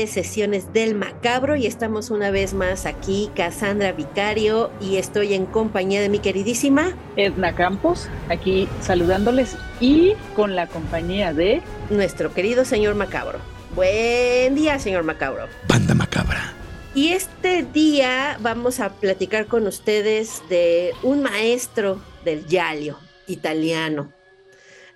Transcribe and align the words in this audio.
De 0.00 0.06
sesiones 0.06 0.72
del 0.72 0.94
macabro 0.94 1.56
y 1.56 1.66
estamos 1.66 2.08
una 2.08 2.30
vez 2.30 2.54
más 2.54 2.86
aquí, 2.86 3.30
Cassandra 3.36 3.92
Vicario, 3.92 4.70
y 4.80 4.96
estoy 4.96 5.34
en 5.34 5.44
compañía 5.44 6.00
de 6.00 6.08
mi 6.08 6.20
queridísima 6.20 6.96
Edna 7.16 7.54
Campos, 7.54 8.08
aquí 8.30 8.66
saludándoles 8.80 9.56
y 9.78 10.14
con 10.34 10.56
la 10.56 10.68
compañía 10.68 11.34
de 11.34 11.60
nuestro 11.90 12.32
querido 12.32 12.64
señor 12.64 12.94
macabro. 12.94 13.40
Buen 13.74 14.54
día, 14.54 14.78
señor 14.78 15.04
macabro. 15.04 15.48
Banda 15.68 15.92
macabra. 15.92 16.54
Y 16.94 17.10
este 17.10 17.62
día 17.62 18.38
vamos 18.40 18.80
a 18.80 18.94
platicar 18.94 19.48
con 19.48 19.66
ustedes 19.66 20.42
de 20.48 20.92
un 21.02 21.22
maestro 21.22 22.00
del 22.24 22.46
Yalio 22.46 22.96
italiano 23.26 24.10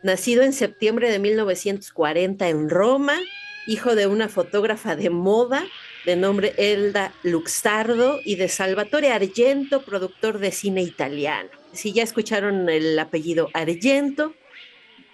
nacido 0.02 0.42
en 0.42 0.52
septiembre 0.52 1.10
de 1.10 1.18
1940 1.18 2.48
en 2.48 2.68
Roma, 2.68 3.18
hijo 3.66 3.94
de 3.94 4.06
una 4.06 4.28
fotógrafa 4.28 4.96
de 4.96 5.10
moda 5.10 5.64
de 6.04 6.16
nombre 6.16 6.54
Elda 6.58 7.12
Luxardo 7.22 8.20
y 8.24 8.36
de 8.36 8.48
Salvatore 8.48 9.10
Argento, 9.10 9.82
productor 9.82 10.38
de 10.38 10.52
cine 10.52 10.82
italiano. 10.82 11.48
Si 11.72 11.92
ya 11.92 12.02
escucharon 12.02 12.68
el 12.68 12.98
apellido 12.98 13.48
Argento, 13.54 14.34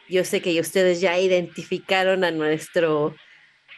yo 0.09 0.25
sé 0.25 0.42
que 0.42 0.59
ustedes 0.61 1.01
ya 1.01 1.19
identificaron 1.19 2.25
a 2.25 2.33
nuestro 2.33 3.15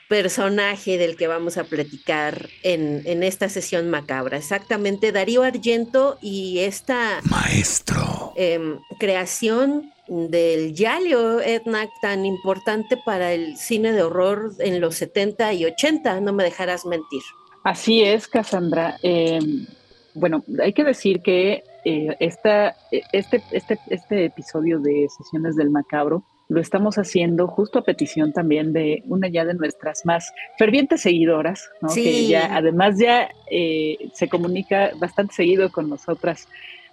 personaje 0.09 0.98
del 0.98 1.17
que 1.17 1.27
vamos 1.27 1.57
a 1.57 1.64
platicar 1.64 2.48
en, 2.63 3.02
en, 3.07 3.23
esta 3.23 3.48
sesión 3.48 3.89
macabra. 3.89 4.39
Exactamente, 4.39 5.13
Darío 5.13 5.42
Argento 5.42 6.19
y 6.20 6.61
esta... 6.61 7.20
Maestro. 7.25 8.33
Em, 8.36 8.79
creación 8.98 9.92
del 10.12 10.74
Yalio 10.74 11.40
Etnac 11.40 11.90
tan 12.00 12.27
importante 12.27 12.96
para 13.05 13.33
el 13.33 13.56
cine 13.56 13.92
de 13.92 14.02
horror 14.02 14.52
en 14.58 14.80
los 14.80 14.96
70 14.96 15.52
y 15.55 15.64
80, 15.64 16.20
no 16.20 16.33
me 16.33 16.45
dejarás 16.45 16.84
mentir. 16.84 17.23
Así 17.64 18.02
es, 18.02 18.28
Cassandra. 18.28 18.98
Em, 19.02 19.67
bueno, 20.14 20.45
hay 20.62 20.72
que 20.72 20.84
decir 20.84 21.22
que 21.22 21.62
eh, 21.84 22.17
esta, 22.20 22.77
este, 22.90 23.42
este, 23.52 23.78
este 23.89 24.24
episodio 24.27 24.80
de 24.80 25.08
Sesiones 25.08 25.56
del 25.56 25.70
Macabro 25.70 26.24
lo 26.48 26.61
estamos 26.61 26.98
haciendo 26.98 27.48
justo 27.48 27.78
a 27.78 27.84
petición 27.84 28.33
también 28.34 28.74
de 28.74 29.02
una 29.06 29.28
ya 29.28 29.46
de 29.46 29.55
nuestras 29.55 30.05
más 30.05 30.30
fervientes 30.58 31.01
seguidoras, 31.01 31.70
¿no? 31.80 31.89
que 31.89 32.27
ya 32.27 32.55
además 32.55 32.98
ya 32.98 33.30
eh, 33.51 34.11
se 34.12 34.28
comunica 34.28 34.90
bastante 34.98 35.33
seguido 35.33 35.72
con 35.72 35.89
nosotras 35.89 36.46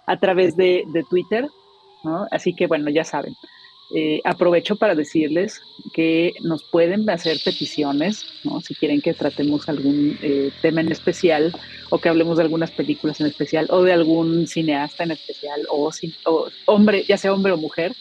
a 0.06 0.18
través 0.18 0.56
de, 0.56 0.84
de 0.94 1.04
Twitter, 1.10 1.46
Así 2.30 2.54
que 2.54 2.66
bueno, 2.66 2.90
ya 2.90 3.04
saben. 3.04 3.36
Eh, 3.92 4.20
aprovecho 4.22 4.76
para 4.76 4.94
decirles 4.94 5.60
que 5.92 6.34
nos 6.42 6.62
pueden 6.62 7.10
hacer 7.10 7.38
peticiones, 7.44 8.24
¿no? 8.44 8.60
si 8.60 8.76
quieren 8.76 9.00
que 9.00 9.14
tratemos 9.14 9.68
algún 9.68 10.16
eh, 10.22 10.52
tema 10.62 10.80
en 10.80 10.92
especial 10.92 11.52
o 11.88 11.98
que 11.98 12.08
hablemos 12.08 12.36
de 12.36 12.44
algunas 12.44 12.70
películas 12.70 13.20
en 13.20 13.26
especial 13.26 13.66
o 13.70 13.82
de 13.82 13.92
algún 13.92 14.46
cineasta 14.46 15.02
en 15.02 15.10
especial 15.10 15.66
o, 15.68 15.90
hombre, 16.66 17.02
ya 17.02 17.16
sea 17.16 17.34
hombre 17.34 17.50
o 17.50 17.56
mujer. 17.56 17.92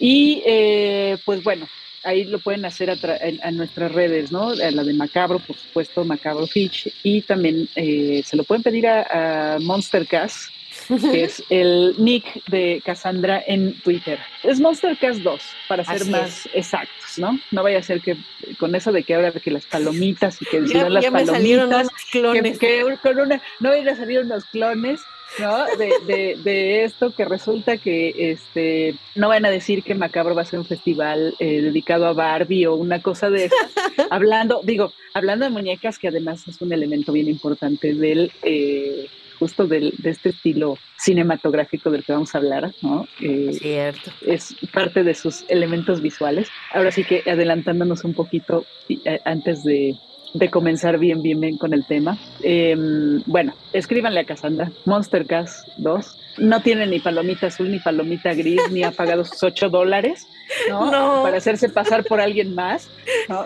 Y 0.00 0.42
eh, 0.44 1.16
pues 1.24 1.44
bueno, 1.44 1.68
ahí 2.02 2.24
lo 2.24 2.40
pueden 2.40 2.64
hacer 2.64 2.90
a, 2.90 3.50
nuestras 3.52 3.92
redes, 3.92 4.32
¿no? 4.32 4.48
A 4.48 4.70
la 4.72 4.82
de 4.82 4.94
Macabro, 4.94 5.38
por 5.38 5.56
supuesto, 5.56 6.04
Macabro 6.04 6.48
Fitch, 6.48 6.92
y 7.04 7.22
también 7.22 7.68
se 7.68 8.36
lo 8.36 8.42
pueden 8.42 8.64
pedir 8.64 8.88
a, 8.88 9.54
a 9.54 9.58
Monstercast 9.60 10.55
que 11.12 11.24
es 11.24 11.42
el 11.50 11.94
nick 11.98 12.44
de 12.46 12.82
Cassandra 12.84 13.42
en 13.46 13.78
Twitter. 13.80 14.18
Es 14.42 14.60
Monstercast 14.60 15.20
2, 15.20 15.40
para 15.68 15.84
ser 15.84 16.06
más 16.06 16.48
exactos, 16.54 17.18
¿no? 17.18 17.38
No 17.50 17.62
vaya 17.62 17.78
a 17.78 17.82
ser 17.82 18.00
que 18.00 18.16
con 18.58 18.74
eso 18.74 18.92
de 18.92 19.02
que 19.02 19.14
ahora 19.14 19.30
de 19.30 19.40
que 19.40 19.50
las 19.50 19.66
palomitas 19.66 20.40
y 20.40 20.44
que 20.46 20.66
ya, 20.66 20.88
las 20.88 21.10
me 21.10 21.26
salieron 21.26 21.68
unos 21.68 21.88
clones. 22.10 22.58
Que, 22.58 22.98
con 23.02 23.18
una, 23.18 23.40
no 23.60 23.70
vayan 23.70 23.88
a 23.88 23.96
salir 23.96 24.20
unos 24.20 24.44
clones. 24.46 25.00
¿no? 25.40 25.66
De, 25.76 25.92
de, 26.06 26.36
de, 26.42 26.84
esto 26.84 27.12
que 27.14 27.24
resulta 27.24 27.78
que 27.78 28.30
este 28.30 28.94
no 29.16 29.28
van 29.28 29.44
a 29.44 29.50
decir 29.50 29.82
que 29.82 29.94
Macabro 29.94 30.36
va 30.36 30.42
a 30.42 30.46
ser 30.46 30.60
un 30.60 30.64
festival 30.64 31.34
eh, 31.40 31.60
dedicado 31.62 32.06
a 32.06 32.12
Barbie 32.12 32.66
o 32.66 32.76
una 32.76 33.02
cosa 33.02 33.28
de 33.28 33.50
hablando, 34.10 34.60
digo, 34.62 34.92
hablando 35.14 35.44
de 35.44 35.50
muñecas 35.50 35.98
que 35.98 36.08
además 36.08 36.46
es 36.46 36.62
un 36.62 36.72
elemento 36.72 37.12
bien 37.12 37.28
importante 37.28 37.92
del 37.92 38.30
eh, 38.44 39.08
justo 39.38 39.66
de 39.66 39.92
este 40.04 40.30
estilo 40.30 40.78
cinematográfico 40.98 41.90
del 41.90 42.04
que 42.04 42.12
vamos 42.12 42.34
a 42.34 42.38
hablar, 42.38 42.72
¿no? 42.82 43.06
Eh, 43.20 43.52
Cierto. 43.52 44.10
Es 44.26 44.54
parte 44.72 45.04
de 45.04 45.14
sus 45.14 45.44
elementos 45.48 46.00
visuales. 46.00 46.48
Ahora 46.72 46.90
sí 46.90 47.04
que 47.04 47.22
adelantándonos 47.26 48.04
un 48.04 48.14
poquito 48.14 48.64
eh, 48.88 49.20
antes 49.24 49.62
de, 49.62 49.94
de 50.34 50.50
comenzar 50.50 50.98
bien, 50.98 51.22
bien, 51.22 51.40
bien 51.40 51.58
con 51.58 51.72
el 51.72 51.86
tema. 51.86 52.18
Em, 52.42 53.22
bueno, 53.26 53.54
escríbanle 53.72 54.20
a 54.20 54.24
Cassandra, 54.24 54.70
Monstercast 54.84 55.68
2. 55.78 56.18
No 56.38 56.60
tiene 56.60 56.86
ni 56.86 57.00
palomita 57.00 57.46
azul, 57.46 57.70
ni 57.70 57.78
palomita 57.78 58.34
gris, 58.34 58.60
ni 58.70 58.82
ha 58.82 58.90
pagado 58.90 59.24
sus 59.24 59.42
8 59.42 59.70
dólares, 59.70 60.26
¿no? 60.68 60.90
Para 61.22 61.38
hacerse 61.38 61.70
pasar 61.70 62.04
por 62.04 62.20
alguien 62.20 62.54
más. 62.54 62.90
No, 63.28 63.42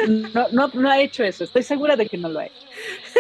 no, 0.53 0.71
no, 0.73 0.91
ha 0.91 1.01
hecho 1.01 1.23
eso. 1.23 1.45
Estoy 1.45 1.63
segura 1.63 1.95
de 1.97 2.07
que 2.07 2.19
no 2.19 2.29
lo 2.29 2.41
ha 2.41 2.47
hecho. 2.47 2.67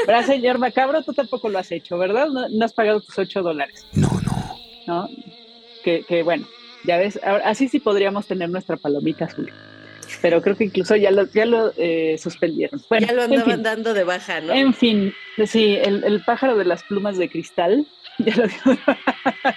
¿Verdad, 0.07 0.27
señor 0.27 0.59
Macabro? 0.59 1.03
Tú 1.03 1.13
tampoco 1.13 1.49
lo 1.49 1.59
has 1.59 1.71
hecho, 1.73 1.99
¿verdad? 1.99 2.29
No, 2.29 2.65
has 2.65 2.73
pagado 2.73 3.01
tus 3.01 3.19
8 3.19 3.43
dólares. 3.43 3.87
No, 3.93 4.09
no. 4.09 4.57
¿No? 4.87 5.09
Que, 5.85 6.05
que 6.05 6.23
bueno, 6.23 6.47
ya 6.85 6.99
ves, 6.99 7.19
así 7.23 7.69
sí 7.69 7.81
podríamos 7.81 8.27
tener 8.27 8.51
nuestra 8.51 8.77
palomita 8.77 9.27
azul 9.27 9.53
pero 10.23 10.43
creo 10.43 10.57
que 10.57 10.65
incluso 10.65 10.97
ya 10.97 11.11
lo, 11.11 11.27
ya 11.27 11.47
lo 11.47 11.73
eh, 11.77 12.17
suspendieron. 12.19 12.83
ya 13.01 13.13
lo 13.13 13.23
andaban 13.23 13.63
dando 13.63 13.95
de 13.95 14.05
baja, 14.05 14.41
¿no? 14.41 14.53
En 14.53 14.75
fin, 14.75 15.15
sí, 15.47 15.77
el, 15.81 16.23
pájaro 16.25 16.57
de 16.57 16.65
las 16.65 16.83
plumas 16.83 17.17
de 17.17 17.29
cristal. 17.29 17.87
Ya 18.19 18.37
lo 18.37 18.47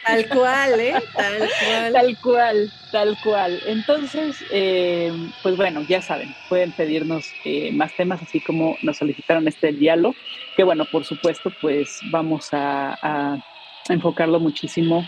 Tal 0.05 0.29
cual, 0.29 0.79
¿eh? 0.79 0.93
Tal 1.13 1.37
cual. 1.37 1.93
Tal 1.93 2.17
cual, 2.21 2.71
tal 2.91 3.17
cual. 3.21 3.59
Entonces, 3.65 4.37
eh, 4.51 5.11
pues 5.41 5.57
bueno, 5.57 5.81
ya 5.81 6.01
saben, 6.01 6.33
pueden 6.47 6.71
pedirnos 6.71 7.25
eh, 7.43 7.71
más 7.73 7.93
temas, 7.97 8.21
así 8.21 8.39
como 8.39 8.77
nos 8.81 8.97
solicitaron 8.97 9.47
este 9.47 9.73
diálogo, 9.73 10.15
que 10.55 10.63
bueno, 10.63 10.85
por 10.85 11.03
supuesto, 11.03 11.51
pues 11.61 11.99
vamos 12.09 12.49
a 12.53 13.37
enfocarlo 13.89 14.39
muchísimo 14.39 15.05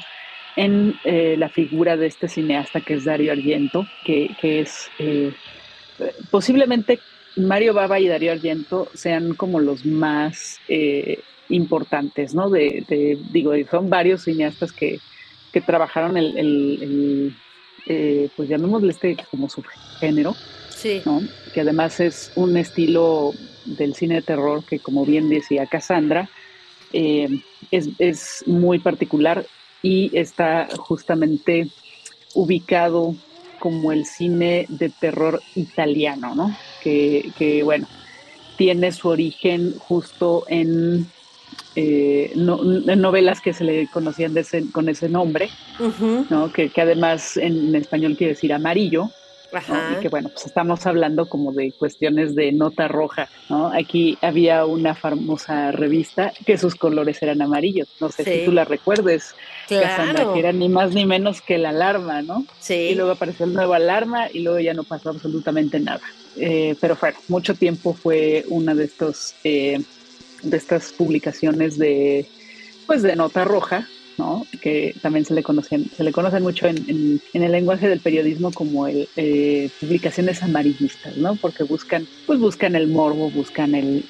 en 0.55 0.95
eh, 1.03 1.35
la 1.37 1.49
figura 1.49 1.97
de 1.97 2.07
este 2.07 2.27
cineasta 2.27 2.81
que 2.81 2.95
es 2.95 3.05
Dario 3.05 3.31
Argento, 3.31 3.85
que, 4.05 4.35
es 4.41 4.89
eh, 4.99 5.33
posiblemente 6.31 6.99
Mario 7.35 7.73
Baba 7.73 7.99
y 7.99 8.07
Dario 8.07 8.31
Argento 8.31 8.89
sean 8.93 9.33
como 9.35 9.59
los 9.59 9.85
más 9.85 10.59
eh, 10.67 11.19
importantes, 11.49 12.33
¿no? 12.33 12.49
De, 12.49 13.17
digo, 13.31 13.53
son 13.69 13.89
varios 13.89 14.23
cineastas 14.23 14.71
que, 14.71 14.99
trabajaron 15.65 16.17
el, 16.17 17.33
eh, 17.87 18.27
pues 18.35 18.49
llamémosle 18.49 18.91
este 18.91 19.15
como 19.31 19.47
subgénero, 19.47 20.35
sí. 20.69 21.01
que 21.53 21.61
además 21.61 22.01
es 22.01 22.33
un 22.35 22.57
estilo 22.57 23.31
del 23.63 23.95
cine 23.95 24.15
de 24.15 24.21
terror 24.21 24.65
que, 24.65 24.79
como 24.79 25.05
bien 25.05 25.29
decía 25.29 25.65
Cassandra, 25.65 26.29
eh, 26.91 27.41
es, 27.71 27.87
es, 27.99 28.43
muy 28.45 28.79
particular 28.79 29.45
y 29.81 30.11
está 30.17 30.67
justamente 30.77 31.69
ubicado 32.33 33.15
como 33.59 33.91
el 33.91 34.05
cine 34.05 34.65
de 34.67 34.89
terror 34.89 35.41
italiano, 35.55 36.35
¿no? 36.35 36.55
Que, 36.83 37.31
que 37.37 37.63
bueno, 37.63 37.87
tiene 38.57 38.91
su 38.91 39.09
origen 39.09 39.75
justo 39.79 40.45
en 40.47 41.07
eh, 41.75 42.31
novelas 42.35 43.41
que 43.41 43.53
se 43.53 43.63
le 43.63 43.87
conocían 43.87 44.33
con 44.71 44.87
ese 44.87 45.09
nombre, 45.09 45.49
¿no? 46.29 46.51
que, 46.51 46.71
además 46.77 47.37
en, 47.37 47.75
español 47.75 48.15
quiere 48.17 48.33
decir 48.33 48.53
amarillo. 48.53 49.09
Y 49.53 50.01
que 50.01 50.09
bueno, 50.09 50.27
pues 50.27 50.47
estamos 50.47 50.85
hablando 50.85 51.29
como 51.29 51.53
de 51.53 51.71
cuestiones 51.71 52.35
de 52.35 52.51
nota 52.51 52.89
roja, 52.89 53.29
¿no? 53.47 53.71
Aquí 53.71 54.17
había 54.21 54.65
una 54.65 54.95
famosa 54.95 55.71
revista 55.71 56.33
que 56.45 56.57
sus 56.57 56.75
colores 56.75 57.21
eran 57.21 57.41
amarillos, 57.41 57.87
no 58.01 58.11
sé 58.11 58.25
si 58.25 58.43
tú 58.43 58.51
la 58.51 58.65
recuerdes, 58.65 59.33
claro. 59.69 60.33
que 60.33 60.39
era 60.39 60.51
ni 60.51 60.67
más 60.67 60.93
ni 60.93 61.05
menos 61.05 61.41
que 61.41 61.57
la 61.57 61.69
alarma, 61.69 62.21
¿no? 62.21 62.45
Sí. 62.59 62.73
Y 62.73 62.95
luego 62.95 63.11
apareció 63.11 63.45
el 63.45 63.53
nuevo 63.53 63.73
alarma 63.73 64.27
y 64.29 64.39
luego 64.39 64.59
ya 64.59 64.73
no 64.73 64.83
pasó 64.83 65.11
absolutamente 65.11 65.79
nada. 65.79 66.01
Eh, 66.35 66.75
pero 66.81 66.97
bueno, 66.99 67.17
mucho 67.29 67.55
tiempo 67.55 67.93
fue 67.93 68.43
una 68.49 68.75
de 68.75 68.83
estos 68.83 69.35
eh, 69.45 69.79
de 70.45 70.57
estas 70.57 70.93
publicaciones 70.93 71.77
de, 71.77 72.25
pues, 72.87 73.01
de 73.01 73.15
nota 73.15 73.43
roja, 73.43 73.87
¿no? 74.17 74.45
que 74.61 74.95
también 75.01 75.25
se 75.25 75.33
le 75.33 75.43
conocen, 75.43 75.89
se 75.95 76.03
le 76.03 76.11
conocen 76.11 76.43
mucho 76.43 76.67
en, 76.67 77.21
el 77.33 77.51
lenguaje 77.51 77.89
del 77.89 77.99
periodismo 77.99 78.51
como 78.51 78.87
el, 78.87 79.09
eh, 79.17 79.69
publicaciones 79.81 80.41
amarillistas, 80.41 81.17
¿no? 81.17 81.35
porque 81.35 81.63
buscan, 81.63 82.07
pues 82.25 82.39
buscan 82.39 82.75
el 82.75 82.87
morbo, 82.87 83.29
buscan 83.29 83.75
el, 83.75 84.03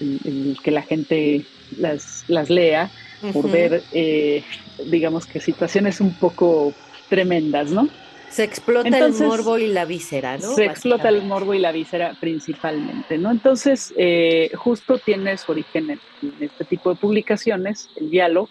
que 0.63 0.71
la 0.71 0.83
gente 0.83 1.45
las, 1.77 2.23
las 2.27 2.49
lea 2.49 2.91
por 3.33 3.49
ver, 3.49 3.81
eh, 3.91 4.43
digamos 4.85 5.25
que 5.25 5.39
situaciones 5.39 5.99
un 5.99 6.13
poco 6.13 6.73
tremendas, 7.09 7.71
¿no? 7.71 7.89
Se 8.29 8.43
explota 8.43 8.97
el 8.97 9.13
morbo 9.13 9.57
y 9.57 9.67
la 9.67 9.85
víscera, 9.85 10.37
¿no? 10.37 10.53
Se 10.53 10.65
explota 10.65 11.09
el 11.09 11.23
morbo 11.23 11.53
y 11.53 11.59
la 11.59 11.71
víscera 11.71 12.15
principalmente, 12.19 13.17
¿no? 13.17 13.31
Entonces, 13.31 13.93
eh, 13.97 14.51
justo 14.55 14.97
tiene 14.97 15.37
su 15.37 15.51
origen 15.51 15.91
en, 15.91 15.99
este 16.39 16.65
tipo 16.65 16.89
de 16.89 16.95
publicaciones, 16.95 17.89
el 17.95 18.09
diálogo, 18.09 18.49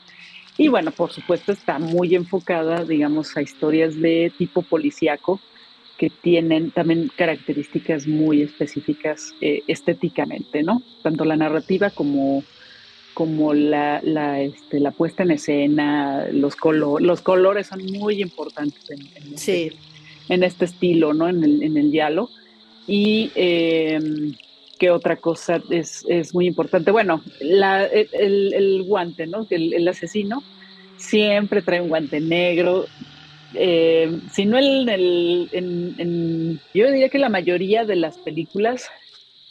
y 0.57 0.69
bueno, 0.69 0.93
por 0.93 1.13
supuesto 1.13 1.53
está 1.53 1.79
muy 1.79 2.15
enfocada, 2.15 2.85
digamos, 2.85 3.37
a 3.37 3.43
historias 3.43 4.01
de 4.01 4.33
tipo 4.39 4.63
policíaco 4.63 5.41
que 5.99 6.11
tienen 6.11 6.71
también 6.71 7.11
características 7.17 8.07
muy 8.07 8.43
específicas 8.43 9.33
eh, 9.41 9.63
estéticamente, 9.67 10.63
¿no? 10.63 10.83
Tanto 11.03 11.25
la 11.25 11.37
narrativa 11.37 11.91
como 11.91 12.43
como 13.15 13.55
la, 13.55 14.01
la, 14.03 14.41
este, 14.41 14.81
la 14.81 14.91
puesta 14.91 15.23
en 15.23 15.31
escena, 15.31 16.27
los, 16.33 16.57
los 17.01 17.21
colores 17.23 17.69
son 17.69 17.85
muy 17.87 18.21
importantes 18.21 18.91
en, 18.91 19.01
en, 19.15 19.35
este, 19.35 19.73
en 20.29 20.43
este 20.43 20.65
estilo, 20.67 21.15
¿no? 21.15 21.29
En 21.29 21.43
el, 21.43 21.63
en 21.63 21.77
el 21.77 21.91
diálogo. 21.91 22.31
Y 22.87 23.31
eh, 23.35 23.99
qué 24.79 24.91
otra 24.91 25.17
cosa 25.17 25.63
es, 25.71 26.05
es, 26.09 26.35
muy 26.35 26.47
importante. 26.47 26.91
Bueno, 26.91 27.23
la, 27.41 27.87
el, 27.87 28.53
el, 28.53 28.83
guante, 28.83 29.27
¿no? 29.27 29.47
El, 29.49 29.73
el, 29.73 29.89
asesino 29.89 30.43
siempre 30.97 31.63
trae 31.63 31.81
un 31.81 31.89
guante 31.89 32.21
negro. 32.21 32.87
Eh, 33.55 34.19
si 34.33 34.45
no 34.45 34.59
el, 34.59 35.49
en, 35.53 36.61
yo 36.75 36.91
diría 36.91 37.09
que 37.09 37.19
la 37.19 37.29
mayoría 37.29 37.85
de 37.85 37.97
las 37.97 38.19
películas 38.19 38.91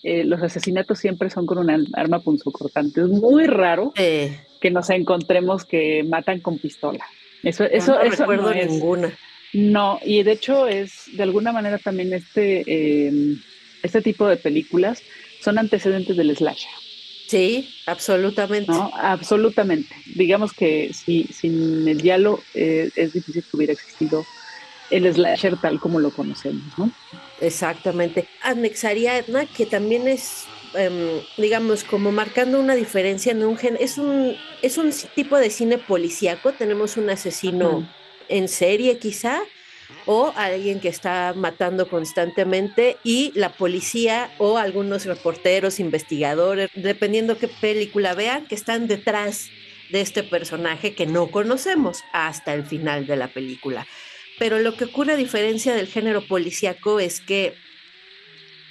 eh, 0.04 0.24
los 0.26 0.42
asesinatos 0.42 1.00
siempre 1.00 1.30
son 1.30 1.46
con 1.46 1.58
un 1.58 1.88
arma 1.94 2.20
punzocortante. 2.20 3.02
Es 3.02 3.08
muy 3.08 3.46
raro 3.46 3.94
que 3.96 4.72
nos 4.72 4.90
encontremos 4.90 5.66
que 5.66 6.04
matan 6.04 6.42
con 6.42 6.60
pistola. 6.60 7.06
Eso, 7.42 7.64
eso, 7.66 7.94
no 7.94 8.02
eso 8.02 8.22
recuerdo 8.24 8.54
no 8.54 8.66
ninguna. 8.66 9.18
No, 9.54 10.00
y 10.04 10.24
de 10.24 10.32
hecho 10.32 10.68
es 10.68 11.04
de 11.14 11.24
alguna 11.24 11.52
manera 11.52 11.78
también 11.78 12.12
este, 12.14 13.08
em, 13.08 13.40
este 13.84 14.02
tipo 14.02 14.28
de 14.28 14.38
películas 14.38 15.04
son 15.42 15.60
antecedentes 15.60 16.18
del 16.18 16.36
slasher. 16.36 16.72
Sí, 17.28 17.70
absolutamente. 17.86 18.72
¿No? 18.72 18.92
Absolutamente. 18.96 19.96
Digamos 20.16 20.54
que 20.54 20.92
si, 20.94 21.24
sin 21.26 21.88
el 21.88 22.02
diálogo 22.02 22.44
eh, 22.54 22.90
es 22.96 23.14
difícil 23.14 23.44
que 23.44 23.58
hubiera 23.58 23.74
existido 23.74 24.26
el 24.94 25.14
slasher 25.14 25.58
tal 25.58 25.80
como 25.80 26.00
lo 26.00 26.12
conocemos, 26.12 26.64
¿no? 26.78 26.92
Exactamente. 27.42 28.28
Anexaría 28.42 29.18
Edna, 29.18 29.46
que 29.46 29.66
también 29.66 30.08
es, 30.08 30.46
em, 30.74 31.22
digamos, 31.38 31.84
como 31.84 32.12
marcando 32.12 32.60
una 32.60 32.76
diferencia 32.76 33.32
en 33.32 33.44
un 33.44 33.58
gen, 33.58 33.78
es 33.80 33.98
un, 33.98 34.36
es 34.62 34.78
un 34.78 34.92
tipo 35.16 35.38
de 35.38 35.50
cine 35.50 35.78
policíaco. 35.78 36.54
Tenemos 36.54 36.98
un 36.98 37.10
asesino 37.10 37.88
en 38.30 38.48
serie, 38.48 38.98
quizá, 38.98 39.42
o 40.06 40.34
alguien 40.36 40.80
que 40.80 40.90
está 40.90 41.34
matando 41.36 41.88
constantemente 41.90 42.98
y 43.04 43.32
la 43.36 43.54
policía 43.54 44.32
o 44.38 44.58
algunos 44.58 45.06
reporteros, 45.06 45.80
investigadores, 45.80 46.70
dependiendo 46.76 47.38
qué 47.38 47.48
película 47.48 48.14
vean, 48.14 48.46
que 48.46 48.56
están 48.56 48.88
detrás 48.88 49.50
de 49.92 50.02
este 50.02 50.24
personaje 50.24 50.96
que 50.96 51.06
no 51.06 51.30
conocemos 51.30 52.04
hasta 52.12 52.54
el 52.54 52.66
final 52.66 53.06
de 53.06 53.16
la 53.16 53.28
película. 53.28 53.86
Pero 54.40 54.60
lo 54.60 54.76
que 54.76 54.86
ocurre 54.86 55.14
a 55.14 55.18
diferencia 55.18 55.76
del 55.76 55.88
género 55.88 56.26
policíaco 56.28 57.00
es 57.00 57.22
que 57.22 57.56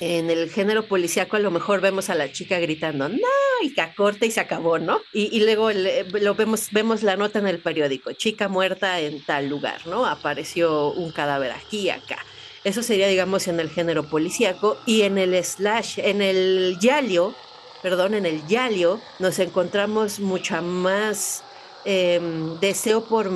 en 0.01 0.31
el 0.31 0.51
género 0.51 0.89
policíaco 0.89 1.37
a 1.37 1.41
lo 1.41 1.53
mejor 1.53 1.81
vemos 1.81 2.11
a 2.11 2.17
la 2.17 2.33
chica 2.33 2.59
gritando, 2.59 3.09
no, 3.09 3.19
y 3.63 3.73
que 3.73 3.81
acorta 3.81 4.27
y 4.27 4.33
se 4.33 4.41
acabó, 4.41 4.81
¿no? 4.81 5.01
Y, 5.13 5.39
luego 5.45 5.71
lo 5.71 6.35
vemos, 6.35 6.69
vemos 6.73 7.05
la 7.05 7.17
nota 7.17 7.39
en 7.39 7.47
el 7.47 7.61
periódico, 7.61 8.13
chica 8.13 8.49
muerta 8.49 8.99
en 8.99 9.25
tal 9.25 9.49
lugar, 9.49 9.87
¿no? 9.87 10.05
Apareció 10.05 10.91
un 10.91 11.13
cadáver 11.13 11.53
aquí 11.53 11.83
y 11.83 11.91
acá. 11.91 12.19
Eso 12.65 12.83
sería, 12.83 13.07
digamos, 13.07 13.47
en 13.47 13.61
el 13.61 13.71
género 13.71 14.09
policíaco. 14.09 14.77
Y 14.87 15.03
en 15.03 15.19
el 15.19 15.35
slash, 15.45 15.99
en 15.99 16.21
el 16.21 16.79
yalio, 16.81 17.35
perdón, 17.81 18.15
en 18.15 18.27
el 18.27 18.47
yalio, 18.47 19.01
nos 19.21 19.39
encontramos 19.39 20.21
mucha 20.21 20.61
más 20.61 21.45
em, 21.85 22.59
deseo 22.61 23.05
por, 23.05 23.31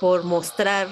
por 0.00 0.24
mostrar 0.24 0.88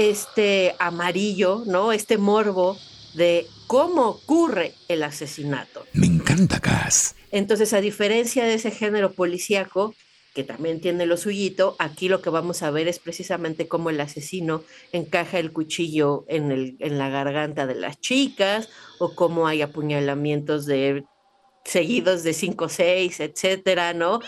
este 0.00 0.74
amarillo, 0.78 1.62
¿no? 1.66 1.92
Este 1.92 2.16
morbo 2.16 2.78
de 3.12 3.46
cómo 3.66 4.08
ocurre 4.08 4.72
el 4.88 5.02
asesinato. 5.02 5.84
Me 5.92 6.06
encanta, 6.06 6.58
Cass. 6.58 7.16
Entonces, 7.30 7.74
a 7.74 7.82
diferencia 7.82 8.44
de 8.44 8.54
ese 8.54 8.70
género 8.70 9.12
policíaco, 9.12 9.94
que 10.34 10.42
también 10.42 10.80
tiene 10.80 11.04
lo 11.04 11.18
suyito, 11.18 11.76
aquí 11.78 12.08
lo 12.08 12.22
que 12.22 12.30
vamos 12.30 12.62
a 12.62 12.70
ver 12.70 12.88
es 12.88 12.98
precisamente 12.98 13.68
cómo 13.68 13.90
el 13.90 14.00
asesino 14.00 14.64
encaja 14.92 15.38
el 15.38 15.52
cuchillo 15.52 16.24
en, 16.28 16.50
el, 16.50 16.76
en 16.78 16.96
la 16.96 17.10
garganta 17.10 17.66
de 17.66 17.74
las 17.74 18.00
chicas, 18.00 18.70
o 18.98 19.14
cómo 19.14 19.48
hay 19.48 19.60
apuñalamientos 19.60 20.64
de 20.64 21.04
seguidos 21.66 22.22
de 22.22 22.32
5 22.32 22.64
o 22.64 22.68
6, 22.70 23.20
etcétera, 23.20 23.92
¿no? 23.92 24.20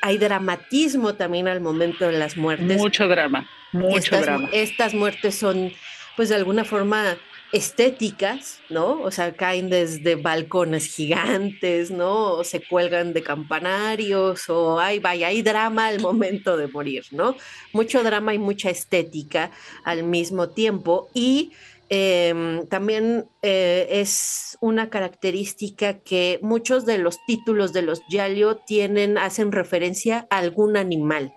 Hay 0.00 0.16
dramatismo 0.16 1.16
también 1.16 1.48
al 1.48 1.60
momento 1.60 2.06
de 2.06 2.18
las 2.18 2.38
muertes. 2.38 2.78
Mucho 2.78 3.08
drama. 3.08 3.46
Mucho 3.72 3.96
estas, 3.96 4.22
drama. 4.22 4.48
Estas 4.52 4.94
muertes 4.94 5.34
son, 5.34 5.72
pues 6.16 6.28
de 6.28 6.36
alguna 6.36 6.64
forma 6.64 7.16
estéticas, 7.52 8.60
¿no? 8.70 9.02
O 9.02 9.10
sea, 9.10 9.34
caen 9.34 9.68
desde 9.68 10.14
balcones 10.14 10.86
gigantes, 10.86 11.90
¿no? 11.90 12.32
O 12.32 12.44
se 12.44 12.66
cuelgan 12.66 13.12
de 13.12 13.22
campanarios, 13.22 14.48
o 14.48 14.80
hay, 14.80 14.98
vaya, 14.98 15.28
hay 15.28 15.42
drama 15.42 15.88
al 15.88 16.00
momento 16.00 16.56
de 16.56 16.66
morir, 16.68 17.04
¿no? 17.10 17.36
Mucho 17.74 18.02
drama 18.02 18.32
y 18.32 18.38
mucha 18.38 18.70
estética 18.70 19.50
al 19.84 20.02
mismo 20.02 20.48
tiempo. 20.48 21.10
Y 21.12 21.52
em, 21.90 22.66
también 22.68 23.26
eh, 23.42 23.86
es 23.90 24.56
una 24.62 24.88
característica 24.88 25.98
que 25.98 26.38
muchos 26.40 26.86
de 26.86 26.96
los 26.96 27.18
títulos 27.26 27.74
de 27.74 27.82
los 27.82 28.00
Yalio 28.08 28.56
tienen, 28.56 29.18
hacen 29.18 29.52
referencia 29.52 30.26
a 30.30 30.38
algún 30.38 30.78
animal. 30.78 31.34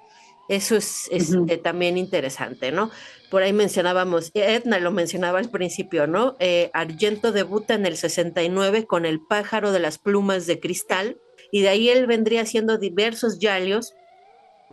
Eso 0.47 0.75
es, 0.75 1.09
eh, 1.11 1.57
también 1.57 1.97
interesante, 1.97 2.71
¿no? 2.71 2.91
Por 3.31 3.41
ahí 3.41 3.51
mencionábamos, 3.51 4.31
Edna 4.33 4.79
lo 4.79 4.91
mencionaba 4.91 5.39
al 5.39 5.49
principio, 5.49 6.05
¿no? 6.05 6.35
Eh, 6.39 6.69
Argento 6.73 7.31
debuta 7.31 7.73
en 7.73 7.85
el 7.85 7.97
69 7.97 8.85
con 8.85 9.05
El 9.05 9.19
pájaro 9.19 9.71
de 9.71 9.79
las 9.79 9.97
plumas 9.97 10.45
de 10.45 10.59
cristal 10.59 11.17
y 11.51 11.61
de 11.61 11.69
ahí 11.69 11.89
él 11.89 12.05
vendría 12.05 12.41
haciendo 12.41 12.77
diversos 12.77 13.39
yalios 13.39 13.93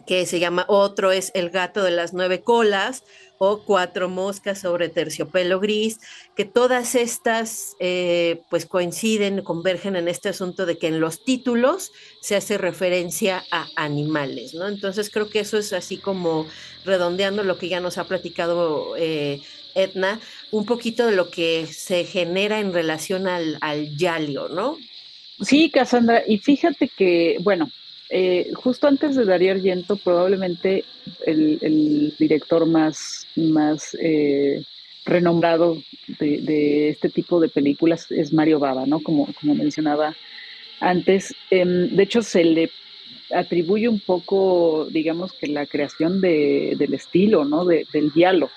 que 0.07 0.27
se 0.27 0.41
llama 0.41 0.65
Otro 0.69 1.13
es 1.13 1.31
El 1.35 1.51
gato 1.51 1.83
de 1.83 1.91
las 1.91 2.13
nueve 2.13 2.43
colas 2.43 3.05
o 3.39 3.65
Cuatro 3.65 4.09
moscas 4.09 4.61
sobre 4.61 4.89
terciopelo 4.89 5.59
gris, 5.59 5.99
que 6.37 6.45
todas 6.45 6.95
estas 6.95 7.75
eh, 7.81 8.41
pues 8.51 8.67
coinciden, 8.67 9.43
convergen 9.43 9.97
en 9.97 10.07
este 10.07 10.29
asunto 10.29 10.65
de 10.65 10.79
que 10.79 10.87
en 10.87 11.01
los 11.01 11.25
títulos 11.25 11.91
se 12.21 12.37
hace 12.37 12.57
referencia 12.57 13.45
a 13.51 13.67
animales, 13.75 14.55
¿no? 14.55 14.69
Entonces 14.69 15.11
creo 15.11 15.29
que 15.29 15.41
eso 15.41 15.59
es 15.59 15.73
así 15.73 15.97
como 15.97 16.47
redondeando 16.85 17.43
lo 17.43 17.59
que 17.59 17.69
ya 17.69 17.81
nos 17.81 17.99
ha 17.99 18.05
platicado 18.05 18.95
eh, 18.97 19.43
Edna, 19.75 20.21
un 20.51 20.65
poquito 20.65 21.07
de 21.07 21.17
lo 21.17 21.31
que 21.31 21.67
se 21.67 22.05
genera 22.05 22.61
en 22.61 22.73
relación 22.73 23.27
al, 23.27 23.59
al 23.61 23.97
Yalio, 23.97 24.49
¿no? 24.49 24.79
Sí, 25.41 25.71
Cassandra, 25.71 26.23
y 26.27 26.39
fíjate 26.39 26.89
que, 26.97 27.39
bueno, 27.41 27.71
eh, 28.15 28.53
justo 28.55 28.89
antes 28.89 29.17
de 29.17 29.25
Darío 29.25 29.53
Argento, 29.53 29.97
probablemente 29.97 30.85
el, 31.25 32.15
director 32.19 32.67
más, 32.67 33.27
más 33.37 33.97
eh, 33.99 34.63
renombrado 35.07 35.83
de, 36.19 36.91
este 36.91 37.09
tipo 37.09 37.41
de 37.41 37.49
películas 37.49 38.11
es 38.11 38.33
Mario 38.33 38.59
Baba, 38.59 38.85
¿no? 38.85 39.01
Como, 39.01 39.29
como 39.41 39.55
mencionaba 39.55 40.15
antes. 40.81 41.35
Em, 41.51 41.89
de 41.97 42.03
hecho, 42.03 42.21
se 42.23 42.45
le 42.45 42.71
atribuye 43.35 43.89
un 43.89 44.01
poco, 44.01 44.87
digamos, 44.91 45.33
que 45.33 45.47
la 45.47 45.65
creación 45.65 46.21
del 46.21 46.93
estilo, 46.93 47.47
¿no? 47.47 47.65
del 47.65 48.13
diálogo 48.15 48.53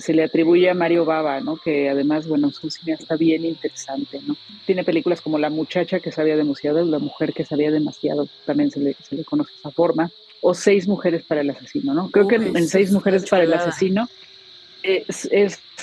se, 0.00 0.12
le, 0.14 0.22
atribuye 0.22 0.70
a 0.70 0.74
Mario 0.74 1.04
Baba, 1.04 1.40
¿no? 1.40 1.56
Que 1.56 1.88
además, 1.88 2.26
bueno, 2.26 2.48
es 2.48 2.62
un 2.62 2.70
cineasta 2.70 3.16
bien 3.16 3.44
interesante, 3.44 4.20
¿no? 4.26 4.36
Tiene 4.66 4.84
películas 4.84 5.20
como 5.20 5.38
La 5.38 5.50
muchacha 5.50 6.00
que 6.00 6.12
sabía 6.12 6.36
demasiado, 6.36 6.84
La 6.84 6.98
mujer 6.98 7.32
que 7.32 7.44
sabía 7.44 7.70
demasiado, 7.70 8.28
también 8.46 8.70
se 8.70 8.80
le, 8.80 8.94
se 9.08 9.16
le 9.16 9.24
conoce 9.24 9.52
esa 9.58 9.70
forma, 9.70 10.10
o 10.40 10.54
Seis 10.54 10.86
mujeres 10.86 11.22
para 11.24 11.40
el 11.40 11.50
asesino, 11.50 11.94
¿no? 11.94 12.10
Creo 12.10 12.28
que 12.28 12.36
en, 12.36 12.68
Seis 12.68 12.92
mujeres 12.92 13.28
para 13.28 13.44
el 13.44 13.52
asesino 13.52 14.08
es, 14.82 15.28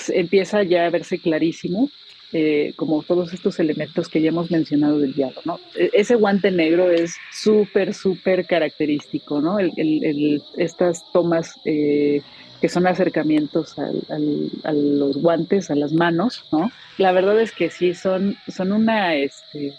empieza 0.08 0.62
ya 0.62 0.86
a 0.86 0.90
verse 0.90 1.18
clarísimo 1.18 1.90
eh, 2.34 2.72
como 2.76 3.02
todos 3.02 3.34
estos 3.34 3.60
elementos 3.60 4.08
que 4.08 4.22
ya 4.22 4.28
hemos 4.28 4.50
mencionado 4.50 4.98
del 4.98 5.12
diálogo, 5.12 5.42
¿no? 5.44 5.60
E, 5.76 5.90
ese 5.92 6.14
guante 6.14 6.50
negro 6.50 6.90
es 6.90 7.14
súper, 7.30 7.92
súper 7.92 8.46
característico, 8.46 9.42
¿no? 9.42 9.58
El, 9.58 10.42
estas 10.56 11.04
tomas 11.12 11.52
eh, 11.66 12.22
que 12.62 12.68
son 12.68 12.86
acercamientos 12.86 13.74
a 13.76 14.72
los 14.72 15.16
guantes, 15.16 15.68
a 15.72 15.74
las 15.74 15.92
manos, 15.92 16.44
¿no? 16.52 16.70
La 16.96 17.10
verdad 17.10 17.40
es 17.40 17.50
que 17.50 17.70
sí, 17.70 17.92
son, 17.92 18.36
son 18.46 18.70
una, 18.70 19.16
este, 19.16 19.74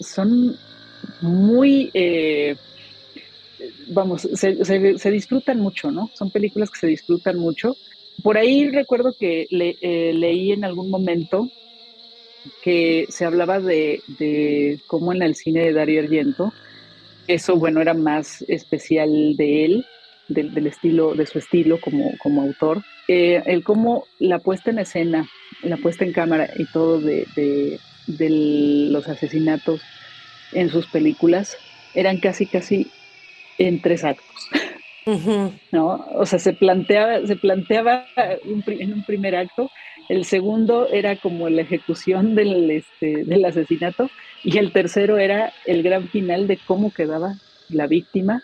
son 0.00 0.56
muy, 1.20 1.92
eh, 1.94 2.56
vamos, 3.90 4.28
se, 4.34 5.10
disfrutan 5.12 5.60
mucho, 5.60 5.92
¿no? 5.92 6.10
Son 6.12 6.32
películas 6.32 6.72
que 6.72 6.80
se 6.80 6.86
disfrutan 6.88 7.38
mucho. 7.38 7.76
Por 8.24 8.36
ahí 8.36 8.68
recuerdo 8.68 9.14
que 9.16 9.46
eh, 9.52 10.12
leí 10.12 10.50
en 10.50 10.64
algún 10.64 10.90
momento 10.90 11.48
que 12.64 13.06
se 13.10 13.26
hablaba 13.26 13.60
de, 13.60 14.02
de 14.18 14.80
cómo 14.88 15.12
en 15.12 15.22
el 15.22 15.36
cine 15.36 15.66
de 15.66 15.72
Dario 15.72 16.00
Argento, 16.00 16.52
eso, 17.28 17.54
bueno, 17.54 17.80
era 17.80 17.94
más 17.94 18.44
especial 18.48 19.36
de 19.36 19.64
él, 19.66 19.86
del, 20.28 20.66
estilo, 20.66 21.14
de 21.14 21.26
su 21.26 21.38
estilo 21.38 21.80
como, 21.80 22.12
como 22.18 22.42
autor, 22.42 22.82
eh, 23.08 23.42
el 23.46 23.64
cómo 23.64 24.04
la 24.18 24.38
puesta 24.38 24.70
en 24.70 24.78
escena, 24.78 25.28
la 25.62 25.76
puesta 25.78 26.04
en 26.04 26.12
cámara 26.12 26.50
y 26.56 26.64
todo 26.66 27.00
de, 27.00 27.78
los 28.90 29.08
asesinatos 29.08 29.82
en 30.52 30.70
sus 30.70 30.86
películas 30.86 31.56
eran 31.94 32.18
casi, 32.18 32.46
casi 32.46 32.90
en 33.58 33.80
tres 33.82 34.04
actos. 34.04 34.26
¿No? 35.72 36.06
O 36.14 36.26
sea, 36.26 36.38
se 36.38 36.52
planteaba, 36.52 37.26
se 37.26 37.36
planteaba 37.36 38.04
en 38.16 38.92
un 38.92 39.04
primer 39.04 39.36
acto, 39.36 39.70
el 40.10 40.26
segundo 40.26 40.88
era 40.88 41.16
como 41.16 41.48
la 41.48 41.62
ejecución 41.62 42.34
del, 42.34 42.70
este, 42.70 43.24
del 43.24 43.44
asesinato 43.44 44.10
y 44.44 44.58
el 44.58 44.72
tercero 44.72 45.16
era 45.18 45.52
el 45.66 45.82
gran 45.82 46.08
final 46.08 46.46
de 46.46 46.58
cómo 46.58 46.92
quedaba 46.92 47.36
la 47.70 47.86
víctima 47.86 48.42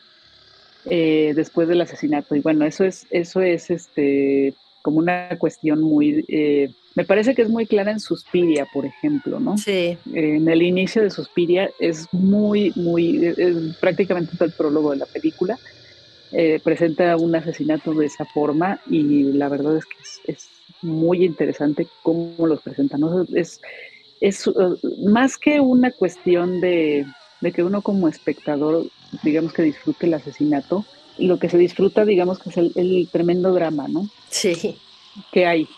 eh, 0.86 1.32
después 1.34 1.68
del 1.68 1.80
asesinato. 1.80 2.34
Y 2.34 2.40
bueno, 2.40 2.64
eso 2.64 2.84
es, 2.84 3.06
eso 3.10 3.40
es 3.40 3.70
este, 3.70 4.54
como 4.82 4.98
una 4.98 5.30
cuestión 5.38 5.80
muy, 5.80 6.24
eh, 6.28 6.70
me 6.94 7.04
parece 7.04 7.34
que 7.34 7.42
es 7.42 7.48
muy 7.48 7.66
clara 7.66 7.90
en 7.90 8.00
Suspiria, 8.00 8.66
por 8.72 8.84
ejemplo, 8.84 9.40
¿no? 9.40 9.56
Sí. 9.56 9.96
en 10.12 10.48
el 10.48 10.62
inicio 10.62 11.02
de 11.02 11.10
Suspiria 11.10 11.70
es 11.80 12.06
muy, 12.12 12.72
muy, 12.76 13.26
es 13.26 13.76
prácticamente 13.80 14.36
todo 14.36 14.44
el 14.44 14.52
prólogo 14.52 14.90
de 14.90 14.98
la 14.98 15.06
película. 15.06 15.58
Eh, 16.32 16.60
presenta 16.62 17.16
un 17.16 17.34
asesinato 17.34 17.94
de 17.94 18.06
esa 18.06 18.24
forma 18.24 18.80
y 18.90 19.22
la 19.32 19.48
verdad 19.48 19.76
es 19.76 19.84
que 19.84 20.32
es, 20.32 20.48
muy 20.82 21.24
interesante 21.24 21.86
cómo 22.02 22.46
los 22.46 22.60
presenta, 22.60 22.98
¿no? 22.98 23.24
Es, 23.34 23.62
es 24.20 24.50
más 25.02 25.38
que 25.38 25.60
una 25.60 25.90
cuestión 25.92 26.60
de, 26.60 27.06
de 27.40 27.52
que 27.52 27.62
uno 27.62 27.80
como 27.80 28.06
espectador 28.08 28.84
digamos 29.22 29.52
que 29.52 29.62
disfrute 29.62 30.06
el 30.06 30.14
asesinato. 30.14 30.84
Lo 31.18 31.38
que 31.38 31.48
se 31.48 31.58
disfruta, 31.58 32.04
digamos 32.04 32.38
que 32.38 32.50
es 32.50 32.56
el, 32.56 33.08
tremendo 33.10 33.52
drama, 33.52 33.86
¿no? 33.88 34.08
Sí. 34.30 34.76
Que 35.32 35.46
hay. 35.46 35.68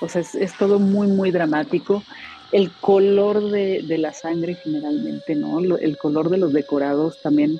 O 0.00 0.08
sea, 0.08 0.20
es, 0.20 0.56
todo 0.58 0.78
muy, 0.78 1.06
muy 1.06 1.30
dramático. 1.30 2.02
El 2.50 2.70
color 2.70 3.50
de, 3.50 3.82
la 3.98 4.12
sangre 4.12 4.56
generalmente, 4.56 5.34
¿no? 5.34 5.60
el 5.60 5.96
color 5.96 6.28
de 6.28 6.38
los 6.38 6.52
decorados 6.52 7.20
también. 7.22 7.58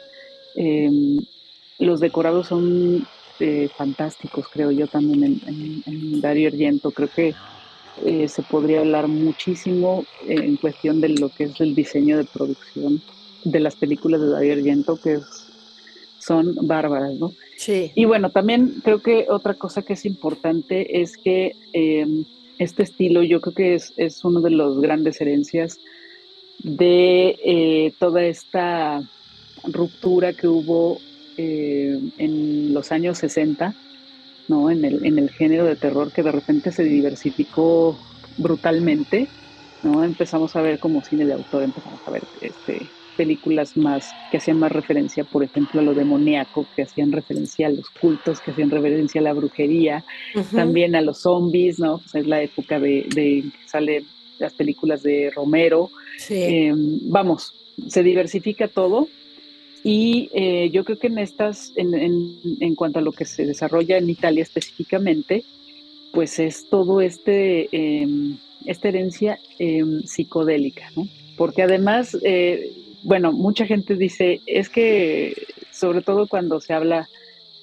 Em, 0.54 1.18
los 1.78 2.00
decorados 2.00 2.48
son 2.48 3.06
eh, 3.40 3.68
fantásticos, 3.74 4.46
creo 4.48 4.70
yo, 4.70 4.86
también 4.86 5.40
en, 5.86 6.20
Dario 6.20 6.48
Argento. 6.48 6.90
Creo 6.90 7.08
que 7.08 7.34
eh, 8.04 8.28
se 8.28 8.42
podría 8.42 8.80
hablar 8.80 9.08
muchísimo 9.08 10.04
en 10.26 10.56
cuestión 10.56 11.00
de 11.00 11.08
lo 11.08 11.28
que 11.30 11.44
es 11.44 11.60
el 11.60 11.74
diseño 11.74 12.18
de 12.18 12.24
producción 12.24 13.00
de 13.44 13.60
las 13.60 13.76
películas 13.76 14.20
de 14.20 14.28
David 14.28 14.52
Argento 14.52 14.96
que 14.96 15.20
son 16.18 16.54
bárbaras, 16.62 17.14
¿no? 17.14 17.32
Sí. 17.56 17.90
Y 17.94 18.04
bueno, 18.04 18.30
también 18.30 18.80
creo 18.84 19.02
que 19.02 19.26
otra 19.28 19.54
cosa 19.54 19.82
que 19.82 19.94
es 19.94 20.04
importante 20.04 21.02
es 21.02 21.16
que 21.16 21.56
eh, 21.72 22.06
este 22.58 22.84
estilo 22.84 23.22
yo 23.22 23.40
creo 23.40 23.54
que 23.54 23.74
es, 23.74 23.92
es 23.96 24.24
una 24.24 24.40
de 24.40 24.50
las 24.50 24.78
grandes 24.78 25.20
herencias 25.20 25.78
de 26.62 27.38
eh, 27.44 27.92
toda 27.98 28.22
esta 28.24 29.02
ruptura 29.64 30.32
que 30.32 30.46
hubo 30.46 31.00
eh, 31.36 31.98
en 32.18 32.72
los 32.72 32.92
años 32.92 33.18
60, 33.18 33.74
¿no? 34.48 34.70
En 34.70 34.84
el, 34.84 35.04
en 35.04 35.18
el 35.18 35.30
género 35.30 35.64
de 35.64 35.76
terror 35.76 36.12
que 36.12 36.22
de 36.22 36.32
repente 36.32 36.70
se 36.70 36.84
diversificó 36.84 37.98
brutalmente, 38.36 39.28
¿no? 39.82 40.04
Empezamos 40.04 40.54
a 40.54 40.62
ver 40.62 40.78
como 40.78 41.02
cine 41.02 41.26
de 41.26 41.32
autor, 41.32 41.64
empezamos 41.64 42.00
a 42.06 42.10
ver 42.12 42.22
este 42.40 42.82
películas 43.16 43.76
más 43.76 44.10
que 44.30 44.38
hacían 44.38 44.58
más 44.58 44.72
referencia, 44.72 45.24
por 45.24 45.44
ejemplo, 45.44 45.80
a 45.80 45.84
lo 45.84 45.94
demoníaco, 45.94 46.66
que 46.74 46.82
hacían 46.82 47.12
referencia 47.12 47.66
a 47.66 47.70
los 47.70 47.88
cultos, 47.90 48.40
que 48.40 48.50
hacían 48.50 48.70
referencia 48.70 49.20
a 49.20 49.24
la 49.24 49.32
brujería, 49.32 50.04
también 50.52 50.94
a 50.94 51.00
los 51.00 51.22
zombies, 51.22 51.78
¿no? 51.78 51.98
Pues 51.98 52.14
es 52.16 52.26
la 52.26 52.42
época 52.42 52.80
de, 52.80 53.06
de 53.14 53.44
que 53.44 53.68
salen 53.68 54.06
las 54.38 54.52
películas 54.52 55.02
de 55.02 55.30
Romero. 55.30 55.90
Em, 56.28 57.00
vamos, 57.04 57.54
se 57.88 58.02
diversifica 58.02 58.68
todo 58.68 59.08
y 59.84 60.30
eh, 60.34 60.70
yo 60.70 60.84
creo 60.84 60.98
que 60.98 61.08
en 61.08 61.18
estas, 61.18 61.72
en, 61.76 61.94
en, 62.60 62.74
cuanto 62.74 62.98
a 62.98 63.02
lo 63.02 63.12
que 63.12 63.24
se 63.24 63.46
desarrolla 63.46 63.96
en 63.98 64.10
Italia 64.10 64.42
específicamente, 64.42 65.44
pues 66.12 66.38
es 66.38 66.68
todo 66.68 67.00
este, 67.00 67.68
em, 67.72 68.36
esta 68.66 68.88
herencia 68.88 69.38
em, 69.58 70.02
psicodélica, 70.02 70.90
¿no? 70.94 71.08
Porque 71.36 71.62
además 71.62 72.16
eh, 72.22 72.72
bueno, 73.02 73.32
mucha 73.32 73.66
gente 73.66 73.96
dice, 73.96 74.40
es 74.46 74.68
que 74.68 75.34
sobre 75.70 76.02
todo 76.02 76.26
cuando 76.28 76.60
se 76.60 76.72
habla 76.72 77.08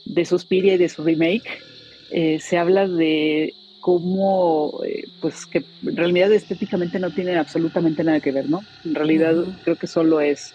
de 0.05 0.25
Suspiria 0.25 0.73
y 0.73 0.77
de 0.77 0.89
su 0.89 1.03
remake, 1.03 1.59
eh, 2.11 2.39
se 2.39 2.57
habla 2.57 2.87
de 2.87 3.53
cómo, 3.79 4.81
eh, 4.85 5.05
pues 5.21 5.45
que 5.45 5.63
en 5.85 5.95
realidad 5.95 6.31
estéticamente 6.33 6.99
no 6.99 7.11
tiene 7.11 7.37
absolutamente 7.37 8.03
nada 8.03 8.19
que 8.19 8.31
ver, 8.31 8.49
¿no? 8.49 8.61
En 8.83 8.95
realidad 8.95 9.35
creo 9.63 9.77
que 9.77 9.87
solo 9.87 10.19
es 10.19 10.53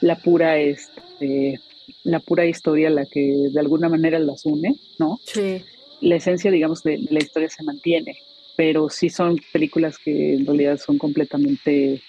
la 0.00 0.16
pura, 0.16 0.58
este, 0.58 1.60
la 2.04 2.20
pura 2.20 2.44
historia 2.44 2.90
la 2.90 3.06
que 3.06 3.48
de 3.50 3.60
alguna 3.60 3.88
manera 3.88 4.18
las 4.18 4.44
une, 4.44 4.74
¿no? 4.98 5.18
Sí. 5.24 5.62
La 6.00 6.16
esencia, 6.16 6.50
digamos, 6.50 6.82
de, 6.82 6.98
la 7.10 7.20
historia 7.20 7.48
se 7.48 7.62
mantiene, 7.62 8.18
pero 8.56 8.90
sí 8.90 9.08
son 9.08 9.40
películas 9.52 9.98
que 9.98 10.34
en 10.34 10.44
realidad 10.44 10.78
son 10.78 10.98
completamente 10.98 12.02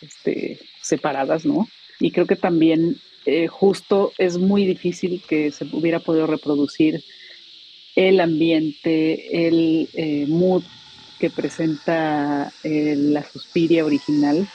este, 0.00 0.58
separadas, 0.86 1.44
¿no? 1.44 1.68
Y 2.00 2.10
creo 2.10 2.26
que 2.26 2.36
también 2.36 2.96
eh, 3.24 3.48
justo 3.48 4.12
es 4.18 4.38
muy 4.38 4.66
difícil 4.66 5.22
que 5.28 5.50
se 5.50 5.66
hubiera 5.72 6.00
podido 6.00 6.26
reproducir 6.26 7.02
el 7.96 8.20
ambiente, 8.20 9.46
el 9.48 9.88
eh, 9.94 10.26
mood 10.28 10.62
que 11.18 11.30
presenta 11.30 12.52
eh, 12.62 12.94
la 12.96 13.24
Suspiria 13.24 13.84
original, 13.84 14.46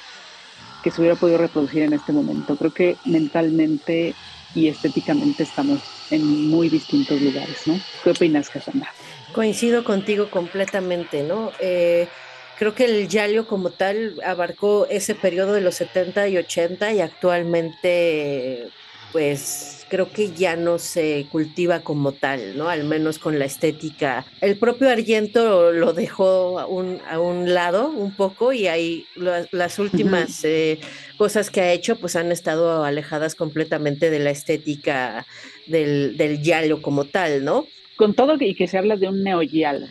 que 0.83 0.91
se 0.91 1.01
hubiera 1.01 1.15
podido 1.15 1.39
reproducir 1.39 1.81
en 1.81 1.93
este 1.93 2.13
momento. 2.13 2.55
Creo 2.55 2.73
que 2.73 2.95
mentalmente 3.05 4.13
y 4.53 4.67
estéticamente 4.67 5.43
estamos 5.43 5.79
en 6.11 6.49
muy 6.49 6.69
distintos 6.69 7.21
lugares, 7.21 7.65
¿no? 7.65 7.79
¿Qué 8.03 8.11
opinas, 8.11 8.49
Cassandra? 8.49 8.93
Coincido 9.33 9.83
contigo 9.83 10.29
completamente, 10.29 11.23
¿no? 11.23 11.51
Eh, 11.59 12.07
creo 12.61 12.75
que 12.75 12.85
el 12.85 13.07
Yalio 13.07 13.47
como 13.47 13.71
tal 13.71 14.21
abarcó 14.23 14.85
ese 14.85 15.15
periodo 15.15 15.53
de 15.53 15.61
los 15.61 15.73
70 15.73 16.27
y 16.27 16.37
80 16.37 16.93
y 16.93 17.01
actualmente 17.01 18.67
pues 19.11 19.87
creo 19.89 20.11
que 20.11 20.31
ya 20.31 20.55
no 20.55 20.77
se 20.77 21.25
cultiva 21.31 21.79
como 21.79 22.11
tal, 22.11 22.55
¿no? 22.55 22.69
Al 22.69 22.83
menos 22.83 23.17
con 23.17 23.39
la 23.39 23.45
estética. 23.45 24.27
El 24.41 24.59
propio 24.59 24.91
Argento 24.91 25.71
lo 25.71 25.93
dejó 25.93 26.59
a 26.59 26.67
un, 26.67 26.99
a 27.09 27.19
un 27.19 27.51
lado 27.51 27.89
un 27.89 28.15
poco 28.15 28.53
y 28.53 28.67
ahí 28.67 29.07
las 29.15 29.79
últimas 29.79 30.43
eh, 30.43 30.79
cosas 31.17 31.49
que 31.49 31.61
ha 31.61 31.73
hecho 31.73 31.95
pues 31.95 32.15
han 32.15 32.31
estado 32.31 32.83
alejadas 32.83 33.33
completamente 33.33 34.11
de 34.11 34.19
la 34.19 34.29
estética 34.29 35.25
del, 35.65 36.15
del 36.15 36.43
Yalo 36.43 36.83
como 36.83 37.05
tal, 37.05 37.43
¿no? 37.43 37.65
Con 37.97 38.13
todo 38.13 38.37
y 38.39 38.53
que 38.53 38.67
se 38.67 38.77
habla 38.77 38.97
de 38.97 39.07
un 39.07 39.23
neoyalo. 39.23 39.87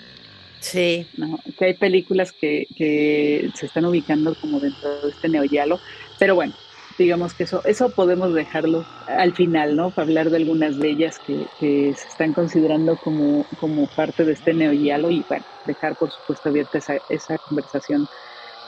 Sí. 0.60 1.06
¿no? 1.16 1.38
Que 1.58 1.66
hay 1.66 1.74
películas 1.74 2.32
que, 2.32 2.66
que 2.76 3.50
se 3.54 3.66
están 3.66 3.84
ubicando 3.86 4.34
como 4.40 4.60
dentro 4.60 5.00
de 5.00 5.10
este 5.10 5.28
neoyalo, 5.28 5.80
pero 6.18 6.34
bueno, 6.34 6.54
digamos 6.98 7.32
que 7.32 7.44
eso, 7.44 7.62
eso 7.64 7.90
podemos 7.90 8.34
dejarlo 8.34 8.84
al 9.06 9.34
final, 9.34 9.74
¿no? 9.74 9.90
Para 9.90 10.06
hablar 10.06 10.30
de 10.30 10.36
algunas 10.36 10.78
de 10.78 10.90
ellas 10.90 11.18
que, 11.18 11.46
se 11.58 12.08
están 12.08 12.34
considerando 12.34 12.96
como, 12.96 13.46
como 13.58 13.86
parte 13.86 14.24
de 14.24 14.34
este 14.34 14.52
neoyalo 14.52 15.10
y 15.10 15.24
bueno, 15.28 15.44
dejar 15.66 15.96
por 15.96 16.10
supuesto 16.10 16.50
abierta 16.50 16.78
esa, 16.78 16.98
esa 17.08 17.38
conversación 17.38 18.06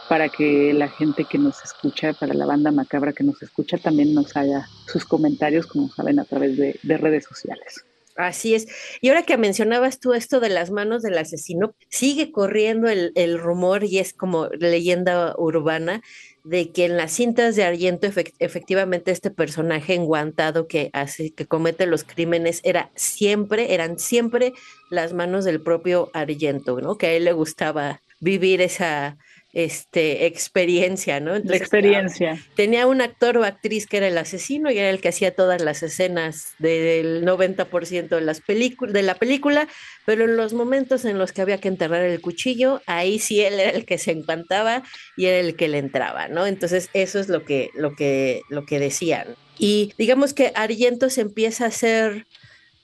para 0.08 0.28
que 0.28 0.72
la 0.72 0.88
gente 0.88 1.24
que 1.24 1.38
nos 1.38 1.62
escucha, 1.64 2.12
para 2.12 2.34
la 2.34 2.46
banda 2.46 2.70
macabra 2.70 3.12
que 3.12 3.24
nos 3.24 3.42
escucha, 3.42 3.78
también 3.78 4.14
nos 4.14 4.36
haga 4.36 4.68
sus 4.86 5.04
comentarios, 5.04 5.66
como 5.66 5.88
saben, 5.88 6.18
a 6.18 6.24
través 6.24 6.56
de, 6.56 6.78
redes 6.82 7.24
sociales. 7.24 7.84
Así 8.16 8.54
es. 8.54 8.66
Y 9.00 9.08
ahora 9.08 9.22
que 9.22 9.38
mencionabas 9.38 9.98
tú 9.98 10.12
esto 10.12 10.38
de 10.40 10.50
las 10.50 10.70
manos 10.70 11.02
del 11.02 11.16
asesino, 11.16 11.74
sigue 11.88 12.30
corriendo 12.30 12.88
el, 12.88 13.38
rumor 13.38 13.84
y 13.84 13.98
es 13.98 14.12
como 14.12 14.48
leyenda 14.48 15.34
urbana 15.38 16.02
de 16.44 16.72
que 16.72 16.84
en 16.84 16.96
las 16.96 17.12
cintas 17.12 17.56
de 17.56 17.64
Argento 17.64 18.08
efectivamente 18.38 19.12
este 19.12 19.30
personaje 19.30 19.94
enguantado 19.94 20.66
que 20.66 20.90
hace, 20.92 21.32
que 21.32 21.46
comete 21.46 21.86
los 21.86 22.04
crímenes 22.04 22.60
era 22.64 22.90
siempre, 22.94 23.74
eran 23.74 23.98
siempre 23.98 24.52
las 24.90 25.12
manos 25.12 25.44
del 25.44 25.62
propio 25.62 26.10
Argento, 26.12 26.80
¿no? 26.80 26.98
Que 26.98 27.06
a 27.06 27.12
él 27.12 27.24
le 27.24 27.32
gustaba 27.32 28.02
vivir 28.20 28.60
esa, 28.60 29.16
este, 29.52 30.26
experiencia, 30.26 31.20
¿no? 31.20 31.38
la 31.38 31.56
experiencia. 31.56 32.42
tenía 32.56 32.86
un 32.86 33.02
actor 33.02 33.36
o 33.36 33.44
actriz 33.44 33.86
que 33.86 33.98
era 33.98 34.08
el 34.08 34.16
asesino 34.16 34.70
y 34.70 34.78
era 34.78 34.88
el 34.88 35.00
que 35.00 35.08
hacía 35.08 35.34
todas 35.34 35.60
las 35.60 35.82
escenas 35.82 36.54
del 36.58 37.24
90% 37.24 38.08
de, 38.08 38.20
las 38.22 38.42
de 38.46 39.02
la 39.02 39.14
película, 39.14 39.68
pero 40.06 40.24
en 40.24 40.36
los 40.36 40.54
momentos 40.54 41.04
en 41.04 41.18
los 41.18 41.32
que 41.32 41.42
había 41.42 41.58
que 41.58 41.68
enterrar 41.68 42.02
el 42.02 42.20
cuchillo, 42.20 42.80
ahí 42.86 43.18
sí 43.18 43.42
él 43.42 43.60
era 43.60 43.70
el 43.70 43.84
que 43.84 43.98
se 43.98 44.12
encantaba 44.12 44.82
y 45.16 45.26
era 45.26 45.38
el 45.38 45.54
que 45.54 45.68
le 45.68 45.78
entraba, 45.78 46.28
¿no? 46.28 46.46
Entonces 46.46 46.88
eso 46.94 47.20
es 47.20 47.28
lo 47.28 47.44
que, 47.44 47.70
lo 47.74 47.94
que, 47.94 48.42
lo 48.48 48.64
que 48.64 48.78
decían. 48.78 49.36
Y 49.58 49.92
digamos 49.98 50.32
que 50.32 50.52
Argento 50.54 51.10
se 51.10 51.20
empieza 51.20 51.64
a 51.64 51.68
hacer 51.68 52.26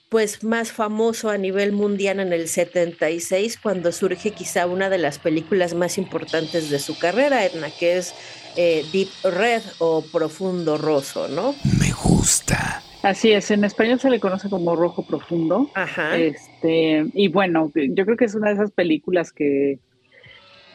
pues 0.09 0.43
más 0.43 0.71
famoso 0.71 1.29
a 1.29 1.37
nivel 1.37 1.71
mundial 1.71 2.19
en 2.19 2.33
el 2.33 2.47
76 2.47 3.59
cuando 3.61 3.91
surge 3.91 4.31
quizá 4.31 4.65
una 4.65 4.89
de 4.89 4.97
las 4.97 5.19
películas 5.19 5.75
más 5.75 5.99
importantes 5.99 6.71
de 6.71 6.79
su 6.79 6.97
carrera, 6.97 7.45
Edna, 7.45 7.69
que 7.69 7.97
es 7.97 8.15
eh, 8.57 8.83
Deep 8.91 9.09
Red 9.23 9.61
o 9.77 10.03
Profundo 10.11 10.77
Rosso, 10.79 11.27
¿no? 11.27 11.53
Me 11.79 11.91
gusta. 11.91 12.81
Así 13.03 13.31
es, 13.31 13.51
en 13.51 13.63
español 13.63 13.99
se 13.99 14.09
le 14.09 14.19
conoce 14.19 14.49
como 14.49 14.75
Rojo 14.75 15.05
Profundo. 15.05 15.69
Ajá. 15.75 16.17
Este, 16.17 17.05
y 17.13 17.27
bueno, 17.29 17.71
yo 17.73 18.03
creo 18.03 18.17
que 18.17 18.25
es 18.25 18.35
una 18.35 18.49
de 18.49 18.55
esas 18.55 18.71
películas 18.71 19.31
que 19.31 19.79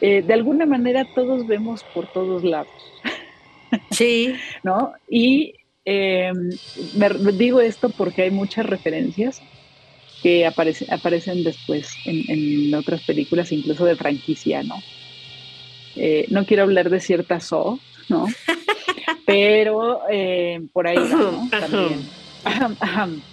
eh, 0.01 0.21
de 0.21 0.33
alguna 0.33 0.65
manera 0.65 1.05
todos 1.13 1.45
vemos 1.45 1.83
por 1.93 2.11
todos 2.11 2.43
lados. 2.43 2.71
Sí. 3.91 4.35
¿No? 4.63 4.93
Y 5.09 5.53
eh, 5.85 6.33
me, 6.97 7.09
digo 7.33 7.61
esto 7.61 7.89
porque 7.89 8.23
hay 8.23 8.31
muchas 8.31 8.65
referencias 8.65 9.41
que 10.23 10.45
aparecen 10.45 11.43
después 11.43 11.87
en, 12.05 12.73
otras 12.73 13.03
películas, 13.03 13.51
incluso 13.51 13.85
de 13.85 13.95
franquicia, 13.95 14.63
¿no? 14.63 14.75
Eh, 15.95 16.25
no 16.29 16.45
quiero 16.45 16.63
hablar 16.63 16.89
de 16.89 16.99
cierta 16.99 17.39
So, 17.39 17.79
¿no? 18.09 18.25
Pero 19.25 20.01
eh, 20.09 20.61
por 20.73 20.87
ahí 20.87 20.97
¿no? 20.97 21.47
También. 21.49 22.01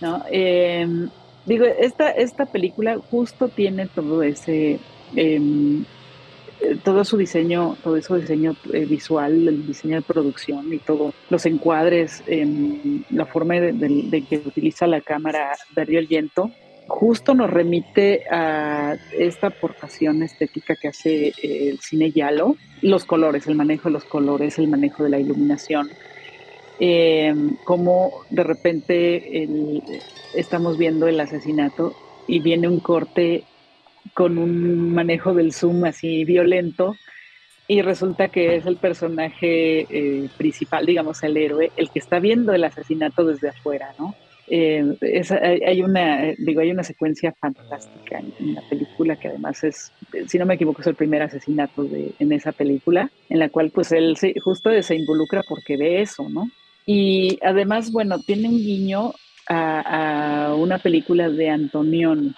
¿no? 0.00 0.24
Em, 0.30 1.08
digo, 1.44 1.64
esta, 1.64 2.10
esta 2.10 2.46
película 2.46 2.98
justo 3.10 3.48
tiene 3.48 3.86
todo 3.86 4.22
ese 4.22 4.80
em, 5.14 5.84
todo 6.82 7.04
su 7.04 7.16
diseño, 7.16 7.76
todo 7.82 8.00
su 8.02 8.16
diseño 8.16 8.54
eh, 8.72 8.84
visual, 8.84 9.48
el 9.48 9.66
diseño 9.66 9.96
de 9.96 10.02
producción 10.02 10.72
y 10.72 10.78
todo, 10.78 11.12
los 11.28 11.46
encuadres, 11.46 12.22
la 13.10 13.26
forma 13.26 13.54
de, 13.54 14.24
que 14.28 14.36
utiliza 14.36 14.86
la 14.86 15.00
cámara 15.00 15.52
Darío 15.74 16.00
Viento, 16.06 16.50
justo 16.86 17.34
nos 17.34 17.50
remite 17.50 18.24
a 18.30 18.96
esta 19.16 19.48
aportación 19.48 20.22
estética 20.22 20.76
que 20.76 20.88
hace 20.88 21.28
eh, 21.28 21.70
el 21.70 21.80
cine 21.80 22.10
Yalo, 22.10 22.56
los 22.82 23.04
colores, 23.04 23.46
el 23.46 23.54
manejo 23.54 23.88
de 23.88 23.92
los 23.92 24.04
colores, 24.04 24.58
el 24.58 24.68
manejo 24.68 25.04
de 25.04 25.10
la 25.10 25.18
iluminación, 25.18 25.88
eh, 26.78 27.34
como 27.64 28.12
de 28.30 28.42
repente 28.42 29.48
estamos 30.34 30.78
viendo 30.78 31.06
el 31.06 31.20
asesinato 31.20 31.94
y 32.26 32.40
viene 32.40 32.68
un 32.68 32.80
corte 32.80 33.44
con 34.14 34.38
un 34.38 34.92
manejo 34.94 35.34
del 35.34 35.52
zoom 35.52 35.84
así 35.84 36.24
violento 36.24 36.96
y 37.68 37.82
resulta 37.82 38.28
que 38.28 38.56
es 38.56 38.66
el 38.66 38.76
personaje 38.76 39.86
eh, 39.88 40.28
principal, 40.36 40.86
digamos 40.86 41.22
el 41.22 41.36
héroe, 41.36 41.70
el 41.76 41.90
que 41.90 42.00
está 42.00 42.18
viendo 42.18 42.52
el 42.52 42.64
asesinato 42.64 43.24
desde 43.24 43.50
afuera, 43.50 43.94
¿no? 43.98 44.14
Eh, 44.52 44.96
hay 45.64 45.80
una, 45.80 46.34
digo, 46.36 46.60
hay 46.60 46.72
una 46.72 46.82
secuencia 46.82 47.32
fantástica 47.40 48.18
en, 48.18 48.54
la 48.56 48.62
película 48.68 49.14
que 49.14 49.28
además 49.28 49.62
es, 49.62 49.92
si 50.26 50.36
no 50.36 50.46
me 50.46 50.54
equivoco, 50.54 50.80
es 50.80 50.88
el 50.88 50.96
primer 50.96 51.22
asesinato 51.22 51.84
de, 51.84 52.12
en 52.18 52.32
esa 52.32 52.50
película, 52.50 53.08
en 53.28 53.38
la 53.38 53.48
cual 53.48 53.70
pues 53.70 53.92
él 53.92 54.16
se, 54.16 54.34
justo 54.40 54.70
se 54.82 54.96
involucra 54.96 55.44
porque 55.48 55.76
ve 55.76 56.00
eso, 56.00 56.28
¿no? 56.28 56.50
Y 56.84 57.38
además, 57.44 57.92
bueno, 57.92 58.18
tiene 58.18 58.48
un 58.48 58.56
guiño 58.56 59.12
a, 59.48 60.56
una 60.58 60.78
película 60.78 61.30
de 61.30 61.50
Antonioni, 61.50 62.34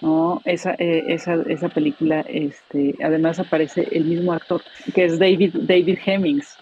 ¿no? 0.00 0.40
Esa, 0.44 0.74
eh, 0.78 1.04
esa, 1.08 1.34
esa 1.48 1.68
película, 1.68 2.24
este, 2.28 2.94
además 3.02 3.38
aparece 3.38 3.88
el 3.92 4.04
mismo 4.04 4.32
actor, 4.32 4.62
que 4.94 5.04
es 5.04 5.18
David, 5.18 5.54
David 5.54 5.98
Hemmings, 6.04 6.56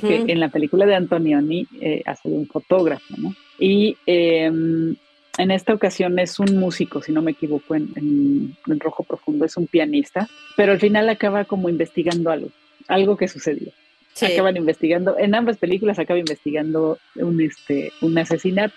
que 0.00 0.24
en 0.28 0.38
la 0.38 0.48
película 0.48 0.86
de 0.86 0.94
Antonioni 0.94 1.66
eh, 1.80 2.02
hace 2.06 2.28
un 2.28 2.46
fotógrafo, 2.46 3.14
¿no? 3.16 3.34
Y 3.58 3.96
em, 4.06 4.94
en 5.36 5.50
esta 5.50 5.74
ocasión 5.74 6.18
es 6.20 6.38
un 6.38 6.56
músico, 6.56 7.02
si 7.02 7.10
no 7.10 7.22
me 7.22 7.32
equivoco, 7.32 7.74
en, 7.74 7.88
en, 7.96 8.80
Rojo 8.80 9.02
Profundo, 9.02 9.44
es 9.44 9.56
un 9.56 9.66
pianista, 9.66 10.28
pero 10.56 10.72
al 10.72 10.78
final 10.78 11.08
acaba 11.08 11.44
como 11.44 11.68
investigando 11.68 12.30
algo, 12.30 12.50
algo 12.86 13.16
que 13.16 13.26
sucedió. 13.26 13.72
Acaban 14.22 14.56
investigando, 14.56 15.18
en 15.18 15.34
ambas 15.34 15.56
películas 15.56 15.98
acaba 15.98 16.20
investigando 16.20 16.98
un, 17.16 17.40
este, 17.40 17.90
un 18.00 18.16
asesinato. 18.16 18.76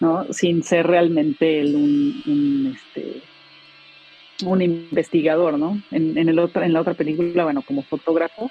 ¿no? 0.00 0.32
Sin 0.32 0.62
ser 0.62 0.86
realmente 0.86 1.64
un, 1.64 2.74
este, 2.74 3.22
un 4.42 4.62
investigador, 4.62 5.58
¿no? 5.58 5.80
En, 5.90 6.16
el 6.16 6.38
en 6.38 6.72
la 6.72 6.80
otra 6.80 6.94
película, 6.94 7.44
bueno, 7.44 7.62
como 7.62 7.82
fotógrafo, 7.82 8.50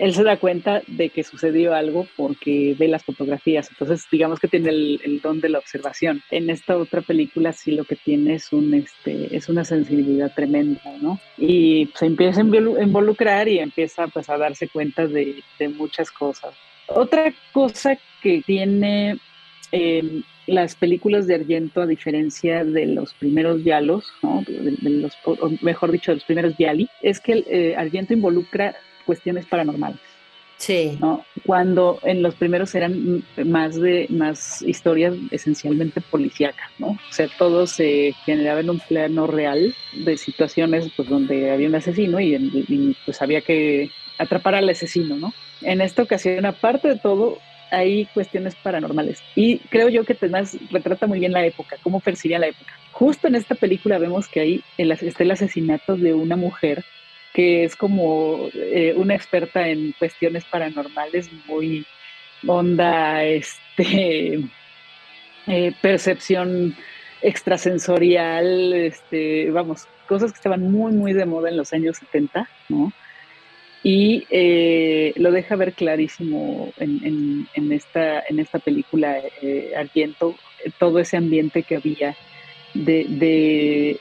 él 0.00 0.14
se 0.14 0.24
da 0.24 0.38
cuenta 0.38 0.80
de 0.86 1.10
que 1.10 1.22
sucedió 1.22 1.74
algo 1.74 2.06
porque 2.16 2.74
ve 2.78 2.88
las 2.88 3.04
fotografías. 3.04 3.68
Entonces, 3.68 4.06
digamos 4.10 4.40
que 4.40 4.48
tiene 4.48 4.70
el, 4.70 5.20
don 5.22 5.40
de 5.40 5.50
la 5.50 5.58
observación. 5.58 6.22
En 6.30 6.48
esta 6.48 6.78
otra 6.78 7.02
película 7.02 7.52
sí 7.52 7.72
lo 7.72 7.84
que 7.84 7.96
tiene 7.96 8.34
es, 8.34 8.50
un, 8.50 8.72
este, 8.72 9.36
es 9.36 9.50
una 9.50 9.62
sensibilidad 9.62 10.32
tremenda, 10.34 10.80
¿no? 11.02 11.20
Y 11.36 11.90
se 11.94 12.06
empieza 12.06 12.40
a 12.40 12.44
involucrar 12.44 13.46
y 13.46 13.58
empieza 13.58 14.08
pues, 14.08 14.30
a 14.30 14.38
darse 14.38 14.68
cuenta 14.68 15.06
de, 15.06 15.42
muchas 15.76 16.10
cosas. 16.10 16.54
Otra 16.86 17.34
cosa 17.52 17.98
que 18.22 18.40
tiene 18.40 19.18
eh, 19.70 20.22
las 20.50 20.74
películas 20.74 21.26
de 21.26 21.36
Argento, 21.36 21.80
a 21.80 21.86
diferencia 21.86 22.64
de 22.64 22.86
los 22.86 23.14
primeros 23.14 23.62
Yalos, 23.62 24.04
¿no? 24.22 24.42
de, 24.46 24.76
los, 24.82 25.16
mejor 25.62 25.92
dicho, 25.92 26.10
de 26.10 26.16
los 26.16 26.24
primeros 26.24 26.54
Yali, 26.58 26.88
es 27.02 27.20
que 27.20 27.44
eh, 27.46 27.74
Argento 27.76 28.12
involucra 28.12 28.74
cuestiones 29.06 29.46
paranormales. 29.46 30.00
Sí. 30.56 30.98
¿no? 31.00 31.24
Cuando 31.46 32.00
en 32.02 32.22
los 32.22 32.34
primeros 32.34 32.74
eran 32.74 33.24
más 33.46 33.76
de 33.76 34.06
más 34.10 34.60
historias 34.60 35.14
esencialmente 35.30 36.02
policíacas, 36.02 36.68
¿no? 36.78 36.88
O 36.88 37.12
sea, 37.12 37.28
todo 37.38 37.66
se 37.66 38.14
generaba 38.26 38.60
en 38.60 38.68
un 38.68 38.78
plano 38.78 39.26
real 39.26 39.74
de 39.94 40.18
situaciones 40.18 40.92
pues 40.94 41.08
donde 41.08 41.50
había 41.50 41.66
un 41.66 41.76
asesino 41.76 42.20
y, 42.20 42.34
y 42.34 42.94
pues 43.06 43.22
había 43.22 43.40
que 43.40 43.90
atrapar 44.18 44.54
al 44.54 44.68
asesino, 44.68 45.16
¿no? 45.16 45.32
En 45.62 45.80
esta 45.80 46.02
ocasión, 46.02 46.44
aparte 46.44 46.88
de 46.88 46.96
todo, 46.96 47.38
hay 47.70 48.06
cuestiones 48.06 48.54
paranormales. 48.56 49.22
Y 49.34 49.58
creo 49.70 49.88
yo 49.88 50.04
que 50.04 50.16
además 50.20 50.56
retrata 50.70 51.06
muy 51.06 51.20
bien 51.20 51.32
la 51.32 51.44
época, 51.44 51.76
cómo 51.82 52.00
percibía 52.00 52.38
la 52.38 52.48
época. 52.48 52.72
Justo 52.92 53.28
en 53.28 53.34
esta 53.34 53.54
película 53.54 53.98
vemos 53.98 54.28
que 54.28 54.62
el, 54.76 54.92
está 54.92 55.22
el 55.22 55.30
asesinato 55.30 55.96
de 55.96 56.14
una 56.14 56.36
mujer 56.36 56.84
que 57.32 57.64
es 57.64 57.76
como 57.76 58.48
eh, 58.54 58.92
una 58.96 59.14
experta 59.14 59.68
en 59.68 59.92
cuestiones 59.98 60.44
paranormales, 60.44 61.30
muy 61.46 61.86
onda, 62.46 63.24
este, 63.24 64.40
eh, 65.46 65.72
percepción 65.80 66.74
extrasensorial, 67.22 68.72
este, 68.72 69.50
vamos, 69.50 69.86
cosas 70.08 70.32
que 70.32 70.36
estaban 70.36 70.70
muy, 70.72 70.92
muy 70.92 71.12
de 71.12 71.26
moda 71.26 71.50
en 71.50 71.56
los 71.56 71.72
años 71.72 71.98
70, 71.98 72.48
¿no? 72.68 72.92
Y 73.82 74.26
eh, 74.28 75.14
lo 75.16 75.32
deja 75.32 75.56
ver 75.56 75.72
clarísimo 75.72 76.72
en, 76.76 77.48
esta, 77.72 78.22
película 78.62 79.18
eh, 79.40 79.72
todo 80.78 80.98
ese 80.98 81.16
ambiente 81.16 81.62
que 81.62 81.76
había 81.76 82.14
de, 82.74 83.98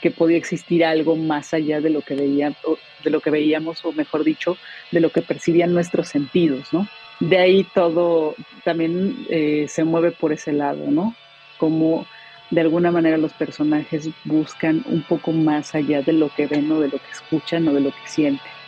que 0.00 0.10
podía 0.10 0.36
existir 0.36 0.84
algo 0.84 1.16
más 1.16 1.52
allá 1.54 1.80
de 1.80 1.90
lo 1.90 2.02
que 2.02 2.14
veíamos, 2.14 2.56
de 3.02 3.10
lo 3.10 3.20
que 3.20 3.30
veíamos, 3.30 3.84
o 3.84 3.92
mejor 3.92 4.24
dicho, 4.24 4.56
de 4.92 5.00
lo 5.00 5.10
que 5.10 5.22
percibían 5.22 5.72
nuestros 5.72 6.08
sentidos, 6.08 6.72
¿no? 6.72 6.88
De 7.18 7.38
ahí 7.38 7.66
todo 7.74 8.34
también 8.64 9.26
eh, 9.28 9.66
se 9.68 9.84
mueve 9.84 10.12
por 10.12 10.32
ese 10.32 10.52
lado, 10.52 10.90
¿no? 10.90 11.14
Como 11.58 12.06
de 12.50 12.60
alguna 12.60 12.90
manera 12.90 13.16
los 13.16 13.32
personajes 13.32 14.08
buscan 14.24 14.82
un 14.86 15.02
poco 15.02 15.32
más 15.32 15.74
allá 15.74 16.02
de 16.02 16.12
lo 16.12 16.28
que 16.30 16.46
ven 16.46 16.70
o 16.72 16.80
de 16.80 16.88
lo 16.88 16.98
que 16.98 17.10
escuchan 17.12 17.66
o 17.68 17.74
de 17.74 17.80
lo 17.80 17.90
que 17.90 18.06
sienten. 18.08 18.59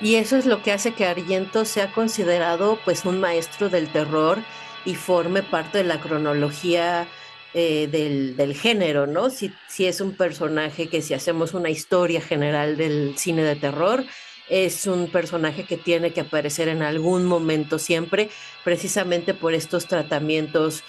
Y 0.00 0.16
eso 0.16 0.36
es 0.36 0.46
lo 0.46 0.62
que 0.62 0.72
hace 0.72 0.92
que 0.92 1.06
Argento 1.06 1.64
sea 1.64 1.92
considerado 1.92 2.78
pues 2.84 3.04
un 3.04 3.20
maestro 3.20 3.68
del 3.68 3.88
terror 3.88 4.38
y 4.84 4.94
forme 4.94 5.42
parte 5.42 5.78
de 5.78 5.84
la 5.84 6.00
cronología 6.00 7.08
eh, 7.54 7.88
del, 7.88 8.54
género, 8.54 9.06
¿no? 9.06 9.30
Si, 9.30 9.52
si 9.68 9.86
es 9.86 10.00
un 10.00 10.12
personaje 10.14 10.88
que 10.88 11.00
si 11.00 11.14
hacemos 11.14 11.54
una 11.54 11.70
historia 11.70 12.20
general 12.20 12.76
del 12.76 13.14
cine 13.16 13.42
de 13.42 13.56
terror, 13.56 14.04
es 14.48 14.86
un 14.86 15.08
personaje 15.08 15.64
que 15.64 15.76
tiene 15.76 16.12
que 16.12 16.20
aparecer 16.20 16.68
en 16.68 16.82
algún 16.82 17.24
momento 17.24 17.78
siempre, 17.78 18.30
precisamente 18.62 19.34
por 19.34 19.54
estos 19.54 19.86
tratamientos 19.86 20.84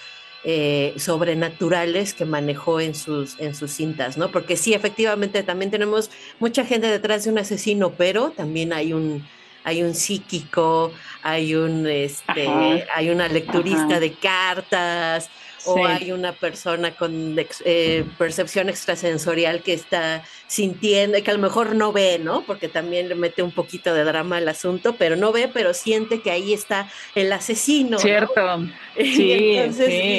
eh, 0.49 0.93
sobrenaturales 0.95 2.13
que 2.13 2.23
manejó 2.23 2.79
en 2.79 2.95
sus, 2.95 3.37
en 3.37 3.53
sus 3.53 3.69
cintas, 3.69 4.17
¿no? 4.17 4.31
Porque 4.31 4.55
sí, 4.55 4.73
efectivamente, 4.73 5.43
también 5.43 5.71
tenemos 5.71 6.09
mucha 6.39 6.63
gente 6.63 6.87
detrás 6.87 7.25
de 7.25 7.31
un 7.31 7.37
asesino, 7.37 7.91
pero 7.91 8.31
también 8.31 8.71
hay 8.71 8.93
un, 8.93 9.27
hay 9.65 9.83
un 9.83 9.93
psíquico, 9.93 10.93
hay 11.21 11.53
un 11.53 11.85
este, 11.85 12.47
hay 12.95 13.09
una 13.09 13.27
lecturista 13.27 13.99
de 13.99 14.13
cartas, 14.13 15.29
o 15.67 15.85
hay 15.85 16.11
una 16.11 16.33
persona 16.33 16.91
con 16.91 17.35
eh, 17.65 18.05
percepción 18.17 18.69
extrasensorial 18.69 19.61
que 19.61 19.73
está 19.73 20.23
sintiendo, 20.47 21.17
y 21.17 21.21
que 21.21 21.31
a 21.31 21.33
lo 21.33 21.39
mejor 21.39 21.75
no 21.75 21.91
ve, 21.91 22.19
¿no? 22.19 22.41
Porque 22.41 22.67
también 22.69 23.09
le 23.09 23.15
mete 23.15 23.43
un 23.43 23.51
poquito 23.51 23.93
de 23.93 24.03
drama 24.03 24.37
al 24.37 24.47
asunto, 24.47 24.95
pero 24.97 25.15
no 25.15 25.31
ve, 25.31 25.49
pero 25.53 25.73
siente 25.73 26.21
que 26.21 26.31
ahí 26.31 26.53
está 26.53 26.89
el 27.15 27.31
asesino. 27.31 27.99
Cierto. 27.99 28.41
Sí, 28.97 29.59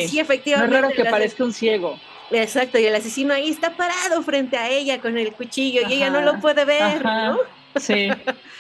sí. 0.09 0.21
efectivamente. 0.21 0.71
No 0.71 0.77
es 0.77 0.83
raro 0.83 0.95
que 0.95 1.11
parezca 1.11 1.43
un 1.43 1.53
ciego. 1.53 1.99
Exacto, 2.31 2.79
y 2.79 2.87
el 2.87 2.95
asesino 2.95 3.35
ahí 3.35 3.49
está 3.49 3.77
parado 3.77 4.23
frente 4.23 4.57
a 4.57 4.69
ella 4.71 5.01
con 5.01 5.19
el 5.19 5.33
cuchillo 5.33 5.83
y 5.89 5.95
ella 5.95 6.11
no 6.11 6.21
lo 6.21 6.39
puede 6.41 6.65
ver, 6.65 7.03
¿no? 7.05 7.39
Sí, 7.77 8.09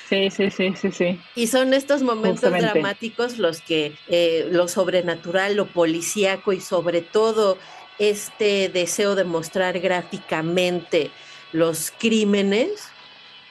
sí, 0.08 0.30
sí, 0.30 0.50
sí, 0.50 0.74
sí, 0.76 0.92
sí. 0.92 1.20
Y 1.34 1.46
son 1.46 1.74
estos 1.74 2.02
momentos 2.02 2.50
dramáticos 2.52 3.38
los 3.38 3.60
que 3.60 3.94
eh, 4.08 4.48
lo 4.50 4.68
sobrenatural, 4.68 5.56
lo 5.56 5.66
policíaco 5.66 6.52
y 6.52 6.60
sobre 6.60 7.00
todo 7.00 7.58
este 7.98 8.68
deseo 8.68 9.14
de 9.14 9.24
mostrar 9.24 9.80
gráficamente 9.80 11.10
los 11.52 11.90
crímenes 11.90 12.70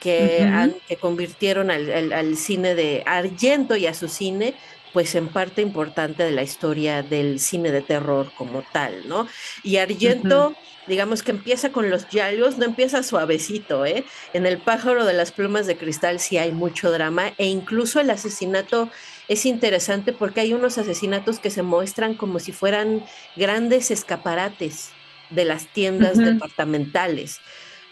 que, 0.00 0.72
que 0.86 0.96
convirtieron 0.96 1.70
al, 1.70 2.36
cine 2.36 2.74
de 2.74 3.02
Argento 3.04 3.76
y 3.76 3.86
a 3.86 3.94
su 3.94 4.08
cine 4.08 4.54
pues 4.92 5.14
en 5.14 5.28
parte 5.28 5.60
importante 5.60 6.22
de 6.22 6.30
la 6.30 6.42
historia 6.42 7.02
del 7.02 7.40
cine 7.40 7.70
de 7.70 7.82
terror 7.82 8.32
como 8.36 8.62
tal, 8.72 9.06
¿no? 9.06 9.28
Y 9.62 9.76
Argento 9.76 10.56
digamos 10.88 11.22
que 11.22 11.30
empieza 11.30 11.70
con 11.70 11.90
los 11.90 12.08
yalios, 12.08 12.58
no 12.58 12.64
empieza 12.64 13.02
suavecito, 13.02 13.84
¿eh? 13.84 14.04
En 14.32 14.46
el 14.46 14.58
pájaro 14.58 15.04
de 15.04 15.12
las 15.12 15.30
plumas 15.30 15.66
de 15.66 15.76
cristal 15.76 16.18
sí 16.18 16.38
hay 16.38 16.50
mucho 16.50 16.90
drama 16.90 17.32
e 17.36 17.46
incluso 17.46 18.00
el 18.00 18.10
asesinato 18.10 18.90
es 19.28 19.44
interesante 19.46 20.12
porque 20.12 20.40
hay 20.40 20.54
unos 20.54 20.78
asesinatos 20.78 21.38
que 21.38 21.50
se 21.50 21.62
muestran 21.62 22.14
como 22.14 22.38
si 22.38 22.52
fueran 22.52 23.04
grandes 23.36 23.90
escaparates 23.90 24.90
de 25.30 25.44
las 25.44 25.66
tiendas 25.66 26.16
departamentales. 26.16 27.38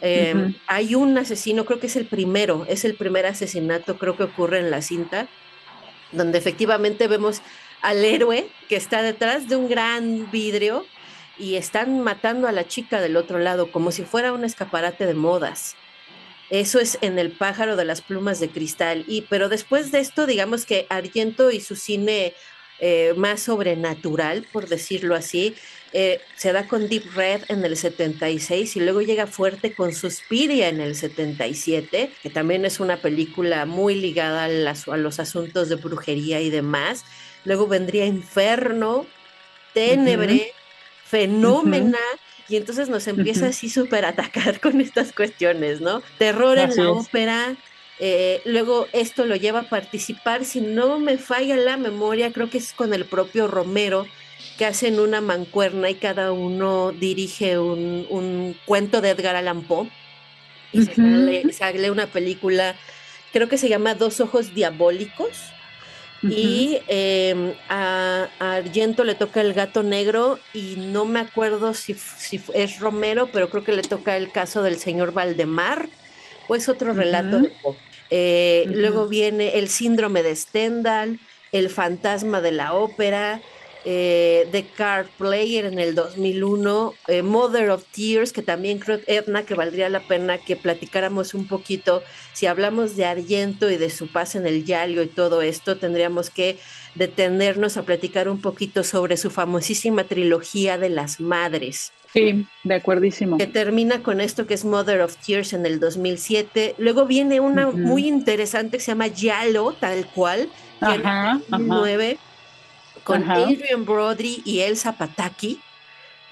Em, 0.01 0.55
hay 0.67 0.95
un 0.95 1.17
asesino, 1.19 1.65
creo 1.65 1.81
que 1.81 1.87
es 1.87 1.97
el 1.97 2.07
primero, 2.07 2.67
es 2.69 2.85
el 2.85 2.95
primer 2.95 3.27
asesinato, 3.27 3.99
creo 3.99 4.17
que 4.17 4.25
ocurre 4.25 4.59
en 4.59 4.71
la 4.71 4.81
cinta, 4.83 5.29
donde 6.13 6.39
efectivamente 6.39 7.09
vemos 7.09 7.43
al 7.83 8.05
héroe 8.05 8.49
que 8.69 8.77
está 8.77 9.03
detrás 9.03 9.49
de 9.49 9.57
un 9.57 9.69
gran 9.69 10.31
vidrio 10.31 10.87
y 11.39 11.57
están 11.57 12.01
matando 12.01 12.49
a 12.49 12.53
la 12.53 12.67
chica 12.67 13.01
del 13.01 13.17
otro 13.17 13.39
lado 13.39 13.71
como 13.71 13.93
si 13.93 14.03
fuera 14.03 14.33
un 14.33 14.45
escaparate 14.45 15.07
de 15.07 15.15
modas. 15.15 15.77
Eso 16.51 16.79
es 16.79 16.99
en 17.01 17.19
El 17.19 17.33
pájaro 17.33 17.77
de 17.77 17.85
las 17.85 18.03
plumas 18.03 18.39
de 18.39 18.49
cristal. 18.49 19.05
Y, 19.09 19.23
pero 19.23 19.49
después 19.49 19.91
de 19.91 20.01
esto, 20.01 20.27
digamos 20.27 20.65
que 20.65 20.87
Argento 20.91 21.51
y 21.51 21.61
su 21.61 21.75
cine 21.75 22.35
eh, 22.79 23.15
más 23.17 23.41
sobrenatural, 23.41 24.47
por 24.53 24.69
decirlo 24.69 25.15
así, 25.15 25.55
eh, 25.93 26.21
se 26.37 26.53
da 26.53 26.69
con 26.69 26.89
Deep 26.89 27.15
Red 27.15 27.45
en 27.49 27.65
el 27.65 27.77
76 27.77 28.77
y 28.77 28.81
luego 28.81 29.01
llega 29.01 29.27
fuerte 29.27 29.73
con 29.73 29.95
Suspiria 29.95 30.69
en 30.69 30.81
el 30.81 30.95
77, 30.95 32.11
que 32.23 32.31
también 32.31 32.65
es 32.65 32.79
una 32.79 32.99
película 32.99 33.65
muy 33.67 33.95
ligada 33.95 34.45
a, 34.45 34.97
los 34.97 35.19
asuntos 35.19 35.69
de 35.69 35.77
brujería 35.77 36.41
y 36.41 36.51
demás. 36.51 37.05
Luego 37.45 37.67
vendría 37.67 38.05
Inferno, 38.05 39.07
Ténebre 39.73 40.53
fenómena. 41.09 41.99
Y 42.49 42.57
entonces 42.57 42.89
nos 42.89 43.07
empieza 43.09 43.49
así 43.49 43.69
súper 43.69 44.05
a 44.05 44.11
atacar 44.11 44.61
con 44.61 44.81
estas 44.81 45.13
cuestiones, 45.13 45.81
¿no? 45.81 46.03
Terror 46.19 46.59
en 46.59 46.77
la 46.77 46.91
ópera. 46.91 47.57
Eh, 47.99 48.43
luego 48.45 48.87
esto 48.93 49.25
lo 49.25 49.37
lleva 49.37 49.61
a 49.61 49.69
participar, 49.69 50.45
si 50.45 50.61
no 50.61 50.99
me 50.99 51.17
falla 51.17 51.57
la 51.57 51.79
memoria, 51.79 52.31
creo 52.31 52.51
que 52.51 52.59
es 52.59 52.75
con 52.75 52.93
el 52.93 53.07
propio 53.07 53.47
Romero, 53.47 54.07
que 54.59 54.67
hacen 54.67 55.01
una 55.01 55.23
mancuerna 55.23 55.89
y 55.89 55.95
cada 55.95 56.33
uno 56.33 56.93
dirige 56.93 57.59
un, 57.59 58.55
cuento 58.67 59.01
de 59.01 59.11
Edgar 59.11 59.35
Allan 59.35 59.63
Poe. 59.63 59.89
Y 60.73 60.83
se, 60.83 61.53
sale, 61.53 61.91
una 61.91 62.07
película, 62.07 62.77
creo 63.33 63.49
que 63.49 63.57
se 63.57 63.71
llama 63.71 63.95
Dos 63.95 64.21
Ojos 64.21 64.55
Diabólicos 64.55 65.39
y 66.23 66.79
em, 66.89 67.55
a, 67.69 68.29
Argento 68.39 69.05
le 69.05 69.15
toca 69.15 69.41
el 69.41 69.53
gato 69.53 69.83
negro 69.83 70.39
y 70.53 70.77
no 70.77 71.05
me 71.05 71.21
acuerdo 71.21 71.75
si, 71.75 71.95
si, 71.95 72.41
es 72.55 72.81
Romero, 72.81 73.29
pero 73.33 73.51
creo 73.51 73.65
que 73.65 73.73
le 73.73 73.83
toca 73.83 74.17
el 74.17 74.33
caso 74.33 74.63
del 74.63 74.77
señor 74.77 75.13
Valdemar 75.13 75.89
o 76.49 76.55
es 76.55 76.69
otro 76.69 76.95
relato 76.95 77.43
eh, 78.11 78.65
Luego 78.69 79.09
viene 79.09 79.59
el 79.59 79.69
síndrome 79.69 80.23
de 80.23 80.35
Stendhal, 80.35 81.19
el 81.53 81.71
fantasma 81.71 82.41
de 82.41 82.53
la 82.53 82.75
ópera, 82.75 83.41
eh, 83.89 84.49
The 84.51 84.67
Card 84.77 85.07
Player 85.17 85.65
en 85.65 85.79
el 85.79 85.95
2001, 85.95 86.95
eh, 87.07 87.23
Mother 87.23 87.71
of 87.71 87.85
Tears, 87.95 88.33
que 88.33 88.43
también 88.43 88.81
creo, 88.81 88.99
Edna, 89.07 89.45
que 89.45 89.55
valdría 89.55 89.89
la 89.89 90.01
pena 90.01 90.39
que 90.39 90.57
platicáramos 90.57 91.35
un 91.35 91.47
poquito. 91.47 92.03
Si 92.33 92.47
hablamos 92.47 92.97
de 92.97 93.05
Argento 93.05 93.71
y 93.71 93.77
de 93.77 93.89
su 93.91 94.09
paz 94.09 94.35
en 94.35 94.45
el 94.45 94.65
Yalio 94.65 95.05
y 95.05 95.07
todo 95.07 95.41
esto, 95.41 95.77
tendríamos 95.77 96.31
que 96.31 96.59
detenernos 96.97 97.77
a 97.77 97.85
platicar 97.85 98.29
un 98.29 98.41
poquito 98.41 98.83
sobre 98.83 99.17
su 99.17 99.31
famosísima 99.31 100.03
trilogía 100.03 100.79
de 100.79 100.91
las 100.91 101.21
madres. 101.21 101.93
Sí, 102.13 102.45
de 102.65 102.75
acuerdísimo. 102.75 103.39
Que 103.39 103.47
termina 103.47 104.03
con 104.03 104.21
esto 104.21 104.49
que 104.49 104.55
es 104.55 104.65
Mother 104.65 105.01
of 105.01 105.17
Tears 105.25 105.53
en 105.53 105.65
el 105.65 105.79
2007. 105.79 106.75
Luego 106.79 107.07
viene 107.07 107.39
una 107.39 107.71
muy 107.71 108.09
interesante 108.09 108.79
que 108.79 108.83
se 108.83 108.91
llama 108.91 109.07
Yalo, 109.07 109.75
tal 109.79 110.07
cual, 110.07 110.49
ajá, 110.81 111.31
en 111.31 111.37
el 111.37 111.43
2009 111.51 112.19
con 113.07 113.31
Adrian 113.31 113.85
Brody 113.87 114.43
y 114.45 114.61
Elsa 114.61 114.99
Pataki, 114.99 115.61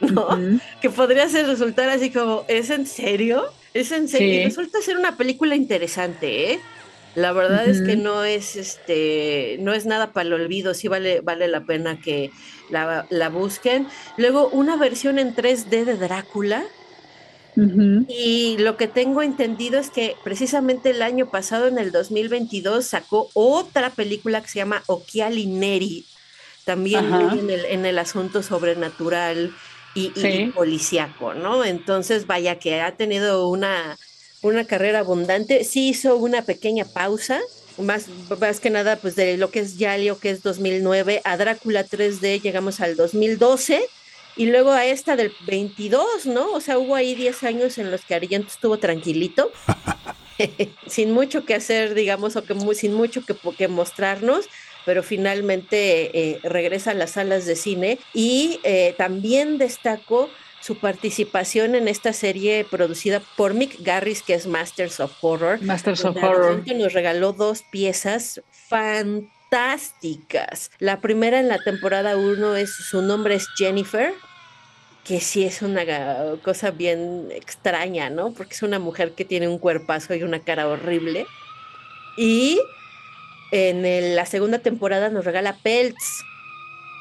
¿no? 0.01 0.27
Que 0.83 0.91
podría 0.91 1.29
ser 1.29 1.47
resultar 1.47 1.89
así 1.89 2.11
como, 2.11 2.45
¿es 2.49 2.69
en 2.71 2.87
serio? 2.87 3.45
¿Es 3.73 3.93
en 3.93 4.09
serio? 4.09 4.43
Y 4.43 4.45
resulta 4.45 4.83
ser 4.83 4.97
una 4.97 5.17
película 5.17 5.55
interesante, 5.55 6.53
¿eh? 6.53 6.61
La 7.15 7.33
verdad 7.33 7.69
es 7.69 7.81
que 7.81 7.95
no 7.95 8.25
es 8.25 8.57
este, 8.57 9.57
no 9.61 9.73
es 9.73 9.87
nada 9.87 10.13
para 10.13 10.27
el 10.27 10.33
olvido, 10.33 10.75
sí 10.75 10.89
vale, 10.89 11.21
vale 11.21 11.47
la 11.47 11.61
pena 11.61 12.01
que 12.01 12.33
la, 12.71 13.07
la 13.09 13.29
busquen. 13.29 13.87
Luego, 14.17 14.49
una 14.49 14.77
versión 14.77 15.21
en 15.21 15.33
3D 15.33 15.85
de 15.85 15.97
Drácula. 15.97 16.65
Y 18.09 18.57
lo 18.59 18.77
que 18.77 18.89
tengo 18.89 19.23
entendido 19.23 19.79
es 19.79 19.91
que 19.91 20.17
precisamente 20.25 20.91
el 20.91 21.03
año 21.03 21.31
pasado, 21.31 21.69
en 21.69 21.79
el 21.79 21.93
2022, 21.93 22.85
sacó 22.85 23.31
otra 23.33 23.91
película 23.91 24.43
que 24.43 24.49
se 24.49 24.59
llama 24.59 24.83
Occhiali 24.87 25.47
Neri, 25.47 26.05
también 26.65 27.13
en 27.13 27.51
el, 27.51 27.65
en 27.67 27.87
el 27.87 27.99
asunto 27.99 28.43
sobrenatural 28.43 29.55
y, 29.95 30.11
policíaco, 30.49 31.35
¿no? 31.35 31.65
Entonces, 31.65 32.27
vaya 32.27 32.59
que 32.59 32.81
ha 32.81 32.97
tenido 32.97 33.49
una, 33.49 33.97
una 34.43 34.67
carrera 34.67 35.01
abundante. 35.01 35.65
Sí 35.65 35.89
hizo 35.91 36.17
una 36.17 36.43
pequeña 36.43 36.85
pausa, 36.85 37.41
más, 37.79 38.07
más 38.41 38.61
que 38.61 38.71
nada, 38.71 38.97
pues 38.97 39.15
de 39.17 39.37
lo 39.37 39.51
que 39.51 39.61
es 39.61 39.79
Yalio, 39.79 40.19
que 40.19 40.31
es 40.31 40.43
2009, 40.43 41.23
a 41.25 41.37
Drácula 41.37 41.85
3D 41.85 42.41
llegamos 42.41 42.81
al 42.81 42.97
2012 42.97 43.85
y 44.37 44.47
luego 44.47 44.73
a 44.73 44.85
esta 44.85 45.17
del 45.17 45.33
22, 45.47 46.27
¿no? 46.27 46.51
O 46.53 46.61
sea, 46.61 46.79
hubo 46.79 46.97
ahí 46.97 47.15
10 47.15 47.45
años 47.45 47.79
en 47.79 47.91
los 47.91 48.05
que 48.05 48.15
Argento 48.15 48.49
estuvo 48.49 48.79
tranquilito, 48.79 49.53
sin 50.87 51.13
mucho 51.13 51.45
que 51.45 51.55
hacer, 51.55 51.95
digamos, 51.95 52.37
o 52.37 52.45
que 52.45 52.55
sin 52.75 52.95
mucho 52.95 53.25
que, 53.25 53.37
que 53.57 53.69
mostrarnos 53.69 54.47
pero 54.85 55.03
finalmente 55.03 56.19
eh, 56.19 56.39
regresa 56.43 56.91
a 56.93 56.95
las 56.95 57.11
salas 57.13 57.47
de 57.47 57.57
cine 57.57 57.99
y 58.13 58.61
eh, 58.65 58.95
también 58.97 59.59
destaco 59.59 60.31
su 60.61 60.79
participación 60.79 61.75
en 61.75 61.89
esta 61.89 62.13
serie 62.15 62.65
producida 62.65 63.21
por 63.37 63.53
Mick 63.53 63.81
Garris, 63.81 64.23
que 64.23 64.33
es 64.35 64.47
Masters 64.47 65.01
of 65.01 65.13
Horror. 65.21 65.61
Masters 65.61 66.07
of 66.07 66.17
Horror. 66.17 66.65
Nos 66.75 66.95
regaló 66.95 67.35
dos 67.35 67.63
piezas 67.71 68.41
fantásticas. 68.51 70.71
La 70.79 71.03
primera 71.03 71.39
en 71.39 71.49
la 71.49 71.59
temporada 71.59 72.17
1 72.17 72.57
es, 72.57 72.73
su 72.73 73.03
nombre 73.03 73.35
es 73.35 73.47
Jennifer, 73.59 74.15
que 75.05 75.21
sí 75.21 75.45
es 75.45 75.61
una 75.61 75.83
cosa 76.43 76.71
bien 76.71 77.29
extraña, 77.31 78.09
¿no? 78.09 78.33
Porque 78.33 78.55
es 78.55 78.63
una 78.63 78.79
mujer 78.79 79.13
que 79.13 79.27
tiene 79.27 79.49
un 79.49 79.59
cuerpazo 79.59 80.15
y 80.15 80.23
una 80.23 80.41
cara 80.41 80.67
horrible. 80.67 81.27
Y 82.17 82.59
en 83.51 84.17
la 84.17 84.27
segunda 84.27 84.59
temporada 84.59 85.09
nos 85.11 85.25
regala 85.25 85.57
Pelts 85.63 86.25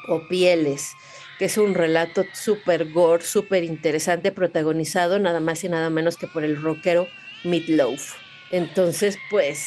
o 0.08 0.26
Pieles, 0.28 0.92
que 1.38 1.46
es 1.46 1.58
un 1.58 1.74
relato 1.74 2.24
súper 2.32 2.90
gore, 2.92 3.24
súper 3.24 3.64
interesante, 3.64 4.32
protagonizado 4.32 5.18
nada 5.18 5.40
más 5.40 5.64
y 5.64 5.68
nada 5.68 5.90
menos 5.90 6.16
que 6.16 6.26
por 6.26 6.44
el 6.44 6.60
rockero 6.60 7.08
Meatloaf. 7.44 8.14
Entonces, 8.50 9.18
pues, 9.30 9.66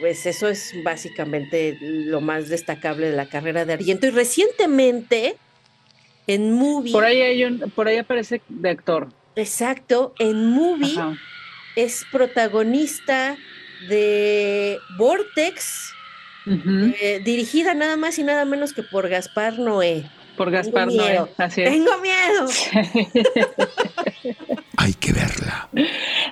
pues 0.00 0.26
eso 0.26 0.48
es 0.48 0.74
básicamente 0.82 1.78
lo 1.80 2.20
más 2.20 2.48
destacable 2.48 3.10
de 3.10 3.16
la 3.16 3.26
carrera 3.26 3.64
de 3.64 3.74
Argento. 3.74 4.06
Y 4.06 4.10
recientemente, 4.10 5.36
en 6.26 6.52
Movie. 6.52 6.92
Por 6.92 7.04
ahí 7.04 7.20
hay 7.20 7.44
un, 7.44 7.58
por 7.70 7.86
ahí 7.86 7.98
aparece 7.98 8.40
de 8.48 8.70
actor. 8.70 9.08
Exacto, 9.36 10.14
en 10.18 10.46
Movie 10.46 10.96
es 11.76 12.04
protagonista 12.10 13.36
de 13.88 14.78
Vortex, 14.96 15.92
eh, 16.46 17.20
dirigida 17.24 17.74
nada 17.74 17.96
más 17.96 18.18
y 18.18 18.24
nada 18.24 18.44
menos 18.44 18.72
que 18.72 18.82
por 18.82 19.08
Gaspar 19.08 19.58
Noé. 19.58 20.04
Por 20.36 20.50
Gaspar 20.50 20.88
Noé, 20.88 21.20
así 21.36 21.62
es. 21.62 21.70
Tengo 21.70 21.90
miedo. 22.00 22.48
Hay 24.76 24.94
que 24.94 25.12
verla. 25.12 25.68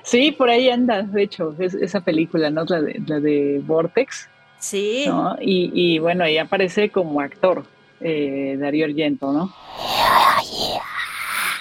Sí, 0.03 0.31
por 0.31 0.49
ahí 0.49 0.69
anda, 0.69 1.03
de 1.03 1.23
hecho, 1.23 1.55
es, 1.59 1.75
esa 1.75 2.01
película, 2.01 2.49
¿no? 2.49 2.65
La 2.65 2.81
de, 2.81 3.01
la 3.05 3.19
de 3.19 3.61
Vortex. 3.63 4.27
Sí. 4.59 5.05
Y, 5.39 5.99
bueno, 5.99 6.23
ahí 6.25 6.37
aparece 6.37 6.89
como 6.89 7.21
actor 7.21 7.63
eh, 8.01 8.57
Darío 8.59 8.85
Argento, 8.85 9.31
¿no? 9.31 9.53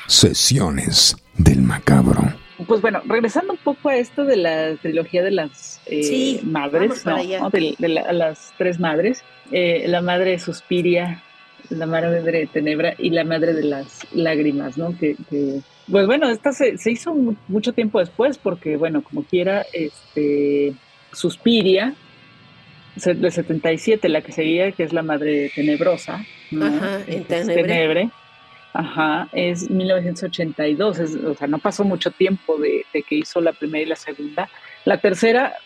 Sesiones 0.06 1.16
del 1.36 1.60
macabro. 1.62 2.34
Pues 2.68 2.82
bueno, 2.82 3.00
regresando 3.06 3.54
un 3.54 3.58
poco 3.58 3.88
a 3.88 3.96
esto 3.96 4.26
de 4.26 4.36
la 4.36 4.76
trilogía 4.76 5.22
de 5.22 5.30
las 5.30 5.80
eh, 5.86 6.38
madres, 6.44 7.06
¿no? 7.06 7.16
De, 7.48 7.74
las 7.78 8.52
tres 8.58 8.78
madres, 8.78 9.24
eh, 9.50 9.86
la 9.88 10.02
madre 10.02 10.32
de 10.32 10.38
Suspiria, 10.38 11.22
la 11.70 11.86
madre 11.86 12.22
de 12.22 12.46
Tenebra 12.46 12.94
y 12.98 13.08
la 13.08 13.24
madre 13.24 13.54
de 13.54 13.64
las 13.64 14.06
lágrimas, 14.12 14.76
¿no? 14.76 14.94
Que, 14.98 15.16
pues 15.90 16.06
bueno, 16.06 16.28
esta 16.28 16.52
se, 16.52 16.76
hizo 16.84 17.14
mucho 17.48 17.72
tiempo 17.72 18.00
después 18.00 18.36
porque, 18.36 18.76
bueno, 18.76 19.02
como 19.02 19.22
quiera, 19.22 19.64
este, 19.72 20.74
Suspiria, 21.10 21.94
de 22.96 23.30
77, 23.30 24.10
la 24.10 24.20
que 24.20 24.32
seguía, 24.32 24.72
que 24.72 24.82
es 24.82 24.92
la 24.92 25.02
madre 25.02 25.50
tenebrosa, 25.54 26.26
Ajá, 26.52 27.00
en 27.06 27.24
Tenebre 27.24 28.10
Ajá, 28.78 29.28
es 29.32 29.68
1982, 29.68 31.00
o 31.00 31.34
sea, 31.34 31.48
no 31.48 31.58
pasó 31.58 31.82
mucho 31.82 32.12
tiempo 32.12 32.56
de, 32.58 32.86
que 32.92 33.16
hizo 33.16 33.40
la 33.40 33.52
primera 33.52 33.82
y 33.82 33.88
la 33.88 33.96
segunda. 33.96 34.48
La 34.84 34.98
tercera 34.98 35.56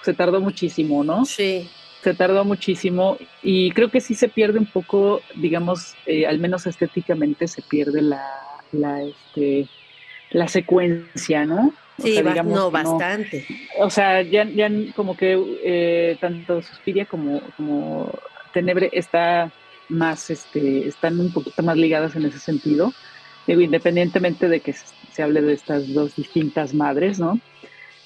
se 0.00 0.14
tardó 0.14 0.40
muchísimo, 0.40 1.04
¿no? 1.04 1.26
Sí. 1.26 1.68
Se 2.02 2.14
tardó 2.14 2.46
muchísimo 2.46 3.18
y 3.42 3.70
creo 3.72 3.90
que 3.90 4.00
sí 4.00 4.14
se 4.14 4.30
pierde 4.30 4.58
un 4.58 4.64
poco, 4.64 5.20
digamos, 5.34 5.94
eh, 6.06 6.26
al 6.26 6.38
menos 6.38 6.66
estéticamente 6.66 7.46
se 7.48 7.60
pierde 7.60 8.00
la, 8.00 8.26
la, 8.72 9.02
este, 9.02 9.68
la 10.30 10.48
secuencia, 10.48 11.44
¿no? 11.44 11.74
sí, 11.98 12.18
no, 12.46 12.70
bastante. 12.70 13.46
o 13.78 13.90
sea, 13.90 14.22
ya, 14.22 14.44
ya 14.44 14.70
como 14.96 15.18
que 15.18 15.38
eh, 15.62 16.16
tanto 16.18 16.62
Suspiria 16.62 17.04
como, 17.04 17.42
como 17.58 18.10
Tenebre 18.54 18.88
está 18.90 19.52
más, 19.88 20.30
este, 20.30 20.88
están 20.88 21.20
un 21.20 21.32
poquito 21.32 21.62
más 21.62 21.76
ligadas 21.76 22.16
en 22.16 22.24
ese 22.24 22.38
sentido. 22.38 22.92
Digo, 23.46 23.60
independientemente 23.60 24.48
de 24.48 24.60
que 24.60 24.74
se, 25.12 25.22
hable 25.22 25.42
de 25.42 25.52
estas 25.52 25.92
dos 25.92 26.16
distintas 26.16 26.74
madres, 26.74 27.18
¿no? 27.18 27.40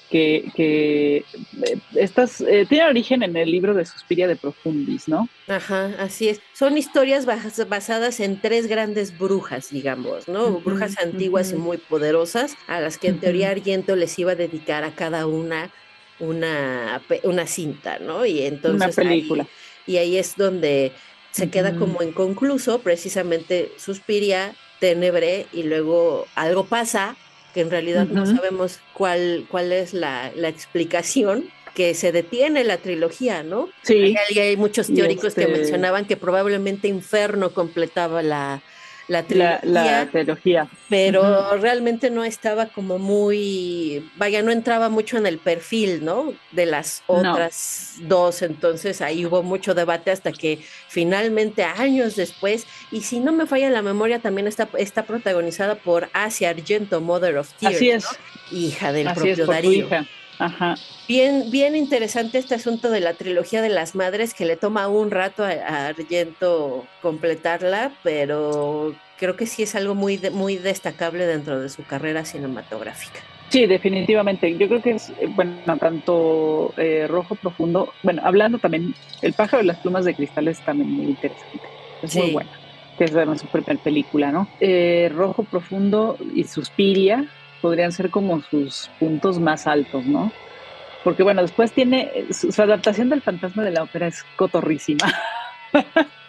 Que, 0.09 0.51
que 0.55 1.17
eh, 1.17 1.77
estas 1.95 2.39
eh, 2.41 2.65
tienen 2.67 2.87
origen 2.87 3.23
en 3.23 3.35
el 3.35 3.51
libro 3.51 3.73
de 3.73 3.85
Suspiria 3.85 4.27
de 4.27 4.37
Profundis, 4.37 5.07
¿no? 5.07 5.27
Ajá, 5.47 5.91
así 5.99 6.29
es. 6.29 6.39
Son 6.53 6.77
historias 6.77 7.25
basadas 7.25 8.19
en 8.21 8.39
tres 8.39 8.67
grandes 8.67 9.17
brujas, 9.17 9.69
digamos, 9.69 10.27
¿no? 10.27 10.59
brujas 10.61 10.97
antiguas 10.97 11.51
y 11.51 11.55
muy 11.55 11.77
poderosas, 11.77 12.55
a 12.67 12.79
las 12.79 12.97
que 12.97 13.09
en 13.09 13.19
teoría 13.19 13.51
Argento 13.51 13.95
les 13.95 14.17
iba 14.17 14.31
a 14.31 14.35
dedicar 14.35 14.85
a 14.85 14.91
cada 14.91 15.27
una 15.27 15.71
una, 16.19 17.01
una 17.23 17.47
cinta, 17.47 17.99
¿no? 17.99 18.25
Y 18.25 18.41
entonces. 18.41 18.97
Una 18.97 19.09
película. 19.09 19.47
y 19.85 19.97
ahí 19.97 20.17
es 20.17 20.35
donde 20.35 20.91
se 21.31 21.49
queda 21.49 21.75
como 21.75 22.01
inconcluso, 22.01 22.79
precisamente 22.79 23.71
Suspiria, 23.77 24.55
Tenebre 24.79 25.47
y 25.53 25.63
luego 25.63 26.27
algo 26.35 26.65
pasa 26.65 27.15
que 27.53 27.61
en 27.61 27.71
realidad 27.71 28.05
no 28.05 28.25
sabemos 28.25 28.79
cuál, 28.93 29.47
cuál 29.49 29.71
es 29.71 29.93
la, 29.93 30.31
explicación 30.47 31.49
que 31.73 31.93
se 31.93 32.11
detiene 32.11 32.63
la 32.63 32.77
trilogía, 32.77 33.43
¿no? 33.43 33.69
Sí. 33.83 34.15
Hay, 34.29 34.39
hay 34.39 34.57
muchos 34.57 34.87
teóricos 34.87 35.33
que 35.33 35.41
este 35.41 35.51
mencionaban 35.51 36.05
que 36.05 36.17
probablemente 36.17 36.87
Inferno 36.87 37.53
completaba 37.53 38.21
la, 38.21 38.61
la 39.07 39.23
trilogía, 39.23 40.67
pero 40.89 41.55
realmente 41.57 42.09
no 42.09 42.23
estaba 42.23 42.67
como 42.67 42.99
muy, 42.99 44.09
vaya, 44.17 44.41
no 44.41 44.51
entraba 44.51 44.89
mucho 44.89 45.17
en 45.17 45.25
el 45.25 45.37
perfil, 45.37 46.03
¿no? 46.03 46.33
De 46.51 46.65
las 46.65 47.03
otras 47.07 47.95
dos, 48.01 48.41
entonces 48.41 49.01
ahí 49.01 49.25
hubo 49.25 49.43
mucho 49.43 49.73
debate 49.73 50.11
hasta 50.11 50.31
que 50.31 50.59
finalmente 50.87 51.63
años 51.63 52.15
después, 52.15 52.67
y 52.91 53.01
si 53.01 53.19
no 53.19 53.31
me 53.31 53.45
falla 53.45 53.69
la 53.69 53.81
memoria, 53.81 54.19
también 54.19 54.47
está, 54.47 54.67
está 54.77 55.03
protagonizada 55.03 55.75
por 55.75 56.09
Asia 56.13 56.49
Argento, 56.49 56.99
Mother 56.99 57.37
of 57.37 57.53
Tears, 57.53 57.75
Así 57.75 57.89
es. 57.91 58.05
hija 58.51 58.91
del 58.91 59.13
propio 59.13 59.45
Darío. 59.45 59.87
Ajá. 60.39 60.75
Bien, 61.07 61.49
bien 61.49 61.75
interesante 61.75 62.37
este 62.37 62.55
asunto 62.55 62.89
de 62.89 62.99
la 62.99 63.13
trilogía 63.13 63.61
de 63.61 63.69
las 63.69 63.95
madres 63.95 64.33
que 64.33 64.45
le 64.45 64.55
toma 64.55 64.87
un 64.87 65.11
rato 65.11 65.43
a, 65.43 65.87
Argento 65.87 66.85
completarla, 67.01 67.91
pero 68.03 68.95
creo 69.17 69.35
que 69.35 69.45
sí 69.45 69.63
es 69.63 69.75
algo 69.75 69.95
muy, 69.95 70.19
muy 70.31 70.57
destacable 70.57 71.25
dentro 71.25 71.59
de 71.59 71.69
su 71.69 71.83
carrera 71.83 72.25
cinematográfica. 72.25 73.19
Sí, 73.49 73.65
definitivamente. 73.65 74.57
Yo 74.57 74.67
creo 74.67 74.81
que 74.81 74.91
es, 74.91 75.09
eh, 75.21 75.27
bueno, 75.29 75.55
tanto 75.79 76.73
eh, 76.77 77.07
Rojo 77.07 77.35
Profundo, 77.35 77.93
bueno, 78.03 78.21
hablando 78.25 78.59
también, 78.59 78.93
El 79.21 79.33
pájaro 79.33 79.59
de 79.59 79.67
las 79.67 79.77
plumas 79.77 80.05
de 80.05 80.13
cristal 80.13 80.47
es 80.49 80.59
también 80.59 80.91
muy 80.91 81.05
interesante. 81.05 81.61
Es 82.03 82.15
muy 82.15 82.31
buena, 82.31 82.51
que 82.97 83.05
es 83.05 83.15
además 83.15 83.41
su 83.41 83.47
primera 83.47 83.81
película, 83.81 84.31
¿no? 84.31 84.47
Eh, 84.59 85.09
Rojo 85.15 85.43
Profundo 85.43 86.17
y 86.35 86.43
Suspiria 86.43 87.25
podrían 87.61 87.91
ser 87.91 88.09
como 88.09 88.41
sus 88.41 88.89
puntos 88.99 89.39
más 89.39 89.67
altos, 89.67 90.05
¿no? 90.05 90.31
Porque 91.03 91.23
bueno, 91.23 91.41
después 91.41 91.71
tiene, 91.71 92.25
su, 92.31 92.49
adaptación 92.61 93.09
del 93.09 93.21
fantasma 93.21 93.63
de 93.63 93.71
la 93.71 93.83
ópera 93.83 94.07
es 94.07 94.23
cotorrísima. 94.35 95.05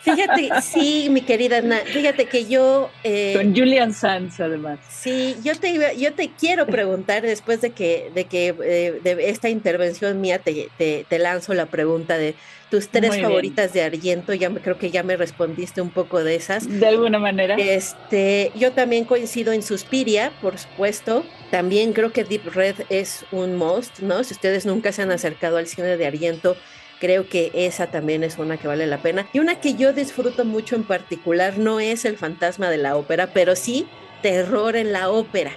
Fíjate, 0.00 0.50
sí, 0.62 1.08
mi 1.10 1.22
querida 1.22 1.58
Ana, 1.58 1.78
fíjate 1.84 2.26
que 2.26 2.46
yo... 2.46 2.90
Eh, 3.04 3.34
Con 3.36 3.54
Julian 3.54 3.92
Sanz, 3.92 4.40
además. 4.40 4.78
Sí, 4.88 5.36
yo 5.42 5.58
te, 5.58 5.96
yo 5.98 6.12
te 6.14 6.30
quiero 6.30 6.66
preguntar, 6.66 7.22
después 7.22 7.60
de 7.60 7.70
que, 7.70 8.10
de 8.14 8.24
que 8.24 8.54
eh, 8.62 9.00
de 9.02 9.28
esta 9.28 9.48
intervención 9.48 10.20
mía, 10.20 10.38
te, 10.38 10.68
te, 10.78 11.18
lanzo 11.18 11.52
la 11.54 11.66
pregunta 11.66 12.16
de 12.16 12.34
tus 12.70 12.88
tres 12.88 13.20
favoritas 13.20 13.72
de 13.72 13.82
Argento, 13.82 14.34
ya 14.34 14.50
me, 14.50 14.60
creo 14.60 14.78
que 14.78 14.90
ya 14.90 15.02
me 15.02 15.16
respondiste 15.16 15.80
un 15.80 15.90
poco 15.90 16.22
de 16.22 16.36
esas. 16.36 16.68
De 16.68 16.86
alguna 16.86 17.18
manera. 17.18 17.56
Este, 17.56 18.52
yo 18.54 18.72
también 18.72 19.04
coincido 19.04 19.52
en 19.52 19.62
Suspiria, 19.62 20.32
por 20.40 20.58
supuesto. 20.58 21.24
También 21.50 21.92
creo 21.92 22.12
que 22.12 22.24
Deep 22.24 22.54
Red 22.54 22.76
es 22.90 23.24
un 23.32 23.56
must, 23.56 24.00
¿no? 24.00 24.22
Si 24.22 24.34
ustedes 24.34 24.66
nunca 24.66 24.92
se 24.92 25.02
han 25.02 25.10
acercado 25.10 25.56
al 25.56 25.66
cine 25.66 25.96
de 25.96 26.06
Argento, 26.06 26.56
Creo 27.00 27.28
que 27.28 27.50
esa 27.54 27.88
también 27.88 28.24
es 28.24 28.38
una 28.38 28.56
que 28.56 28.66
vale 28.66 28.86
la 28.86 28.98
pena. 28.98 29.28
Y 29.32 29.38
una 29.38 29.60
que 29.60 29.74
yo 29.74 29.92
disfruto 29.92 30.44
mucho 30.44 30.76
en 30.76 30.84
particular 30.84 31.58
no 31.58 31.80
es 31.80 32.04
el 32.04 32.16
fantasma 32.16 32.70
de 32.70 32.78
la 32.78 32.96
ópera, 32.96 33.28
pero 33.32 33.56
sí 33.56 33.86
terror 34.22 34.76
en 34.76 34.92
la 34.92 35.10
ópera. 35.10 35.52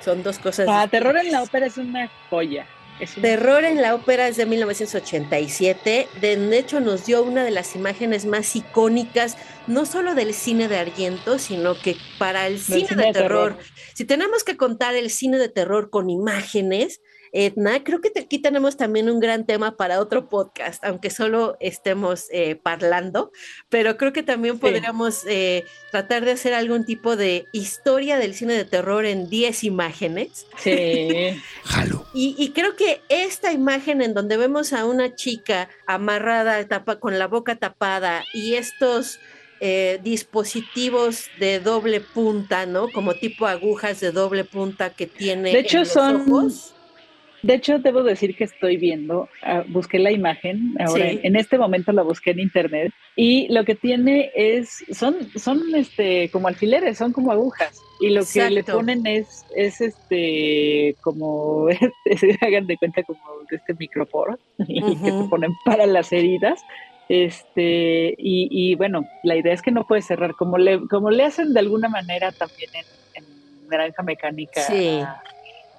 Son 0.00 0.22
dos 0.22 0.38
cosas. 0.38 0.66
Ah, 0.70 0.88
terror 0.90 1.16
en 1.16 1.30
la 1.30 1.42
ópera 1.42 1.66
es 1.66 1.76
una 1.76 2.10
joya. 2.30 2.66
Terror 3.20 3.64
en 3.64 3.80
la 3.80 3.94
ópera 3.94 4.26
es 4.26 4.36
de 4.36 4.46
1987. 4.46 6.08
De 6.20 6.58
hecho, 6.58 6.80
nos 6.80 7.06
dio 7.06 7.22
una 7.22 7.44
de 7.44 7.50
las 7.50 7.76
imágenes 7.76 8.26
más 8.26 8.56
icónicas, 8.56 9.36
no 9.66 9.86
solo 9.86 10.14
del 10.14 10.34
cine 10.34 10.68
de 10.68 10.78
Argento, 10.78 11.38
sino 11.38 11.78
que 11.78 11.96
para 12.18 12.46
el 12.46 12.58
cine, 12.58 12.88
de, 12.96 13.12
terror. 13.12 13.56
Si 13.94 14.04
tenemos 14.04 14.42
que 14.42 14.56
contar 14.56 14.96
el 14.96 15.10
cine 15.10 15.38
de 15.38 15.48
terror 15.48 15.90
con 15.90 16.10
imágenes, 16.10 17.00
Edna, 17.32 17.84
creo 17.84 18.00
que 18.00 18.12
aquí 18.18 18.38
tenemos 18.38 18.76
también 18.76 19.10
un 19.10 19.20
gran 19.20 19.46
tema 19.46 19.76
para 19.76 20.00
otro 20.00 20.28
podcast, 20.28 20.84
aunque 20.84 21.10
solo 21.10 21.56
estemos 21.60 22.26
eh, 22.30 22.60
hablando, 22.64 23.32
pero 23.68 23.96
creo 23.96 24.12
que 24.12 24.22
también 24.22 24.58
podríamos 24.58 25.24
eh, 25.26 25.64
tratar 25.90 26.24
de 26.24 26.32
hacer 26.32 26.54
algún 26.54 26.84
tipo 26.84 27.16
de 27.16 27.46
historia 27.52 28.18
del 28.18 28.34
cine 28.34 28.54
de 28.54 28.64
terror 28.64 29.04
en 29.04 29.28
10 29.28 29.64
imágenes. 29.64 30.46
Sí. 30.58 31.40
Jalo. 31.64 32.06
Y, 32.14 32.52
creo 32.54 32.76
que 32.76 33.00
esta 33.08 33.52
imagen 33.52 34.02
en 34.02 34.14
donde 34.14 34.36
vemos 34.36 34.72
a 34.72 34.84
una 34.84 35.14
chica 35.14 35.68
amarrada 35.86 36.66
tapa, 36.66 36.98
con 36.98 37.18
la 37.18 37.26
boca 37.26 37.56
tapada 37.56 38.24
y 38.32 38.54
estos... 38.54 39.18
Eh, 39.60 39.98
dispositivos 40.04 41.24
de 41.40 41.58
doble 41.58 42.00
punta, 42.00 42.64
¿no? 42.64 42.88
Como 42.92 43.14
tipo 43.14 43.44
agujas 43.44 43.98
de 43.98 44.12
doble 44.12 44.44
punta 44.44 44.90
que 44.90 45.08
tiene. 45.08 45.50
De 45.50 45.58
hecho, 45.58 45.84
son, 45.84 46.30
ojos. 46.30 46.74
De 47.42 47.54
hecho, 47.54 47.78
debo 47.78 48.02
decir 48.02 48.36
que 48.36 48.44
estoy 48.44 48.76
viendo, 48.76 49.28
ah, 49.42 49.62
busqué 49.68 49.98
la 49.98 50.10
imagen, 50.10 50.74
ahora 50.80 51.10
en 51.10 51.36
este 51.36 51.56
momento 51.56 51.92
la 51.92 52.02
busqué 52.02 52.32
en 52.32 52.40
internet 52.40 52.92
y 53.14 53.46
lo 53.52 53.64
que 53.64 53.76
tiene 53.76 54.32
es, 54.34 54.84
son, 54.90 55.16
son 55.36 55.62
este, 55.76 56.30
como 56.30 56.48
alfileres, 56.48 56.98
son 56.98 57.12
como 57.12 57.30
agujas 57.30 57.80
y 58.00 58.10
lo 58.10 58.22
que 58.24 58.50
le 58.50 58.64
ponen 58.64 59.06
es, 59.06 59.44
es 59.54 59.80
este, 59.80 60.96
como, 61.00 61.68
hagan 62.40 62.66
de 62.66 62.76
cuenta 62.76 63.02
como 63.04 63.20
este 63.50 63.74
microporo 63.74 64.38
que 64.58 64.96
se 64.96 65.28
ponen 65.30 65.52
para 65.64 65.86
las 65.86 66.12
heridas. 66.12 66.60
Este, 67.08 68.14
y, 68.18 68.48
y, 68.50 68.74
bueno, 68.74 69.02
la 69.22 69.36
idea 69.36 69.54
es 69.54 69.62
que 69.62 69.70
no 69.70 69.86
puede 69.86 70.02
cerrar, 70.02 70.34
como 70.34 70.58
le, 70.58 70.86
como 70.88 71.10
le 71.10 71.24
hacen 71.24 71.54
de 71.54 71.60
alguna 71.60 71.88
manera 71.88 72.32
también 72.32 72.70
en, 72.74 73.24
en 73.24 73.68
Granja 73.68 74.02
Mecánica. 74.02 74.60
Sí 74.60 75.00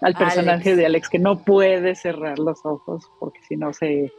al 0.02 0.14
personaje 0.16 0.76
de 0.76 0.86
Alex, 0.86 1.10
que 1.10 1.20
no 1.20 1.44
puede 1.44 1.96
cerrar 1.96 2.40
los 2.40 2.60
ojos 2.66 3.04
porque 3.20 3.40
si 3.48 3.56
no 3.56 3.74
se, 3.74 4.12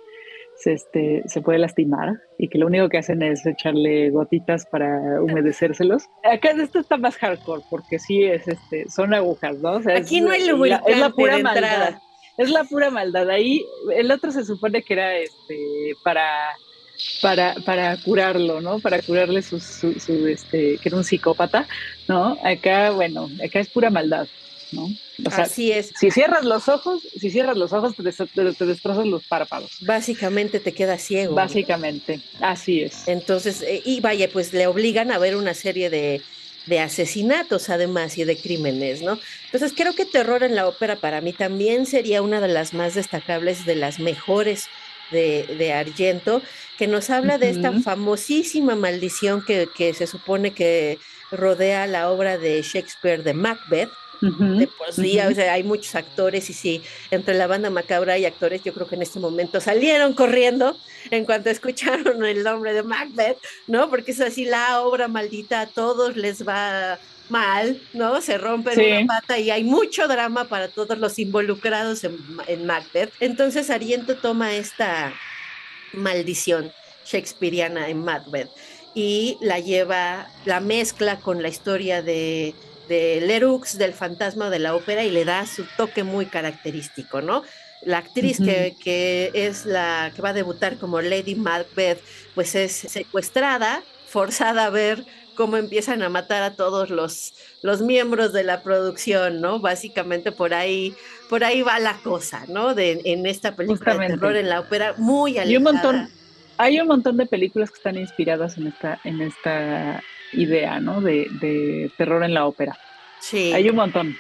se, 0.56 0.74
este, 0.74 1.22
se 1.26 1.40
puede 1.40 1.58
lastimar 1.58 2.20
y 2.38 2.48
que 2.48 2.58
lo 2.58 2.66
único 2.66 2.88
que 2.88 2.98
hacen 2.98 3.22
es 3.22 3.44
echarle 3.46 4.10
gotitas 4.10 4.66
para 4.66 5.20
humedecérselos. 5.22 6.04
Acá 6.22 6.50
esto 6.50 6.80
está 6.80 6.96
más 6.96 7.16
hardcore 7.16 7.62
porque 7.70 7.98
sí 7.98 8.24
es, 8.24 8.46
este, 8.46 8.88
son 8.90 9.14
agujas, 9.14 9.58
¿no? 9.58 9.80
Aquí 9.96 10.20
no 10.20 10.30
hay 10.30 10.46
lubricante 10.46 10.92
es 10.92 10.98
la 10.98 11.10
pura 11.10 11.38
maldad. 11.38 11.94
Es 12.36 12.50
la 12.50 12.64
pura 12.64 12.90
maldad. 12.90 13.28
Ahí 13.28 13.64
el 13.94 14.10
otro 14.10 14.30
se 14.30 14.44
supone 14.44 14.82
que 14.82 14.94
era 14.94 15.16
este 15.16 15.94
para 16.02 16.24
para, 17.22 17.54
para 17.64 17.96
curarlo, 17.98 18.60
¿no? 18.60 18.78
Para 18.78 19.00
curarle 19.00 19.42
su, 19.42 19.60
su, 19.60 19.98
su, 19.98 20.26
este, 20.26 20.78
que 20.78 20.88
era 20.88 20.96
un 20.96 21.04
psicópata, 21.04 21.66
¿no? 22.08 22.36
Acá, 22.44 22.90
bueno, 22.90 23.28
acá 23.44 23.60
es 23.60 23.68
pura 23.70 23.90
maldad. 23.90 24.26
Así 25.32 25.72
es. 25.72 25.92
Si 25.98 26.10
cierras 26.10 26.44
los 26.44 26.68
ojos, 26.68 27.02
si 27.18 27.30
cierras 27.30 27.56
los 27.56 27.72
ojos, 27.72 27.94
te, 27.96 28.02
te, 28.02 28.66
destrozas 28.66 29.06
los 29.06 29.24
párpados. 29.26 29.78
Básicamente 29.80 30.60
te 30.60 30.72
quedas 30.72 31.02
ciego. 31.02 31.34
Básicamente, 31.34 32.20
así 32.40 32.82
es. 32.82 33.06
Entonces, 33.06 33.62
eh, 33.62 33.82
y 33.84 34.00
vaya, 34.00 34.28
pues 34.32 34.52
le 34.52 34.66
obligan 34.66 35.10
a 35.12 35.18
ver 35.18 35.36
una 35.36 35.54
serie 35.54 35.90
de, 35.90 36.22
asesinatos 36.78 37.68
además 37.68 38.16
y 38.16 38.22
de 38.22 38.36
crímenes, 38.36 39.02
¿no? 39.02 39.18
Entonces 39.46 39.72
creo 39.76 39.92
que 39.94 40.04
Terror 40.04 40.44
en 40.44 40.54
la 40.54 40.68
ópera 40.68 40.94
para 40.94 41.20
mí 41.20 41.32
también 41.32 41.84
sería 41.84 42.22
una 42.22 42.40
de 42.40 42.46
las 42.46 42.74
más 42.74 42.94
destacables, 42.94 43.66
de 43.66 43.74
las 43.74 43.98
mejores 43.98 44.68
de, 45.10 45.72
Argento, 45.72 46.42
que 46.78 46.86
nos 46.86 47.10
habla 47.10 47.38
de 47.38 47.50
esta 47.50 47.72
famosísima 47.80 48.76
maldición 48.76 49.44
que, 49.44 49.68
que 49.76 49.92
se 49.94 50.06
supone 50.06 50.52
que 50.52 51.00
rodea 51.30 51.86
la 51.86 52.10
obra 52.10 52.38
de 52.38 52.62
Shakespeare 52.62 53.22
de 53.22 53.34
Macbeth, 53.34 53.90
de 54.20 54.66
por 54.66 54.92
sí, 54.92 55.18
hay 55.18 55.62
muchos 55.62 55.94
actores 55.94 56.50
y 56.50 56.52
sí, 56.52 56.82
entre 57.10 57.34
la 57.34 57.46
banda 57.46 57.70
macabra 57.70 58.14
hay 58.14 58.26
actores, 58.26 58.62
yo 58.62 58.74
creo 58.74 58.86
que 58.86 58.96
en 58.96 59.02
este 59.02 59.18
momento 59.18 59.60
salieron 59.60 60.12
corriendo 60.12 60.76
en 61.10 61.24
cuanto 61.24 61.50
escucharon 61.50 62.24
el 62.24 62.42
nombre 62.42 62.74
de 62.74 62.82
Macbeth, 62.82 63.38
¿no? 63.66 63.88
Porque 63.88 64.12
es 64.12 64.20
así 64.20 64.44
la 64.44 64.82
obra 64.82 65.08
maldita, 65.08 65.62
a 65.62 65.66
todos 65.66 66.16
les 66.16 66.46
va 66.46 66.98
mal, 67.30 67.80
¿no? 67.92 68.20
Se 68.20 68.36
rompen 68.36 68.78
una 68.78 69.06
pata 69.06 69.38
y 69.38 69.50
hay 69.50 69.64
mucho 69.64 70.06
drama 70.08 70.44
para 70.44 70.68
todos 70.68 70.98
los 70.98 71.18
involucrados 71.18 72.04
en, 72.04 72.18
en 72.46 72.66
Macbeth. 72.66 73.12
Entonces 73.20 73.70
Ariento 73.70 74.16
toma 74.16 74.54
esta 74.54 75.14
maldición 75.92 76.72
shakespeariana 77.06 77.88
en 77.88 78.04
Macbeth 78.04 78.50
y 78.94 79.38
la 79.40 79.60
lleva, 79.60 80.28
la 80.44 80.60
mezcla 80.60 81.20
con 81.20 81.42
la 81.42 81.48
historia 81.48 82.02
de 82.02 82.54
de 82.90 83.20
Leroux, 83.20 83.78
del 83.78 83.94
fantasma 83.94 84.50
de 84.50 84.58
la 84.58 84.74
ópera, 84.74 85.04
y 85.04 85.10
le 85.10 85.24
da 85.24 85.46
su 85.46 85.64
toque 85.76 86.02
muy 86.02 86.26
característico, 86.26 87.22
¿no? 87.22 87.44
La 87.82 87.98
actriz 87.98 88.38
que, 88.38 89.30
es 89.32 89.64
la 89.64 90.12
que 90.14 90.20
va 90.20 90.30
a 90.30 90.32
debutar 90.34 90.76
como 90.76 91.00
Lady 91.00 91.36
Macbeth, 91.36 92.00
pues 92.34 92.56
es 92.56 92.72
secuestrada, 92.72 93.82
forzada 94.06 94.66
a 94.66 94.70
ver 94.70 95.06
cómo 95.36 95.56
empiezan 95.56 96.02
a 96.02 96.08
matar 96.08 96.42
a 96.42 96.56
todos 96.56 96.90
los, 96.90 97.32
los 97.62 97.80
miembros 97.80 98.32
de 98.32 98.42
la 98.42 98.62
producción, 98.62 99.40
¿no? 99.40 99.60
Básicamente 99.60 100.32
por 100.32 100.52
ahí, 100.52 100.92
por 101.30 101.44
ahí 101.44 101.62
va 101.62 101.78
la 101.78 101.96
cosa, 102.02 102.44
¿no? 102.48 102.74
De, 102.74 103.00
en 103.04 103.24
esta 103.24 103.54
película 103.54 103.96
de 103.96 104.08
terror 104.08 104.36
en 104.36 104.48
la 104.48 104.60
ópera, 104.60 104.94
muy 104.98 105.38
alejada. 105.38 105.52
Y 105.52 105.56
un 105.56 105.62
montón, 105.62 106.10
hay 106.58 106.80
un 106.80 106.88
montón 106.88 107.16
de 107.16 107.26
películas 107.26 107.70
que 107.70 107.76
están 107.76 107.96
inspiradas 107.96 108.58
en 108.58 108.66
esta, 108.66 109.00
en 109.04 109.20
esta 109.22 110.02
idea, 110.32 110.80
¿no? 110.80 111.00
De, 111.00 111.90
terror 111.96 112.24
en 112.24 112.34
la 112.34 112.46
ópera. 112.46 112.76
Sí. 113.20 113.52
Hay 113.52 113.68
un 113.68 113.76
montón, 113.76 114.16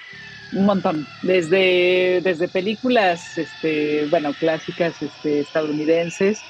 un 0.52 0.66
montón. 0.66 1.06
Desde, 1.22 2.20
desde 2.22 2.48
películas, 2.48 3.38
este, 3.38 4.06
bueno, 4.10 4.32
clásicas 4.34 5.00
este, 5.02 5.40
estadounidenses, 5.40 6.42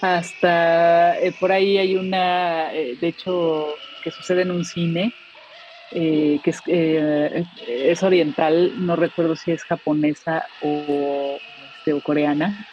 hasta 0.00 1.18
eh, 1.18 1.34
por 1.38 1.52
ahí 1.52 1.78
hay 1.78 1.96
una, 1.96 2.72
eh, 2.72 2.96
de 3.00 3.08
hecho, 3.08 3.74
que 4.02 4.10
sucede 4.10 4.42
en 4.42 4.50
un 4.50 4.64
cine, 4.64 5.12
eh, 5.90 6.38
que 6.44 6.50
es, 6.50 6.60
es, 6.66 8.02
oriental, 8.02 8.72
no 8.76 8.94
recuerdo 8.94 9.34
si 9.34 9.52
es 9.52 9.64
japonesa 9.64 10.46
o, 10.60 11.38
este, 11.78 11.92
o 11.92 12.00
coreana, 12.00 12.66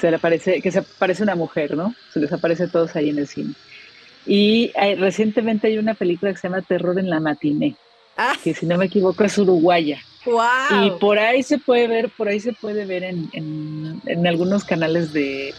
Se 0.00 0.10
le 0.10 0.16
aparece, 0.16 0.62
que 0.62 0.70
se 0.70 0.78
aparece 0.80 1.22
una 1.22 1.34
mujer, 1.34 1.76
¿no? 1.76 1.94
Se 2.12 2.20
les 2.20 2.32
aparece 2.32 2.68
todos 2.68 2.94
ahí 2.96 3.10
en 3.10 3.18
el 3.18 3.26
cine. 3.26 3.54
Y 4.26 4.72
recientemente 4.98 5.66
hay 5.66 5.78
una 5.78 5.94
película 5.94 6.32
que 6.32 6.38
se 6.38 6.48
llama 6.48 6.62
Terror 6.62 6.98
en 6.98 7.10
la 7.10 7.20
matiné, 7.20 7.74
ah. 8.16 8.34
que 8.42 8.54
si 8.54 8.66
no 8.66 8.78
me 8.78 8.86
equivoco 8.86 9.24
es 9.24 9.36
uruguaya. 9.38 10.00
Wow. 10.24 10.86
Y 10.86 10.90
por 11.00 11.18
ahí 11.18 11.42
se 11.42 11.58
puede 11.58 11.88
ver, 11.88 12.10
por 12.10 12.28
ahí 12.28 12.38
se 12.38 12.52
puede 12.52 12.86
ver 12.86 13.02
en, 13.02 13.28
en, 14.06 14.26
algunos 14.26 14.62
canales 14.62 15.12
de, 15.12 15.52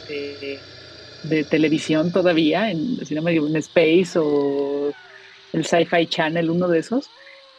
de, 1.23 1.43
televisión 1.43 2.13
todavía, 2.13 2.71
en, 2.71 3.05
si 3.05 3.13
no 3.13 3.21
me 3.21 3.31
equivoco, 3.31 3.51
en 3.51 3.57
Space 3.57 4.17
o 4.17 4.93
el 5.51 5.65
Sci-Fi 5.65 6.07
Channel, 6.07 6.49
uno 6.49 6.69
de 6.69 6.79
esos. 6.79 7.09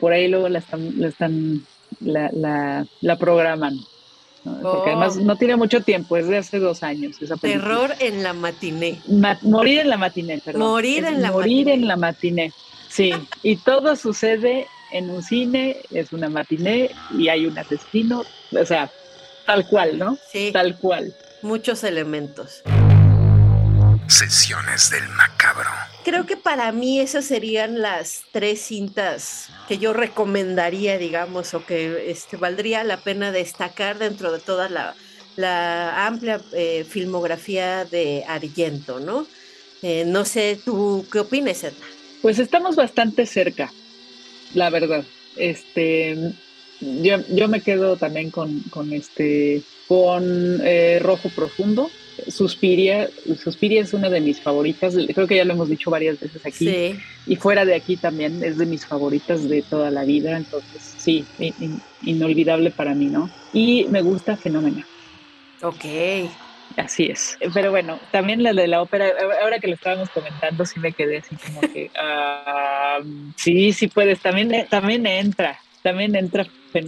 Por 0.00 0.12
ahí 0.12 0.28
luego 0.28 0.48
la 0.48 0.60
están, 0.60 0.98
la, 0.98 1.08
están, 1.08 1.66
la, 2.00 2.30
la, 2.32 2.86
la 3.02 3.18
programan. 3.18 3.78
Porque 4.44 4.90
además 4.90 5.16
oh. 5.16 5.22
no 5.22 5.36
tiene 5.36 5.56
mucho 5.56 5.80
tiempo, 5.80 6.16
es 6.16 6.28
de 6.28 6.38
hace 6.38 6.58
dos 6.58 6.82
años. 6.82 7.20
Esa 7.20 7.36
Terror 7.36 7.94
en 7.98 8.22
la 8.22 8.32
matiné. 8.34 9.00
morir 9.42 9.80
en 9.80 9.88
la 9.88 9.96
matiné, 9.96 10.40
perdón. 10.44 10.62
Morir 10.62 11.04
en 11.04 11.22
la 11.22 11.32
morir 11.32 11.68
en 11.68 11.88
la 11.88 11.96
matiné. 11.96 12.52
Sí, 12.88 13.12
y 13.42 13.56
todo 13.56 13.96
sucede 13.96 14.68
en 14.92 15.10
un 15.10 15.22
cine, 15.22 15.78
es 15.90 16.12
una 16.12 16.28
matiné 16.28 16.90
y 17.18 17.28
hay 17.28 17.46
un 17.46 17.58
asesino, 17.58 18.22
o 18.52 18.64
sea, 18.64 18.90
tal 19.46 19.66
cual, 19.66 19.98
¿no? 19.98 20.16
Sí. 20.30 20.50
Tal 20.52 20.78
cual. 20.78 21.14
Muchos 21.42 21.82
elementos. 21.82 22.62
Sesiones 24.06 24.90
del 24.90 25.08
macabro. 25.10 25.70
Creo 26.04 26.26
que 26.26 26.36
para 26.36 26.70
mí 26.70 27.00
esas 27.00 27.24
serían 27.24 27.80
las 27.80 28.24
tres 28.30 28.60
cintas 28.60 29.48
que 29.68 29.78
yo 29.78 29.92
recomendaría, 29.92 30.98
digamos, 30.98 31.54
o 31.54 31.64
que 31.64 32.10
este, 32.10 32.36
valdría 32.36 32.84
la 32.84 32.98
pena 32.98 33.32
destacar 33.32 33.98
dentro 33.98 34.32
de 34.32 34.38
toda 34.38 34.68
la, 34.68 36.06
amplia 36.06 36.40
eh, 36.52 36.84
filmografía 36.88 37.84
de 37.84 38.24
Argento, 38.26 39.00
¿no? 39.00 39.26
Eh, 39.82 40.04
no 40.06 40.24
sé, 40.24 40.58
¿tú 40.64 41.06
qué 41.10 41.20
opinas, 41.20 41.64
Edna? 41.64 41.86
Pues 42.22 42.38
estamos 42.38 42.76
bastante 42.76 43.26
cerca, 43.26 43.72
la 44.54 44.70
verdad. 44.70 45.04
Este, 45.36 46.32
yo, 46.80 47.18
yo 47.28 47.48
me 47.48 47.60
quedo 47.60 47.96
también 47.96 48.30
con, 48.30 48.60
con 48.70 48.92
este, 48.92 49.62
con 49.88 50.60
eh, 50.62 51.00
Rojo 51.02 51.28
Profundo, 51.30 51.90
Suspiria, 52.28 53.08
Suspiria 53.42 53.82
es 53.82 53.92
una 53.94 54.08
de 54.10 54.20
mis 54.20 54.40
favoritas, 54.40 54.94
creo 55.14 55.26
que 55.26 55.36
ya 55.36 55.44
lo 55.44 55.52
hemos 55.52 55.68
dicho 55.68 55.90
varias 55.90 56.20
veces 56.20 56.44
aquí, 56.44 56.96
y 57.26 57.36
fuera 57.36 57.64
de 57.64 57.74
aquí 57.74 57.96
también 57.96 58.42
es 58.42 58.58
de 58.58 58.66
mis 58.66 58.86
favoritas 58.86 59.48
de 59.48 59.62
toda 59.62 59.90
la 59.90 60.04
vida, 60.04 60.36
entonces 60.36 60.94
sí, 60.96 61.24
inolvidable 62.02 62.70
para 62.70 62.94
mí, 62.94 63.06
¿no? 63.06 63.30
Y 63.52 63.86
me 63.90 64.02
gusta 64.02 64.36
Fenómeno. 64.36 64.84
Ok. 65.62 65.84
Así 66.76 67.04
es. 67.04 67.38
Pero 67.52 67.70
bueno, 67.70 68.00
también 68.10 68.42
la 68.42 68.52
de 68.52 68.66
la 68.66 68.82
ópera, 68.82 69.12
ahora 69.42 69.58
que 69.60 69.68
lo 69.68 69.74
estábamos 69.74 70.10
comentando, 70.10 70.64
sí 70.66 70.80
me 70.80 70.92
quedé 70.92 71.18
así 71.18 71.36
como 71.36 71.60
que, 71.60 71.90
sí, 73.36 73.72
sí 73.72 73.88
puedes, 73.88 74.20
también, 74.20 74.66
también 74.68 75.06
entra, 75.06 75.58
también 75.82 76.16
entra 76.16 76.46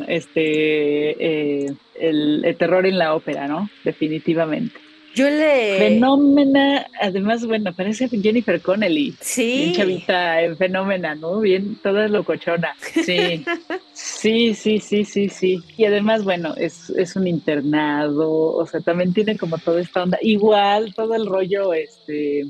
este, 0.09 1.67
eh, 1.67 1.75
el, 1.95 2.57
terror 2.59 2.87
en 2.87 2.99
la 2.99 3.15
ópera, 3.15 3.47
¿no? 3.47 3.71
Definitivamente. 3.85 4.86
Yo 5.17 5.31
le. 5.31 5.79
Fenómena, 5.79 6.87
además, 7.01 7.47
bueno, 7.47 7.73
parece 7.73 8.07
Jennifer 8.07 8.61
Connelly. 8.61 9.15
Sí. 9.19 9.57
Bien 9.57 9.73
chavita 9.73 10.43
en 10.43 10.59
Fenómena, 10.59 11.15
¿no? 11.15 11.41
Bien, 11.41 11.77
toda 11.83 12.07
locochona. 12.07 12.77
Sí. 13.03 13.43
sí, 13.95 14.55
sí, 14.55 14.79
sí, 14.79 15.07
sí, 15.07 15.31
sí. 15.31 15.63
Y 15.79 15.87
además, 15.87 16.23
bueno, 16.23 16.55
es, 16.59 16.91
es 16.91 17.17
un 17.17 17.27
internado, 17.27 18.31
o 18.31 18.67
sea, 18.67 18.81
también 18.81 19.15
tiene 19.15 19.39
como 19.39 19.57
toda 19.57 19.81
esta 19.81 20.03
onda. 20.03 20.19
Igual, 20.21 20.95
todo 20.95 21.15
el 21.15 21.25
rollo, 21.25 21.73
este. 21.73 22.45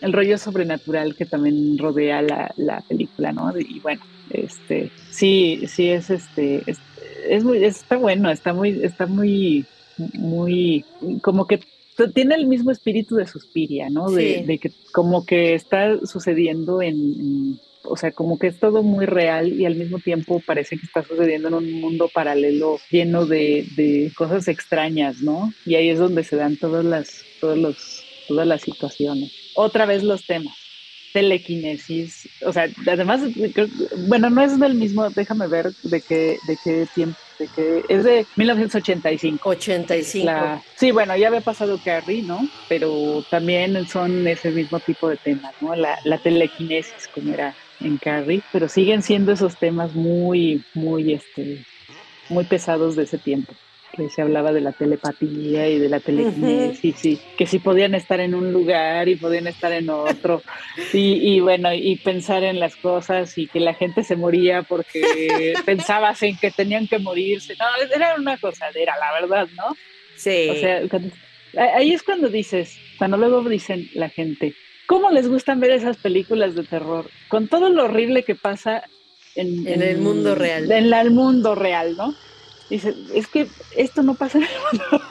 El 0.00 0.12
rollo 0.12 0.36
sobrenatural 0.36 1.14
que 1.14 1.26
también 1.26 1.78
rodea 1.78 2.22
la, 2.22 2.52
la 2.56 2.80
película, 2.80 3.30
¿no? 3.30 3.56
Y 3.56 3.78
bueno, 3.78 4.02
este. 4.30 4.90
Sí, 5.10 5.62
sí, 5.68 5.90
es 5.90 6.10
este. 6.10 6.60
Es, 6.66 6.78
es 7.28 7.44
muy, 7.44 7.64
está 7.64 7.96
bueno, 7.98 8.32
está 8.32 8.52
muy, 8.52 8.80
está 8.82 9.06
muy, 9.06 9.64
muy, 9.96 10.84
como 11.22 11.46
que 11.46 11.60
tiene 12.14 12.34
el 12.34 12.46
mismo 12.46 12.70
espíritu 12.70 13.16
de 13.16 13.26
Suspiria, 13.26 13.88
¿no? 13.90 14.10
De, 14.10 14.58
que 14.60 14.72
como 14.92 15.24
que 15.24 15.54
está 15.54 15.98
sucediendo 16.04 16.82
en, 16.82 17.60
o 17.84 17.96
sea, 17.96 18.12
como 18.12 18.38
que 18.38 18.48
es 18.48 18.58
todo 18.58 18.82
muy 18.82 19.06
real 19.06 19.52
y 19.52 19.64
al 19.64 19.76
mismo 19.76 19.98
tiempo 19.98 20.42
parece 20.44 20.76
que 20.76 20.86
está 20.86 21.04
sucediendo 21.04 21.48
en 21.48 21.54
un 21.54 21.72
mundo 21.80 22.10
paralelo 22.12 22.78
lleno 22.90 23.26
de, 23.26 24.10
cosas 24.16 24.48
extrañas, 24.48 25.20
¿no? 25.20 25.52
Y 25.64 25.76
ahí 25.76 25.88
es 25.88 25.98
donde 25.98 26.24
se 26.24 26.36
dan 26.36 26.56
todas 26.56 26.84
las, 26.84 27.22
todos 27.40 27.58
los, 27.58 28.04
todas 28.26 28.46
las 28.46 28.62
situaciones. 28.62 29.32
Otra 29.54 29.86
vez 29.86 30.02
los 30.02 30.26
temas. 30.26 30.56
Telequinesis, 31.12 32.28
o 32.44 32.52
sea, 32.52 32.68
además, 32.90 33.20
bueno, 34.08 34.30
no 34.30 34.42
es 34.42 34.58
del 34.58 34.74
mismo, 34.74 35.08
déjame 35.10 35.46
ver 35.46 35.72
de 35.84 36.00
qué, 36.00 36.38
de 36.48 36.58
qué 36.64 36.88
tiempo 36.92 37.16
de 37.38 37.48
que 37.48 37.84
es 37.88 38.04
de 38.04 38.26
1985. 38.36 39.48
85. 39.48 40.62
sí, 40.76 40.90
bueno, 40.90 41.16
ya 41.16 41.28
había 41.28 41.40
pasado 41.40 41.78
Carrie, 41.84 42.22
¿no? 42.22 42.40
Pero 42.68 43.24
también 43.30 43.86
son 43.88 44.26
ese 44.26 44.50
mismo 44.50 44.80
tipo 44.80 45.08
de 45.08 45.16
temas, 45.16 45.54
¿no? 45.60 45.74
La, 45.74 45.98
la 46.04 46.18
telequinesis, 46.18 47.08
como 47.12 47.34
era 47.34 47.54
en 47.80 47.98
Carrie, 47.98 48.42
pero 48.52 48.68
siguen 48.68 49.02
siendo 49.02 49.32
esos 49.32 49.56
temas 49.56 49.94
muy, 49.94 50.64
muy, 50.74 51.12
este, 51.12 51.64
muy 52.28 52.44
pesados 52.44 52.96
de 52.96 53.04
ese 53.04 53.18
tiempo 53.18 53.54
que 53.94 54.10
se 54.10 54.22
hablaba 54.22 54.52
de 54.52 54.60
la 54.60 54.72
telepatía 54.72 55.68
y 55.68 55.78
de 55.78 55.88
la 55.88 56.00
telequinesis, 56.00 56.96
sí, 56.96 57.20
que 57.36 57.46
sí 57.46 57.58
podían 57.58 57.94
estar 57.94 58.20
en 58.20 58.34
un 58.34 58.52
lugar 58.52 59.08
y 59.08 59.16
podían 59.16 59.46
estar 59.46 59.72
en 59.72 59.90
otro, 59.90 60.42
y, 60.92 61.40
bueno, 61.40 61.72
y 61.72 61.96
pensar 61.96 62.42
en 62.44 62.60
las 62.60 62.76
cosas 62.76 63.36
y 63.38 63.46
que 63.46 63.60
la 63.60 63.74
gente 63.74 64.04
se 64.04 64.16
moría 64.16 64.62
porque 64.62 65.54
pensabas 65.64 66.22
en 66.22 66.36
que 66.36 66.50
tenían 66.50 66.88
que 66.88 66.98
morirse, 66.98 67.54
no, 67.58 67.66
era 67.94 68.14
una 68.16 68.36
cosa, 68.38 68.68
era 68.74 68.94
la 68.98 69.20
verdad, 69.20 69.48
¿no? 69.56 69.76
Sí. 70.16 70.48
O 70.50 70.54
sea, 70.54 70.82
ahí 71.74 71.92
es 71.92 72.02
cuando 72.02 72.28
dices, 72.28 72.78
cuando 72.98 73.16
luego 73.16 73.42
dicen 73.48 73.88
la 73.94 74.08
gente, 74.08 74.54
¿cómo 74.86 75.10
les 75.10 75.28
gustan 75.28 75.60
ver 75.60 75.70
esas 75.70 75.96
películas 75.96 76.54
de 76.54 76.64
terror? 76.64 77.10
Con 77.28 77.48
todo 77.48 77.68
lo 77.68 77.84
horrible 77.84 78.22
que 78.22 78.34
pasa 78.34 78.84
en, 79.34 79.66
en 79.66 79.82
el 79.82 79.98
mundo 79.98 80.34
real. 80.34 80.70
En 80.70 80.92
el 80.92 81.10
mundo 81.10 81.54
real, 81.54 81.96
¿no? 81.96 82.14
Dice, 82.70 82.94
es 83.14 83.26
que 83.28 83.46
esto 83.76 84.02
no 84.02 84.14
pasa 84.14 84.38
en 84.38 84.44
el 84.44 84.50
mundo 84.72 85.04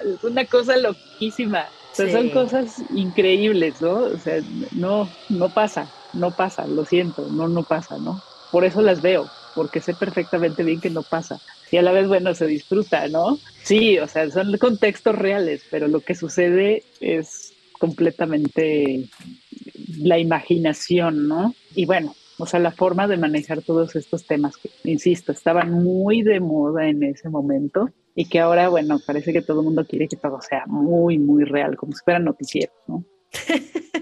Es 0.16 0.24
una 0.24 0.44
cosa 0.46 0.76
loquísima. 0.76 1.66
son 1.92 2.30
cosas 2.30 2.82
increíbles, 2.94 3.80
¿no? 3.82 3.96
O 3.96 4.18
sea, 4.18 4.40
no, 4.72 5.08
no 5.28 5.48
pasa, 5.50 5.88
no 6.14 6.30
pasa, 6.30 6.66
lo 6.66 6.84
siento, 6.84 7.26
no, 7.30 7.48
no 7.48 7.62
pasa, 7.64 7.98
¿no? 7.98 8.20
Por 8.50 8.64
eso 8.64 8.80
las 8.80 9.02
veo, 9.02 9.28
porque 9.54 9.80
sé 9.80 9.94
perfectamente 9.94 10.62
bien 10.62 10.80
que 10.80 10.90
no 10.90 11.02
pasa. 11.02 11.38
Y 11.70 11.76
a 11.76 11.82
la 11.82 11.92
vez, 11.92 12.08
bueno, 12.08 12.34
se 12.34 12.46
disfruta, 12.46 13.06
¿no? 13.08 13.38
Sí, 13.62 13.98
o 13.98 14.08
sea, 14.08 14.30
son 14.30 14.56
contextos 14.58 15.14
reales, 15.14 15.62
pero 15.70 15.86
lo 15.86 16.00
que 16.00 16.14
sucede 16.14 16.82
es 17.00 17.52
completamente 17.78 19.08
la 19.98 20.18
imaginación, 20.18 21.28
¿no? 21.28 21.54
Y 21.74 21.86
bueno, 21.86 22.14
o 22.40 22.46
sea, 22.46 22.60
la 22.60 22.72
forma 22.72 23.06
de 23.06 23.16
manejar 23.16 23.62
todos 23.62 23.94
estos 23.96 24.26
temas 24.26 24.56
que, 24.56 24.70
insisto, 24.84 25.32
estaban 25.32 25.70
muy 25.72 26.22
de 26.22 26.40
moda 26.40 26.88
en 26.88 27.02
ese 27.02 27.28
momento 27.28 27.90
y 28.14 28.28
que 28.28 28.40
ahora, 28.40 28.68
bueno, 28.68 28.98
parece 29.06 29.32
que 29.32 29.42
todo 29.42 29.60
el 29.60 29.66
mundo 29.66 29.86
quiere 29.86 30.08
que 30.08 30.16
todo 30.16 30.40
sea 30.40 30.64
muy, 30.66 31.18
muy 31.18 31.44
real, 31.44 31.76
como 31.76 31.92
si 31.92 32.02
fueran 32.04 32.24
noticieros, 32.24 32.74
¿no? 32.86 33.04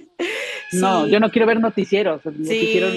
No, 0.72 1.06
yo 1.06 1.18
no 1.18 1.30
quiero 1.30 1.46
ver 1.46 1.60
noticieros, 1.60 2.22
noticieros 2.26 2.92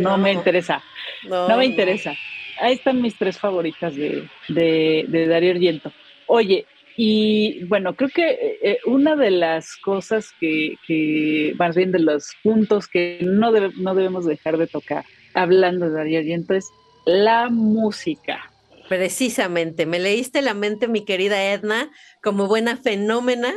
no, 0.00 0.16
me 0.16 0.32
interesa, 0.32 0.80
no, 1.28 1.56
me 1.56 1.66
interesa. 1.66 2.14
Ahí 2.60 2.74
están 2.74 3.02
mis 3.02 3.16
tres 3.18 3.36
favoritas 3.36 3.96
de, 3.96 4.28
de, 4.48 5.06
de 5.08 5.26
Darío 5.26 5.50
Argento. 5.50 5.92
Oye, 6.28 6.66
y 6.96 7.64
bueno, 7.64 7.94
creo 7.94 8.08
que 8.08 8.30
eh, 8.30 8.58
eh, 8.62 8.78
una 8.86 9.16
de 9.16 9.30
las 9.30 9.76
cosas 9.76 10.30
que, 10.40 10.76
que, 10.86 11.54
más 11.58 11.76
bien 11.76 11.92
de 11.92 11.98
los 11.98 12.32
puntos 12.42 12.88
que 12.88 13.18
no, 13.22 13.50
no 13.50 13.94
debemos 13.94 14.24
dejar 14.24 14.56
de 14.56 14.66
tocar, 14.66 15.04
hablando 15.34 15.86
de 15.86 15.92
Darío 15.92 16.18
Argento, 16.20 16.54
es 16.54 16.70
la 17.04 17.50
música. 17.50 18.50
Precisamente, 18.88 19.84
me 19.84 19.98
leíste 19.98 20.42
la 20.42 20.54
mente, 20.54 20.88
mi 20.88 21.04
querida 21.04 21.52
Edna, 21.52 21.90
como 22.22 22.46
buena 22.46 22.76
fenómena. 22.76 23.52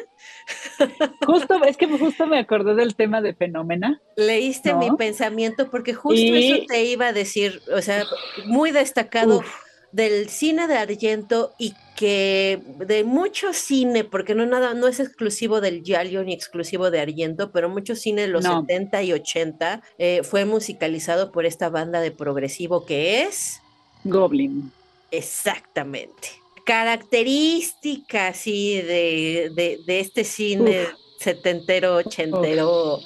Justo, 1.26 1.64
es 1.64 1.78
que 1.78 1.88
justo 1.88 2.26
me 2.26 2.40
acordé 2.40 2.74
del 2.74 2.96
tema 2.96 3.22
de 3.22 3.36
fenómena. 3.36 4.02
Leíste 4.18 4.74
mi 4.74 4.90
pensamiento 4.98 5.70
porque 5.70 5.94
justo 5.94 6.20
eso 6.20 6.66
te 6.68 6.84
iba 6.84 7.08
a 7.08 7.14
decir, 7.14 7.62
o 7.74 7.82
sea, 7.82 8.04
muy 8.46 8.72
destacado 8.72 9.44
del 9.92 10.30
cine 10.30 10.68
de 10.68 10.78
Argento 10.78 11.54
y 11.58 11.74
que 11.96 12.62
de 12.78 13.04
mucho 13.04 13.54
cine, 13.54 14.04
porque 14.04 14.36
no 14.36 14.46
nada, 14.46 14.74
no 14.74 14.88
es 14.88 15.00
exclusivo 15.00 15.62
del 15.62 15.84
Giallo 15.84 16.24
ni 16.24 16.34
exclusivo 16.34 16.92
de 16.92 17.02
Argento, 17.02 17.52
pero 17.52 17.70
mucho 17.70 17.96
cine 17.96 18.22
de 18.22 18.28
los 18.30 18.46
70 18.46 19.04
y 19.04 19.14
80 19.14 19.82
eh, 19.98 20.22
fue 20.24 20.46
musicalizado 20.46 21.32
por 21.32 21.46
esta 21.46 21.70
banda 21.70 22.00
de 22.02 22.12
progresivo 22.12 22.86
que 22.86 23.24
es 23.24 23.62
Goblin. 24.04 24.72
Exactamente. 25.12 26.30
Características 26.66 28.38
sí, 28.38 28.82
de, 28.82 29.52
de, 29.86 30.00
este 30.00 30.24
cine 30.24 30.88
setentero, 31.20 31.96
ochentero. 31.96 33.00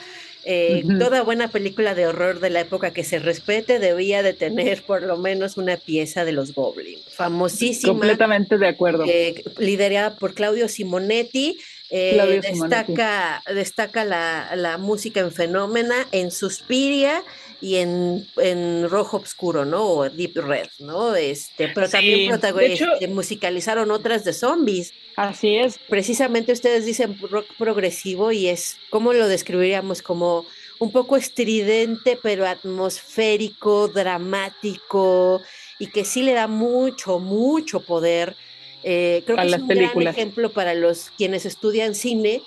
Eh, 0.45 0.83
toda 0.99 1.23
buena 1.23 1.47
película 1.47 1.95
de 1.95 2.07
horror 2.07 2.39
de 2.39 2.49
la 2.49 2.61
época 2.61 2.91
que 2.91 3.03
se 3.03 3.19
respete 3.19 3.79
debía 3.79 4.23
de 4.23 4.33
tener 4.33 4.83
por 4.83 5.01
lo 5.03 5.17
menos 5.17 5.57
una 5.57 5.77
pieza 5.77 6.25
de 6.25 6.33
los 6.33 6.53
Goblins. 6.53 7.03
Famosísima. 7.15 7.93
Completamente 7.93 8.57
de 8.57 8.67
acuerdo. 8.67 9.05
Eh, 9.07 9.43
liderada 9.57 10.15
por 10.15 10.33
Claudio 10.33 10.67
Simonetti. 10.67 11.57
Eh, 11.89 12.41
destaca 12.41 13.43
destaca 13.53 14.03
la, 14.03 14.55
la, 14.55 14.79
música 14.79 15.19
en 15.19 15.31
Fenómena, 15.31 16.07
en 16.11 16.31
Suspiria 16.31 17.23
y 17.64 17.78
en, 17.78 18.28
en 18.36 18.89
Rojo 18.89 19.16
Obscuro, 19.16 19.64
¿no? 19.64 19.86
O 19.86 20.09
Deep 20.09 20.36
Red, 20.36 20.68
¿no? 20.80 21.16
Este, 21.16 21.70
pero 21.70 21.88
también 21.88 22.34
este, 22.34 23.07
musicalizaron 23.07 23.89
otras 23.89 24.26
de 24.26 24.34
zombies. 24.34 24.93
Así 25.16 25.55
es. 25.55 25.80
Precisamente 25.88 26.51
ustedes 26.51 26.86
dicen 26.86 27.18
rock 27.22 27.45
progresivo 27.57 28.34
y 28.34 28.47
es, 28.47 28.76
¿cómo 28.89 29.14
lo 29.14 29.30
describiríamos? 29.30 30.01
Como 30.01 30.45
un 30.80 30.91
poco 30.91 31.16
estridente, 31.16 32.20
pero 32.22 32.45
atmosférico, 32.45 33.88
dramático 33.88 35.41
y 35.80 35.88
que 35.88 36.03
sí 36.03 36.22
le 36.22 36.34
da 36.34 36.47
mucho, 36.47 37.20
mucho 37.20 37.80
poder. 37.80 38.36
Eh, 38.84 39.24
creo 39.26 39.38
que 39.38 39.47
es 39.47 39.57
un 39.57 39.68
gran 39.70 40.07
ejemplo 40.07 40.51
para 40.51 40.74
los 40.74 41.11
quienes 41.11 41.45
estudian 41.45 41.95
cine 41.95 42.41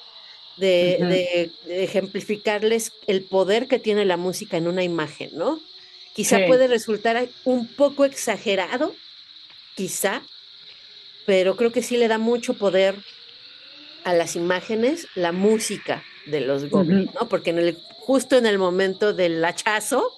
de, 0.56 1.50
ejemplificarles 1.68 2.92
el 3.06 3.22
poder 3.22 3.68
que 3.68 3.78
tiene 3.78 4.04
la 4.04 4.16
música 4.16 4.56
en 4.56 4.68
una 4.68 4.82
imagen, 4.82 5.30
¿no? 5.34 5.60
Quizá 6.14 6.46
puede 6.46 6.66
resultar 6.66 7.28
un 7.44 7.66
poco 7.66 8.04
exagerado, 8.04 8.94
quizá, 9.74 10.22
pero 11.26 11.56
creo 11.56 11.72
que 11.72 11.82
sí 11.82 11.98
le 11.98 12.08
da 12.08 12.16
mucho 12.16 12.54
poder 12.54 12.94
a 14.04 14.14
las 14.14 14.34
imágenes 14.34 15.08
la 15.14 15.32
música 15.32 16.02
de 16.26 16.40
los 16.40 16.70
goblins, 16.70 17.12
¿no? 17.14 17.28
Porque 17.28 17.50
en 17.50 17.58
el, 17.58 17.78
justo 17.98 18.36
en 18.38 18.46
el 18.46 18.58
momento 18.58 19.12
del 19.12 19.44
hachazo, 19.44 20.12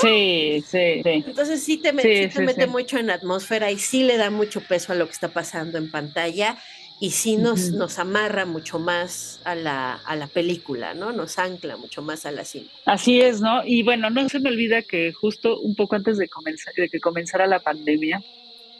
Sí, 0.00 0.64
sí, 0.66 1.02
sí. 1.02 1.02
Entonces 1.04 1.62
sí 1.62 1.76
te, 1.76 1.92
mete 1.92 2.66
mucho 2.66 2.98
en 2.98 3.10
atmósfera 3.10 3.70
y 3.70 3.78
sí 3.78 4.02
le 4.02 4.16
da 4.16 4.30
mucho 4.30 4.60
peso 4.60 4.92
a 4.92 4.94
lo 4.94 5.06
que 5.06 5.12
está 5.12 5.28
pasando 5.28 5.78
en 5.78 5.90
pantalla 5.90 6.56
y 7.00 7.10
sí 7.10 7.36
nos, 7.36 7.70
nos 7.70 7.98
amarra 7.98 8.44
mucho 8.44 8.78
más 8.78 9.40
a 9.44 9.54
la, 9.54 9.94
a 9.94 10.16
la 10.16 10.26
película, 10.26 10.94
¿no? 10.94 11.12
Nos 11.12 11.38
ancla 11.38 11.76
mucho 11.76 12.02
más 12.02 12.26
a 12.26 12.32
la 12.32 12.44
cine. 12.44 12.68
Así 12.86 13.20
es, 13.20 13.40
¿no? 13.40 13.62
Y 13.64 13.82
bueno, 13.82 14.10
no 14.10 14.28
se 14.28 14.40
me 14.40 14.50
olvida 14.50 14.82
que 14.82 15.12
justo 15.12 15.60
un 15.60 15.76
poco 15.76 15.94
antes 15.94 16.18
de, 16.18 16.28
comenzar, 16.28 16.74
de 16.74 16.88
que 16.88 16.98
comenzara 16.98 17.46
la 17.46 17.60
pandemia, 17.60 18.22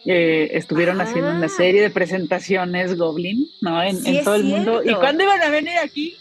eh, 0.05 0.51
estuvieron 0.53 1.01
haciendo 1.01 1.31
una 1.31 1.47
ah. 1.47 1.51
serie 1.51 1.83
de 1.83 1.91
presentaciones 1.91 2.97
Goblin, 2.97 3.49
¿no? 3.61 3.83
En, 3.83 4.03
todo 4.25 4.35
el 4.35 4.45
mundo. 4.45 4.83
¿Y 4.85 4.95
cuándo 4.95 5.23
iban 5.23 5.43
a 5.43 5.51
venir 5.51 5.79
aquí? 5.79 6.17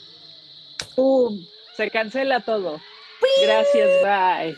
¡Pum! 0.95 1.45
Se 1.75 1.89
cancela 1.89 2.41
todo. 2.41 2.79
Gracias, 3.43 3.89
bye. 4.03 4.57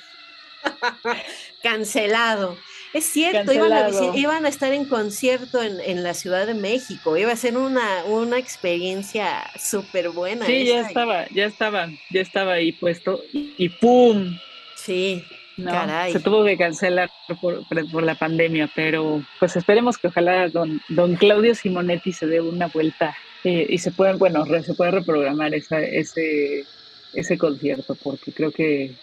Cancelado. 1.63 2.57
Es 2.93 3.05
cierto, 3.05 3.53
iban 3.53 4.45
a, 4.45 4.49
estar 4.49 4.73
en 4.73 4.85
concierto 4.85 5.61
en, 5.61 6.03
la 6.03 6.13
Ciudad 6.15 6.47
de 6.47 6.55
México, 6.55 7.17
iba 7.17 7.31
a 7.31 7.35
ser 7.35 7.55
una, 7.55 8.03
una 8.05 8.39
experiencia 8.39 9.43
súper 9.59 10.09
buena. 10.09 10.45
Sí, 10.45 10.65
ya 10.65 10.81
estaba, 10.81 11.27
ya 11.29 11.45
estaba, 11.45 11.87
ya 12.09 12.21
estaba 12.21 12.53
ahí 12.53 12.71
puesto 12.71 13.21
y, 13.31 13.69
¡pum! 13.69 14.35
Sí, 14.75 15.23
Caray. 15.63 16.13
Se 16.13 16.19
tuvo 16.19 16.43
que 16.45 16.57
cancelar 16.57 17.11
por, 17.39 17.67
por, 17.67 18.03
la 18.03 18.15
pandemia, 18.15 18.69
pero 18.73 19.23
pues 19.39 19.55
esperemos 19.55 19.97
que 19.97 20.07
ojalá 20.07 20.47
don, 20.49 20.81
don 20.89 21.15
Claudio 21.15 21.53
Simonetti 21.53 22.11
se 22.11 22.25
dé 22.25 22.41
una 22.41 22.67
vuelta 22.67 23.15
eh, 23.43 23.67
y 23.69 23.77
se 23.77 23.91
pueda, 23.91 24.15
bueno, 24.15 24.45
se 24.63 24.73
pueda 24.73 24.91
reprogramar 24.91 25.53
esa, 25.53 25.79
ese, 25.79 26.65
ese 27.13 27.37
concierto, 27.37 27.95
porque 27.95 28.31
creo 28.31 28.51
que 28.51 28.95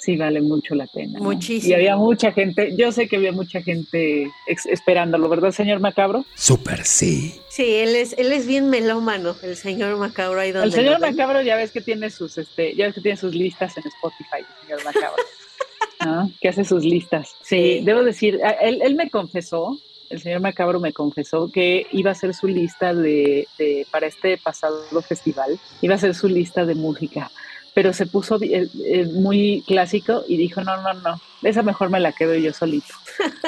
sí 0.00 0.16
vale 0.16 0.40
mucho 0.40 0.74
la 0.74 0.86
pena. 0.86 1.18
Muchísimo. 1.20 1.70
Y 1.70 1.74
había 1.74 1.96
mucha 1.96 2.32
gente, 2.32 2.74
yo 2.76 2.90
sé 2.90 3.06
que 3.06 3.16
había 3.16 3.32
mucha 3.32 3.62
gente 3.62 4.30
esperándolo, 4.46 5.28
¿verdad, 5.28 5.52
señor 5.52 5.80
Macabro? 5.80 6.24
Súper 6.34 6.84
sí. 6.84 7.34
Sí, 7.48 7.74
él 7.76 7.94
es, 7.94 8.14
él 8.18 8.32
es 8.32 8.46
bien 8.46 8.70
melómano, 8.70 9.36
el 9.42 9.56
señor 9.56 9.96
Macabro 9.98 10.40
ahí 10.40 10.52
donde 10.52 10.68
El 10.68 10.72
señor 10.72 11.00
Macabro 11.00 11.42
ya 11.42 11.56
ves 11.56 11.70
que 11.70 11.82
tiene 11.82 12.10
sus, 12.10 12.38
este, 12.38 12.74
ya 12.74 12.86
ves 12.86 12.94
que 12.94 13.02
tiene 13.02 13.18
sus 13.18 13.34
listas 13.34 13.76
en 13.76 13.84
Spotify, 13.86 14.38
el 14.38 14.66
señor 14.66 14.84
Macabro. 14.84 15.22
¿no? 16.06 16.32
Que 16.40 16.48
hace 16.48 16.64
sus 16.64 16.82
listas. 16.82 17.36
Sí, 17.42 17.80
debo 17.84 18.02
decir, 18.02 18.40
él, 18.62 18.80
él 18.82 18.94
me 18.94 19.10
confesó, 19.10 19.78
el 20.08 20.20
señor 20.20 20.40
Macabro 20.40 20.80
me 20.80 20.94
confesó 20.94 21.52
que 21.52 21.86
iba 21.92 22.10
a 22.10 22.12
hacer 22.12 22.32
su 22.34 22.48
lista 22.48 22.94
de, 22.94 23.46
de, 23.58 23.86
para 23.90 24.06
este 24.06 24.38
pasado 24.38 24.82
festival, 25.02 25.60
iba 25.82 25.94
a 25.94 25.98
hacer 25.98 26.14
su 26.14 26.26
lista 26.26 26.64
de 26.64 26.74
música 26.74 27.30
pero 27.74 27.92
se 27.92 28.06
puso 28.06 28.40
eh, 28.42 28.68
eh, 28.84 29.04
muy 29.06 29.62
clásico 29.66 30.24
y 30.28 30.36
dijo, 30.36 30.62
no, 30.62 30.76
no, 30.82 30.94
no, 30.94 31.20
esa 31.42 31.62
mejor 31.62 31.90
me 31.90 32.00
la 32.00 32.12
quedo 32.12 32.34
yo 32.34 32.52
solito. 32.52 32.94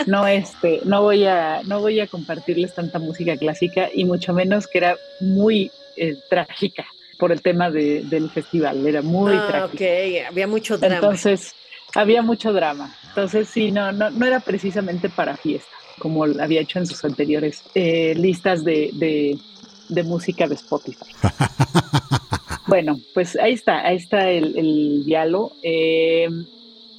No, 0.07 0.27
este, 0.29 0.81
no 0.85 1.03
voy 1.03 1.25
a, 1.27 1.63
no 1.65 1.81
voy 1.81 2.01
a 2.01 2.07
compartirles 2.07 2.75
tanta 2.75 2.99
música 2.99 3.37
clásica 3.37 3.89
y 3.93 4.05
mucho 4.05 4.33
menos 4.33 4.67
que 4.67 4.79
era 4.79 4.97
muy 5.21 5.71
eh, 5.97 6.17
trágica 6.29 6.87
por 7.19 7.33
el 7.33 7.41
tema 7.41 7.71
del 7.71 8.31
festival, 8.31 8.85
era 8.85 9.01
muy 9.01 9.33
ah, 9.35 9.47
trágica. 9.47 9.85
Ok, 9.85 10.29
había 10.29 10.49
mucho 10.49 10.77
drama. 10.77 10.97
Entonces, 10.97 11.55
había 11.95 12.21
mucho 12.21 12.53
drama. 12.53 12.93
Entonces, 13.09 13.49
sí, 13.49 13.71
no, 13.71 13.93
no, 13.93 14.11
no 14.11 14.27
era 14.27 14.41
precisamente 14.41 15.09
para 15.09 15.37
fiesta, 15.37 15.71
como 16.01 16.25
había 16.25 16.63
hecho 16.63 16.81
en 16.81 16.87
sus 16.87 17.05
anteriores 17.05 17.63
listas 17.75 18.65
de, 18.65 18.91
de, 18.95 19.39
de 19.89 20.03
música 20.03 20.49
de 20.49 20.57
Spotify. 20.57 21.13
Bueno, 22.67 23.01
pues 23.15 23.37
ahí 23.37 23.55
está, 23.55 23.87
ahí 23.87 23.97
está 23.97 24.31
el, 24.31 25.05
diálogo. 25.05 25.53
Eh, 25.63 26.29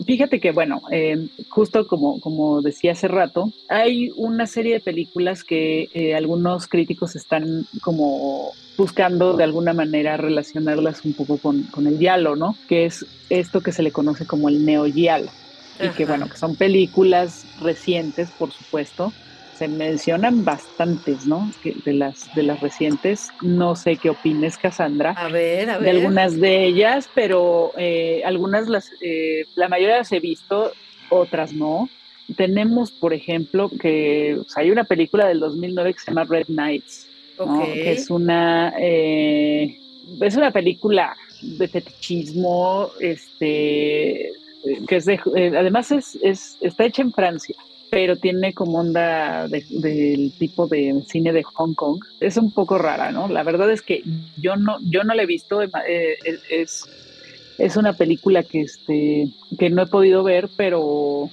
fíjate 0.05 0.39
que, 0.39 0.51
bueno, 0.51 0.81
eh, 0.91 1.27
justo 1.49 1.87
como, 1.87 2.19
como 2.19 2.61
decía 2.61 2.91
hace 2.91 3.07
rato, 3.07 3.51
hay 3.69 4.11
una 4.15 4.45
serie 4.45 4.73
de 4.73 4.79
películas 4.81 5.43
que 5.43 5.89
eh, 5.93 6.15
algunos 6.15 6.67
críticos 6.67 7.15
están 7.15 7.65
como 7.81 8.51
buscando 8.77 9.37
de 9.37 9.43
alguna 9.43 9.73
manera 9.73 10.17
relacionarlas 10.17 11.05
un 11.05 11.13
poco 11.13 11.37
con, 11.37 11.65
el 11.87 11.97
diálogo, 11.97 12.35
¿no? 12.35 12.57
Que 12.67 12.85
es 12.85 13.05
esto 13.29 13.61
que 13.61 13.71
se 13.71 13.83
le 13.83 13.91
conoce 13.91 14.25
como 14.25 14.49
el 14.49 14.65
neogialo. 14.65 15.31
Y 15.79 15.89
que, 15.89 16.05
bueno, 16.05 16.29
que 16.29 16.37
son 16.37 16.55
películas 16.55 17.45
recientes, 17.59 18.29
por 18.29 18.51
supuesto, 18.51 19.11
se 19.55 19.67
mencionan 19.67 20.43
bastantes, 20.43 21.25
¿no? 21.25 21.51
De 21.85 21.93
las, 21.93 22.33
de 22.35 22.43
las 22.43 22.59
recientes. 22.61 23.29
No 23.41 23.75
sé 23.75 23.97
qué 23.97 24.09
opines, 24.09 24.57
Cassandra. 24.57 25.11
A 25.11 25.27
ver, 25.27 25.69
a 25.69 25.77
ver. 25.77 25.83
De 25.83 25.89
algunas 25.91 26.39
de 26.39 26.65
ellas, 26.65 27.09
pero 27.13 27.71
eh, 27.77 28.21
algunas, 28.25 28.67
las, 28.67 28.91
eh, 29.01 29.45
la 29.55 29.69
mayoría 29.69 29.97
las 29.97 30.11
he 30.11 30.19
visto, 30.19 30.71
otras 31.09 31.53
no. 31.53 31.89
Tenemos, 32.35 32.91
por 32.91 33.13
ejemplo, 33.13 33.69
que 33.69 34.37
hay 34.55 34.71
una 34.71 34.85
película 34.85 35.27
del 35.27 35.39
2009 35.39 35.93
que 35.93 35.99
se 35.99 36.11
llama 36.11 36.23
Red 36.23 36.47
Knights, 36.47 37.07
que 37.37 37.91
es 37.91 38.09
una, 38.09 38.73
eh, 38.79 39.77
es 40.21 40.35
una 40.35 40.51
película 40.51 41.15
de 41.41 41.67
fetichismo, 41.67 42.89
este, 43.01 44.31
que 44.87 44.95
es 44.95 45.05
de, 45.05 45.19
además 45.57 45.91
es, 45.91 46.17
es, 46.23 46.57
está 46.61 46.85
hecha 46.85 47.01
en 47.01 47.11
Francia 47.11 47.55
pero 47.93 48.15
tiene 48.15 48.55
como 48.55 48.79
onda 48.79 49.47
del 49.47 50.33
tipo 50.39 50.65
de 50.65 51.03
cine 51.07 51.31
de 51.31 51.43
Hong 51.43 51.75
Kong. 51.75 52.03
Es 52.19 52.37
un 52.37 52.51
poco 52.51 52.79
rara, 52.79 53.11
¿no? 53.11 53.27
La 53.27 53.43
verdad 53.43 53.71
es 53.71 53.83
que 53.83 54.01
yo 54.35 54.55
no, 54.55 54.79
yo 54.81 55.03
no 55.03 55.13
la 55.13 55.21
he 55.21 55.27
visto, 55.27 55.61
eh, 55.61 56.17
es, 56.49 56.85
es 57.59 57.77
una 57.77 57.93
película 57.93 58.41
que, 58.41 58.61
este, 58.61 59.27
que 59.59 59.69
no 59.69 59.83
he 59.83 59.85
podido 59.85 60.23
ver, 60.23 60.49
pero 60.57 61.29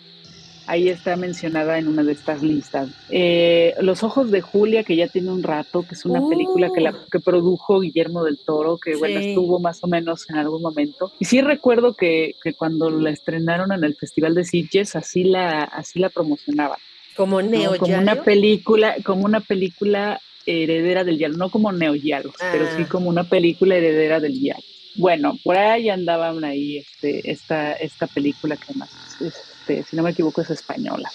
ahí 0.71 0.89
está 0.89 1.17
mencionada 1.17 1.79
en 1.79 1.89
una 1.89 2.05
de 2.05 2.13
estas 2.13 2.43
listas. 2.43 2.89
Eh, 3.11 3.75
Los 3.81 4.05
ojos 4.05 4.31
de 4.31 4.41
Julia, 4.41 4.85
que 4.85 4.95
ya 4.95 5.09
tiene 5.09 5.31
un 5.31 5.43
rato, 5.43 5.83
que 5.83 5.97
es 5.97 6.05
una 6.05 6.27
película 6.29 6.71
que, 6.73 6.81
la, 6.81 6.93
uh. 6.93 7.09
que 7.11 7.19
produjo 7.19 7.81
Guillermo 7.81 8.23
del 8.23 8.39
Toro, 8.39 8.79
que 8.79 8.95
bueno, 8.95 9.19
estuvo 9.19 9.59
más 9.59 9.83
o 9.83 9.89
menos 9.89 10.31
en 10.31 10.37
algún 10.37 10.63
momento. 10.63 11.13
Y 11.19 11.25
sí 11.25 11.41
recuerdo 11.41 11.95
que, 11.95 12.37
que, 12.43 12.55
cuando 12.55 12.89
la 12.89 13.11
estrenaron 13.11 13.73
en 13.73 13.83
el 13.83 13.97
Festival 13.97 14.37
de 14.37 14.45
Sitges, 14.45 14.95
así 14.95 15.25
la, 15.25 15.65
así 15.65 15.99
la 15.99 16.09
promocionaban. 16.09 16.79
Como 17.17 17.43
Neo 17.43 17.77
Como 17.77 17.99
una 17.99 18.23
película, 18.23 18.95
como 19.05 19.25
una 19.25 19.41
película 19.41 20.21
heredera 20.47 21.03
del 21.03 21.19
Yalo, 21.19 21.37
no 21.37 21.51
como 21.51 21.73
Neo 21.73 21.95
pero 22.01 22.67
sí 22.77 22.83
ah. 22.83 22.89
como 22.89 23.09
una 23.09 23.25
película 23.25 23.75
heredera 23.75 24.21
del 24.21 24.41
Yalo. 24.41 24.63
Bueno, 24.95 25.37
por 25.43 25.57
ahí 25.57 25.89
andaban 25.89 26.45
ahí 26.45 26.79
este, 26.79 27.29
esta, 27.29 27.73
esta 27.73 28.07
película 28.07 28.57
que 28.57 28.73
más 28.75 28.91
este, 29.71 29.91
si 29.91 29.97
no 29.97 30.03
me 30.03 30.11
equivoco, 30.11 30.41
es 30.41 30.51
española. 30.51 31.11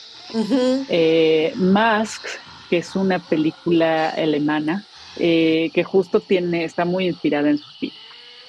Eh, 0.90 1.54
Mask, 1.56 2.26
que 2.70 2.78
es 2.78 2.96
una 2.96 3.20
película 3.20 4.10
alemana, 4.10 4.86
eh, 5.18 5.72
que 5.74 5.84
justo 5.84 6.20
tiene, 6.20 6.64
está 6.64 6.86
muy 6.86 7.08
inspirada 7.08 7.50
en 7.50 7.58
su 7.58 7.70
film. 7.80 7.94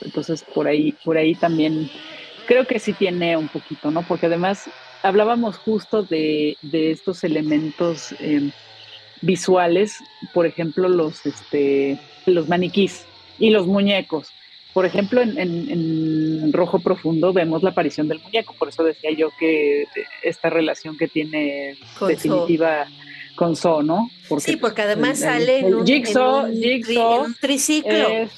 Entonces, 0.02 0.44
por 0.54 0.68
ahí, 0.68 0.92
por 1.04 1.16
ahí 1.16 1.34
también 1.34 1.90
creo 2.46 2.66
que 2.66 2.78
sí 2.78 2.92
tiene 2.92 3.36
un 3.36 3.48
poquito, 3.48 3.90
¿no? 3.90 4.02
Porque 4.02 4.26
además 4.26 4.68
hablábamos 5.02 5.57
justo 5.59 6.02
de, 6.02 6.57
estos 6.72 7.24
elementos 7.24 8.14
em, 8.20 8.50
visuales, 9.22 9.96
por 10.32 10.46
ejemplo, 10.46 10.88
los, 10.88 11.24
este, 11.24 11.98
los 12.26 12.48
maniquís 12.48 13.04
y 13.38 13.50
los 13.50 13.66
muñecos. 13.66 14.28
Por 14.76 14.84
ejemplo, 14.84 15.22
en, 15.22 16.52
Rojo 16.52 16.80
Profundo 16.80 17.32
vemos 17.32 17.62
la 17.62 17.70
aparición 17.70 18.08
del 18.08 18.20
muñeco, 18.20 18.54
por 18.58 18.68
eso 18.68 18.84
decía 18.84 19.10
yo 19.10 19.30
que 19.38 19.86
esta 20.22 20.50
relación 20.50 20.98
que 20.98 21.08
tiene 21.08 21.78
definitiva 22.06 22.86
con 23.36 23.56
So, 23.56 23.82
¿no? 23.82 24.10
sí, 24.36 24.56
porque 24.56 24.82
además 24.82 25.20
sale 25.20 25.60
en 25.60 25.76
un, 25.76 25.86
Jigsaw, 25.86 26.52
triciclo. 27.40 28.06
Es, 28.06 28.30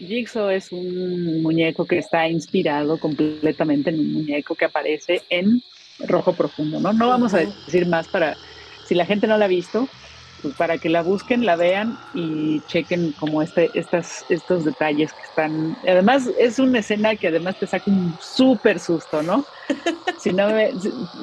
Jigsaw 0.00 0.50
es 0.50 0.72
un 0.72 1.40
muñeco 1.40 1.84
que 1.84 1.98
está 1.98 2.26
inspirado 2.26 2.98
completamente 2.98 3.90
en 3.90 4.00
un 4.00 4.12
muñeco 4.12 4.56
que 4.56 4.64
aparece 4.64 5.22
en 5.30 5.62
Rojo 6.00 6.32
Profundo, 6.32 6.80
¿no? 6.80 6.92
No 6.92 7.06
vamos 7.06 7.32
a 7.32 7.44
decir 7.44 7.86
más 7.86 8.08
para, 8.08 8.36
si 8.88 8.96
la 8.96 9.06
gente 9.06 9.28
no 9.28 9.38
la 9.38 9.44
ha 9.44 9.48
visto, 9.48 9.88
pues, 10.40 10.54
para 10.54 10.78
que 10.78 10.88
la 10.88 11.02
busquen, 11.02 11.44
la 11.44 11.56
vean 11.56 11.96
y 12.14 12.60
chequen 12.62 13.12
como 13.12 13.42
este, 13.42 13.70
estas, 13.74 14.24
estos 14.28 14.64
detalles 14.64 15.12
que 15.12 15.22
están. 15.22 15.76
Además, 15.86 16.30
es 16.38 16.58
una 16.58 16.80
escena 16.80 17.16
que 17.16 17.28
además 17.28 17.58
te 17.58 17.66
saca 17.66 17.90
un 17.90 18.16
súper 18.20 18.78
susto, 18.80 19.22
¿no? 19.22 19.44
si, 20.18 20.32
no 20.32 20.48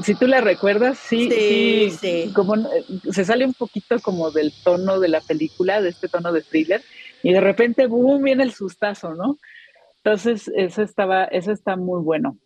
si, 0.02 0.16
tú 0.16 0.28
la 0.28 0.42
recuerdas, 0.42 0.98
sí, 0.98 1.30
sí, 1.32 1.92
sí, 1.92 2.32
como 2.34 2.56
se 3.12 3.26
sale 3.26 3.46
un 3.46 3.54
poquito 3.54 4.00
como 4.00 4.32
del 4.32 4.52
tono 4.64 5.00
de 5.00 5.10
la 5.10 5.22
película, 5.22 5.82
de 5.82 5.90
este 5.90 6.08
tono 6.08 6.32
de 6.32 6.42
thriller, 6.42 6.82
y 7.24 7.34
de 7.34 7.42
repente, 7.42 7.88
boom, 7.88 8.24
viene 8.24 8.44
el 8.44 8.54
sustazo, 8.54 9.14
¿no? 9.14 9.38
Entonces, 10.04 10.52
eso 10.56 10.82
estaba, 10.82 11.26
eso 11.26 11.52
está 11.52 11.76
muy 11.76 12.02
bueno. 12.02 12.38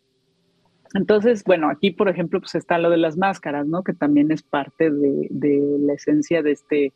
Entonces, 0.94 1.42
bueno, 1.44 1.70
aquí, 1.70 1.90
por 1.90 2.08
ejemplo, 2.08 2.40
pues 2.40 2.54
está 2.54 2.78
lo 2.78 2.90
de 2.90 2.98
las 2.98 3.16
máscaras, 3.16 3.66
¿no? 3.66 3.82
Que 3.82 3.94
también 3.94 4.30
es 4.30 4.42
parte 4.42 4.90
de, 4.90 5.78
la 5.80 5.94
esencia 5.94 6.42
de 6.42 6.52
este, 6.52 6.92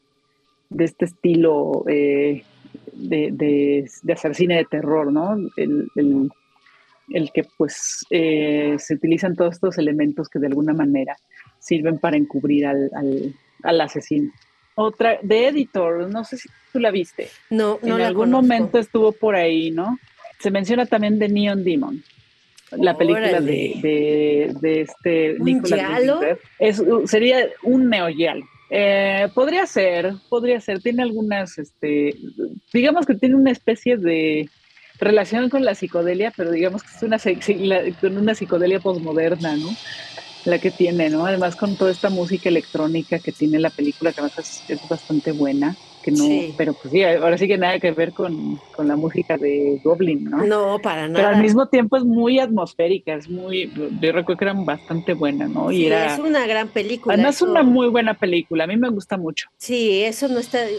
de 0.69 0.85
este 0.85 1.07
estilo 1.07 1.85
eh, 1.89 2.43
de, 2.93 3.89
hacer 4.13 4.35
cine 4.35 4.57
de 4.57 4.65
terror, 4.65 5.11
¿no? 5.13 5.37
El, 5.57 7.31
que 7.33 7.47
pues 7.57 8.05
eh, 8.11 8.75
se 8.79 8.95
utilizan 8.95 9.37
todos 9.37 9.55
estos 9.55 9.79
elementos 9.79 10.29
que 10.29 10.41
de 10.41 10.49
alguna 10.49 10.75
manera 10.75 11.17
sirven 11.59 11.99
para 11.99 12.17
encubrir 12.17 12.67
al, 12.67 12.91
al, 13.63 13.81
asesino. 13.81 14.33
otra 14.75 15.19
de 15.23 15.47
Editor, 15.49 16.11
no 16.11 16.25
sé 16.25 16.37
si 16.37 16.49
tú 16.73 16.81
la 16.81 16.91
viste. 16.91 17.29
No, 17.49 17.79
no 17.83 17.97
en 17.97 18.03
algún 18.03 18.31
momento 18.31 18.79
estuvo 18.79 19.13
por 19.13 19.37
ahí, 19.37 19.71
¿no? 19.71 19.99
Se 20.41 20.51
menciona 20.51 20.85
también 20.85 21.19
de 21.19 21.29
Neon 21.29 21.65
Demon 21.65 22.03
la 22.73 22.97
película 22.97 23.41
de, 23.41 24.53
de, 24.61 24.81
este 24.81 25.37
Nicolas 25.39 26.03
es 26.59 26.83
sería 27.07 27.49
un 27.63 27.89
neoyalo. 27.89 28.45
Eh, 28.71 29.29
podría 29.35 29.67
ser, 29.67 30.15
podría 30.29 30.61
ser. 30.61 30.81
Tiene 30.81 31.03
algunas, 31.03 31.59
este, 31.59 32.17
digamos 32.73 33.07
que 33.07 33.15
tiene 33.15 33.37
una 33.37 33.53
especie 33.53 33.97
de 33.97 34.49
relación 34.99 35.49
con 35.49 35.65
la 35.65 35.75
psicodelia, 35.75 36.33
pero 36.37 36.51
digamos 36.51 36.83
que 36.83 36.89
es 36.97 37.03
una, 37.03 37.19
con 38.01 38.17
una 38.17 38.35
psicodelia 38.35 38.81
posmoderna, 38.81 39.57
¿no? 39.57 39.69
La 40.45 40.59
que 40.59 40.71
tiene, 40.71 41.11
¿no? 41.11 41.27
Además 41.27 41.55
con 41.55 41.77
toda 41.77 41.93
esta 41.93 42.09
música 42.09 42.49
electrónica 42.49 43.19
que 43.21 43.33
tiene 43.33 43.61
la 43.61 43.71
película, 43.71 44.13
que 44.13 44.21
además 44.21 44.65
es 44.69 44.89
bastante 44.89 45.33
buena 45.33 45.77
no, 46.13 46.55
pero 46.57 46.75
pues 46.75 46.93
sí, 46.93 47.03
ahora 47.03 47.37
sí 47.39 47.49
que 47.49 47.59
nada 47.59 47.79
que 47.79 47.91
ver 47.91 48.13
con, 48.13 48.61
la 48.79 48.97
música 48.97 49.37
de 49.37 49.81
Goblin, 49.83 50.25
¿no? 50.25 50.47
No, 50.47 50.79
para 50.79 51.09
nada. 51.09 51.25
Pero 51.25 51.37
al 51.37 51.43
mismo 51.43 51.67
tiempo 51.69 51.97
es 51.97 52.05
muy 52.05 52.39
atmosférica, 52.39 53.15
es 53.15 53.29
muy, 53.29 53.73
yo 54.01 54.13
recuerdo 54.13 54.39
que 54.39 54.45
era 54.45 54.53
bastante 54.55 55.15
buena, 55.15 55.49
¿no? 55.49 55.73
Y 55.73 55.87
era, 55.87 56.15
es 56.15 56.19
una 56.19 56.47
gran 56.47 56.69
película. 56.69 57.15
Además 57.15 57.37
es 57.37 57.43
una 57.43 57.63
muy 57.63 57.89
buena 57.89 58.15
película, 58.15 58.65
a 58.65 58.67
mí 58.67 58.77
me 58.77 58.91
gusta 58.91 59.17
mucho. 59.17 59.49
Sí, 59.57 60.03
eso 60.03 60.29
no 60.29 60.39
está, 60.39 60.65
eh, 60.67 60.79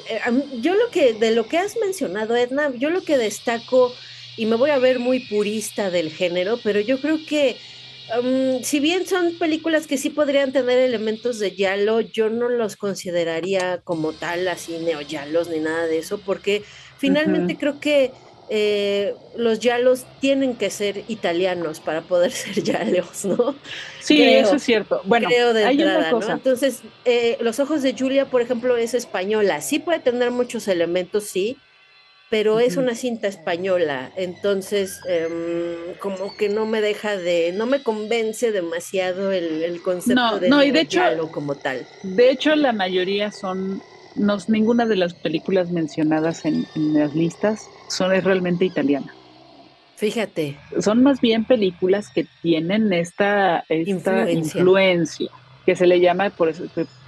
yo 0.61 0.73
lo 0.73 0.89
que, 0.91 1.13
de 1.13 1.31
lo 1.31 1.47
que 1.47 1.57
has 1.57 1.77
mencionado, 1.77 2.35
Edna, 2.35 2.71
yo 2.77 2.89
lo 2.89 3.01
que 3.01 3.17
destaco, 3.17 3.93
y 4.37 4.45
me 4.45 4.55
voy 4.55 4.69
a 4.69 4.77
ver 4.77 4.99
muy 4.99 5.19
purista 5.19 5.89
del 5.89 6.11
género, 6.11 6.59
pero 6.63 6.79
yo 6.79 7.01
creo 7.01 7.17
que 7.27 7.57
si 8.63 8.79
bien 8.79 9.05
son 9.05 9.37
películas 9.37 9.87
que 9.87 9.97
sí 9.97 10.09
podrían 10.09 10.51
tener 10.51 10.79
elementos 10.79 11.39
de 11.39 11.55
Yalo, 11.55 11.99
yo 12.01 12.29
no 12.29 12.49
los 12.49 12.75
consideraría 12.75 13.79
como 13.83 14.13
tal, 14.13 14.47
así 14.47 14.77
neoyalos 14.77 15.49
ni 15.49 15.59
nada 15.59 15.85
de 15.85 15.97
eso, 15.99 16.19
porque 16.19 16.63
finalmente 16.97 17.57
creo 17.57 17.79
que 17.79 18.11
eh, 18.49 19.13
los 19.35 19.59
Yalos 19.59 20.05
tienen 20.21 20.55
que 20.55 20.69
ser 20.69 21.03
italianos 21.09 21.81
para 21.81 22.01
poder 22.01 22.31
ser 22.33 22.63
Yalos, 22.63 23.25
¿no? 23.25 23.55
Sí, 23.99 24.23
eso 24.23 24.55
es 24.55 24.63
cierto. 24.63 25.01
Bueno, 25.03 25.27
hay 25.27 25.81
una 25.81 26.09
cosa. 26.09 26.33
Entonces, 26.33 26.81
eh, 27.03 27.37
Los 27.41 27.59
Ojos 27.59 27.81
de 27.81 27.93
Julia, 27.97 28.25
por 28.25 28.41
ejemplo, 28.41 28.77
es 28.77 28.93
española. 28.93 29.61
Sí 29.61 29.79
puede 29.79 29.99
tener 29.99 30.31
muchos 30.31 30.67
elementos, 30.69 31.25
sí, 31.25 31.57
pero 32.29 32.59
es 32.59 32.75
una 32.75 32.93
cinta 32.93 33.27
española, 33.27 34.11
entonces 34.17 34.99
em, 35.07 35.95
como 35.99 36.35
que 36.35 36.49
no 36.49 36.65
me 36.65 36.81
deja 36.81 37.15
de, 37.15 37.53
no 37.53 37.65
me 37.65 37.81
convence 37.81 38.51
demasiado 38.51 39.31
el, 39.31 39.81
concepto 39.81 40.39
de, 40.39 40.49
no, 40.49 40.63
y 40.63 40.71
de 40.71 40.81
hecho, 40.81 41.01
como 41.31 41.55
tal. 41.55 41.87
De 42.03 42.29
hecho, 42.29 42.55
la 42.55 42.73
mayoría 42.73 43.31
son, 43.31 43.81
no, 44.15 44.37
ninguna 44.47 44.85
de 44.85 44.97
las 44.97 45.13
películas 45.13 45.71
mencionadas 45.71 46.43
en, 46.45 46.65
las 46.75 47.15
listas 47.15 47.69
son 47.87 48.13
es 48.13 48.23
realmente 48.23 48.65
italiana. 48.65 49.13
Fíjate. 49.95 50.57
Son 50.79 51.01
más 51.01 51.21
bien 51.21 51.45
películas 51.45 52.09
que 52.13 52.27
tienen 52.41 52.91
esta, 52.93 53.63
esta 53.69 54.29
influencia. 54.29 55.31
Que 55.67 55.75
se 55.75 55.85
le 55.85 55.99
llama, 55.99 56.29
por 56.29 56.47
eso, 56.47 56.63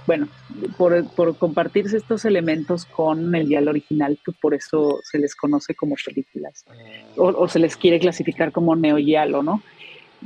bueno, 0.06 0.28
por, 0.76 1.10
por, 1.14 1.34
compartirse 1.38 1.96
estos 1.96 2.26
elementos 2.26 2.84
con 2.84 3.34
el 3.34 3.48
dial 3.48 3.68
original, 3.68 4.18
que 4.22 4.32
por 4.32 4.52
eso 4.52 5.00
se 5.02 5.18
les 5.18 5.34
conoce 5.34 5.74
como 5.74 5.96
películas, 6.04 6.66
o, 7.16 7.48
se 7.48 7.58
les 7.58 7.74
quiere 7.74 7.98
clasificar 7.98 8.52
como 8.52 8.76
neoyalo, 8.76 9.42
¿no? 9.42 9.62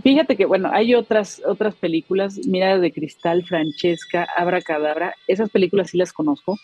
Fíjate 0.02 0.36
que, 0.36 0.46
bueno, 0.46 0.68
hay 0.72 0.96
otras, 0.96 1.42
otras 1.46 1.76
películas, 1.76 2.40
Mira 2.44 2.76
de 2.76 2.92
Cristal, 2.92 3.44
Francesca, 3.44 4.26
Abra 4.36 4.60
Cadabra, 4.60 5.14
esas 5.28 5.48
películas 5.48 5.90
sí 5.90 5.98
las 5.98 6.12
conozco. 6.12 6.58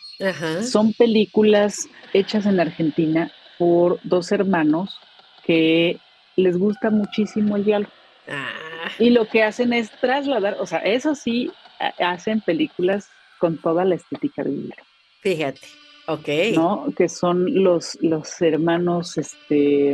Son 0.63 0.93
películas 0.95 1.89
hechas 2.13 2.47
en 2.47 2.59
Argentina 2.59 3.31
por 3.61 4.01
dos 4.03 4.33
hermanos 4.33 4.99
que 5.45 6.01
les 6.35 6.59
gusta 6.59 6.91
muchísimo 6.91 7.55
el 7.55 7.65
diálogo. 7.65 7.93
Ah. 8.29 8.71
Y 8.99 9.11
lo 9.11 9.27
que 9.27 9.43
hacen 9.45 9.73
es 9.73 9.91
trasladar, 10.01 10.57
o 10.59 10.67
sea, 10.67 10.81
eso 10.81 11.15
sí, 11.15 11.51
hacen 11.99 12.41
películas 12.41 13.09
con 13.39 13.57
toda 13.59 13.85
la 13.85 13.97
estética 13.97 14.45
de 14.45 14.51
libro. 14.51 14.85
Fíjate, 15.21 15.67
ok. 16.07 16.29
¿No? 16.55 16.87
Que 16.97 17.09
son 17.09 17.63
los, 17.63 17.99
los 18.01 18.41
hermanos 18.41 19.19
este, 19.19 19.93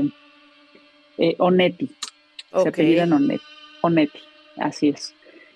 eh, 1.18 1.34
Onetti. 1.38 1.90
Se 2.62 2.68
apellidan 2.68 3.12
Onetti, 3.12 3.44
Onetti, 3.82 4.20
así 4.58 4.88
es. 4.88 5.14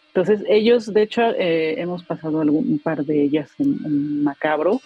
Entonces, 0.09 0.43
ellos, 0.49 0.93
de 0.93 1.03
hecho, 1.03 1.23
eh, 1.23 1.81
hemos 1.81 2.03
pasado 2.03 2.41
algún, 2.41 2.69
un 2.69 2.79
par 2.79 3.05
de 3.05 3.23
ellas 3.23 3.51
en, 3.59 4.25
Macabro, 4.25 4.81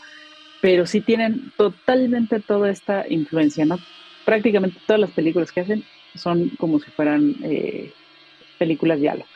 pero 0.60 0.86
sí 0.86 1.00
tienen 1.00 1.52
totalmente 1.56 2.40
toda 2.40 2.70
esta 2.70 3.06
influencia, 3.08 3.64
¿no? 3.64 3.78
Prácticamente 4.24 4.78
todas 4.86 5.00
las 5.00 5.10
películas 5.10 5.50
que 5.50 5.60
hacen 5.60 5.84
son 6.14 6.50
como 6.58 6.78
si 6.78 6.90
fueran 6.90 7.36
eh, 7.42 7.92
películas 8.58 9.00
de 9.00 9.08
algo 9.10 9.26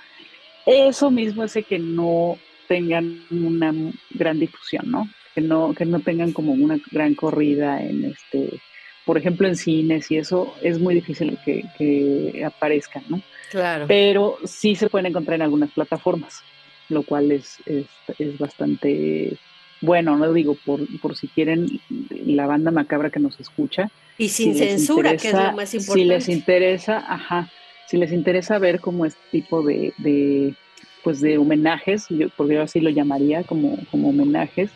eso 0.68 1.10
mismo 1.10 1.42
hace 1.42 1.62
que 1.62 1.78
no 1.78 2.38
tengan 2.68 3.22
una 3.30 3.74
gran 4.10 4.38
difusión, 4.38 4.90
¿no? 4.90 5.08
Que 5.34 5.40
no, 5.40 5.74
que 5.74 5.84
no 5.84 6.00
tengan 6.00 6.32
como 6.32 6.52
una 6.52 6.78
gran 6.90 7.14
corrida 7.14 7.82
en 7.82 8.04
este, 8.04 8.60
por 9.04 9.16
ejemplo, 9.16 9.48
en 9.48 9.56
cines 9.56 10.10
y 10.10 10.18
eso 10.18 10.54
es 10.62 10.78
muy 10.78 10.94
difícil 10.94 11.38
que, 11.44 12.44
aparezcan, 12.44 13.04
¿no? 13.08 13.22
Claro. 13.50 13.86
Pero 13.88 14.36
sí 14.44 14.74
se 14.74 14.90
pueden 14.90 15.06
encontrar 15.06 15.36
en 15.36 15.42
algunas 15.42 15.70
plataformas, 15.70 16.42
lo 16.90 17.02
cual 17.02 17.32
es, 17.32 17.56
es, 17.66 18.38
bastante 18.38 19.38
bueno, 19.80 20.16
no 20.16 20.32
digo, 20.32 20.56
por, 20.66 20.80
por 21.00 21.16
si 21.16 21.28
quieren 21.28 21.80
la 22.26 22.46
banda 22.46 22.70
macabra 22.70 23.10
que 23.10 23.20
nos 23.20 23.38
escucha. 23.40 23.90
Y 24.18 24.28
sin 24.28 24.56
censura, 24.56 25.16
que 25.16 25.28
es 25.28 25.34
lo 25.34 25.52
más 25.52 25.72
importante. 25.72 26.02
Si 26.02 26.04
les 26.04 26.28
interesa, 26.28 27.04
ajá, 27.08 27.48
si 27.88 27.96
les 27.96 28.12
interesa 28.12 28.58
ver 28.58 28.80
como 28.80 29.06
este 29.06 29.20
tipo 29.30 29.62
de, 29.62 29.94
de 29.96 30.54
pues 31.02 31.22
de 31.22 31.38
homenajes, 31.38 32.06
yo, 32.10 32.28
porque 32.36 32.54
yo 32.54 32.62
así 32.62 32.80
lo 32.80 32.90
llamaría 32.90 33.44
como, 33.44 33.78
como 33.90 34.10
homenajes, 34.10 34.70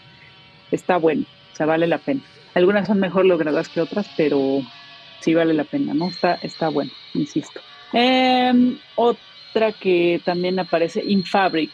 está 0.71 0.97
bueno, 0.97 1.27
o 1.53 1.57
sea, 1.57 1.67
vale 1.67 1.87
la 1.87 1.99
pena. 1.99 2.23
Algunas 2.55 2.87
son 2.87 3.01
mejor 3.01 3.27
logradas 3.27 3.69
que 3.69 3.83
otras, 3.83 4.07
pero 4.17 4.63
sí 5.21 5.35
vale 5.35 5.53
la 5.53 5.65
pena, 5.65 5.93
¿no? 5.93 6.09
Está, 6.09 6.35
está 6.37 6.71
bueno, 6.71 6.91
insisto. 7.13 7.61
Em, 7.93 8.79
otra 8.97 9.73
que 9.73 10.23
también 10.25 10.59
aparece, 10.59 11.03
Infabric. 11.07 11.73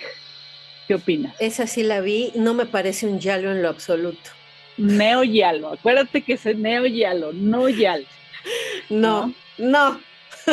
¿Qué 0.88 0.96
opinas? 0.96 1.36
Esa 1.38 1.68
sí 1.68 1.84
la 1.84 2.00
vi, 2.00 2.32
no 2.34 2.52
me 2.54 2.66
parece 2.66 3.06
un 3.06 3.20
yalo 3.20 3.52
en 3.52 3.62
lo 3.62 3.68
absoluto. 3.68 4.30
Neo 4.76 5.22
yalo, 5.22 5.72
acuérdate 5.72 6.22
que 6.22 6.32
es 6.32 6.44
neo 6.56 6.86
yalo, 6.86 7.32
no 7.32 7.68
yalo. 7.68 8.06
no. 8.90 9.32
no. 9.56 10.00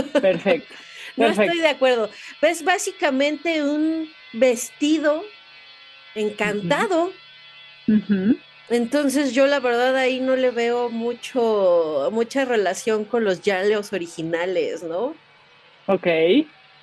Perfecto. 0.04 0.74
no 1.18 1.28
estoy 1.28 1.60
de 1.60 1.68
acuerdo. 1.68 2.10
Es 2.42 2.64
básicamente 2.64 3.64
un 3.64 4.10
vestido 4.34 5.24
encantado. 6.14 7.12
Entonces 8.70 9.34
yo 9.34 9.46
la 9.46 9.60
verdad 9.60 9.96
ahí 9.96 10.20
no 10.20 10.36
le 10.36 10.52
veo 10.52 10.90
mucho, 10.90 12.10
mucha 12.12 12.46
relación 12.46 13.06
con 13.06 13.24
los 13.24 13.42
yaleos 13.42 13.94
originales, 13.94 14.84
¿no? 14.84 15.16
Ok. 15.88 16.08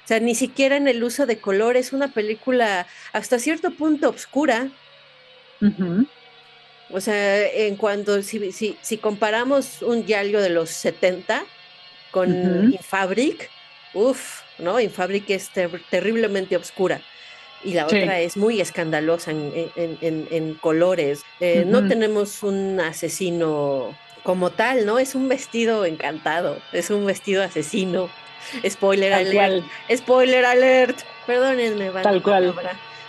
O 0.04 0.08
sea, 0.08 0.20
ni 0.20 0.34
siquiera 0.34 0.76
en 0.76 0.88
el 0.88 1.02
uso 1.02 1.26
de 1.26 1.38
color, 1.38 1.76
es 1.76 1.92
una 1.92 2.08
película 2.08 2.86
hasta 3.12 3.38
cierto 3.38 3.70
punto 3.72 4.10
oscura. 4.10 4.68
O 6.90 7.00
sea, 7.00 7.48
en 7.48 7.76
cuanto, 7.76 8.20
si, 8.22 8.52
si, 8.52 8.76
si 8.82 8.98
comparamos 8.98 9.80
un 9.82 10.04
yalio 10.04 10.40
de 10.40 10.50
los 10.50 10.70
70, 10.70 11.44
con 12.12 12.72
Infabric, 12.72 13.50
uff, 13.94 14.42
¿no? 14.58 14.78
Infabric 14.78 15.28
es 15.30 15.50
terriblemente 15.90 16.56
oscura. 16.56 17.00
Y 17.64 17.74
la 17.74 17.86
otra 17.86 18.20
es 18.20 18.36
muy 18.36 18.60
escandalosa 18.60 19.30
en, 19.32 20.54
colores. 20.60 21.22
Eh, 21.40 21.64
no 21.66 21.86
tenemos 21.88 22.42
un 22.42 22.80
asesino 22.80 23.96
como 24.22 24.50
tal, 24.50 24.86
¿no? 24.86 24.98
Es 24.98 25.14
un 25.14 25.28
vestido 25.28 25.84
encantado, 25.84 26.58
es 26.72 26.90
un 26.90 27.06
vestido 27.06 27.42
asesino. 27.42 28.08
Spoiler 28.68 29.12
alert. 29.12 29.64
Spoiler 29.94 30.44
alert. 30.44 30.98
Perdónenme, 31.26 31.90
van 31.90 32.02
Tal 32.02 32.22
cual. 32.22 32.54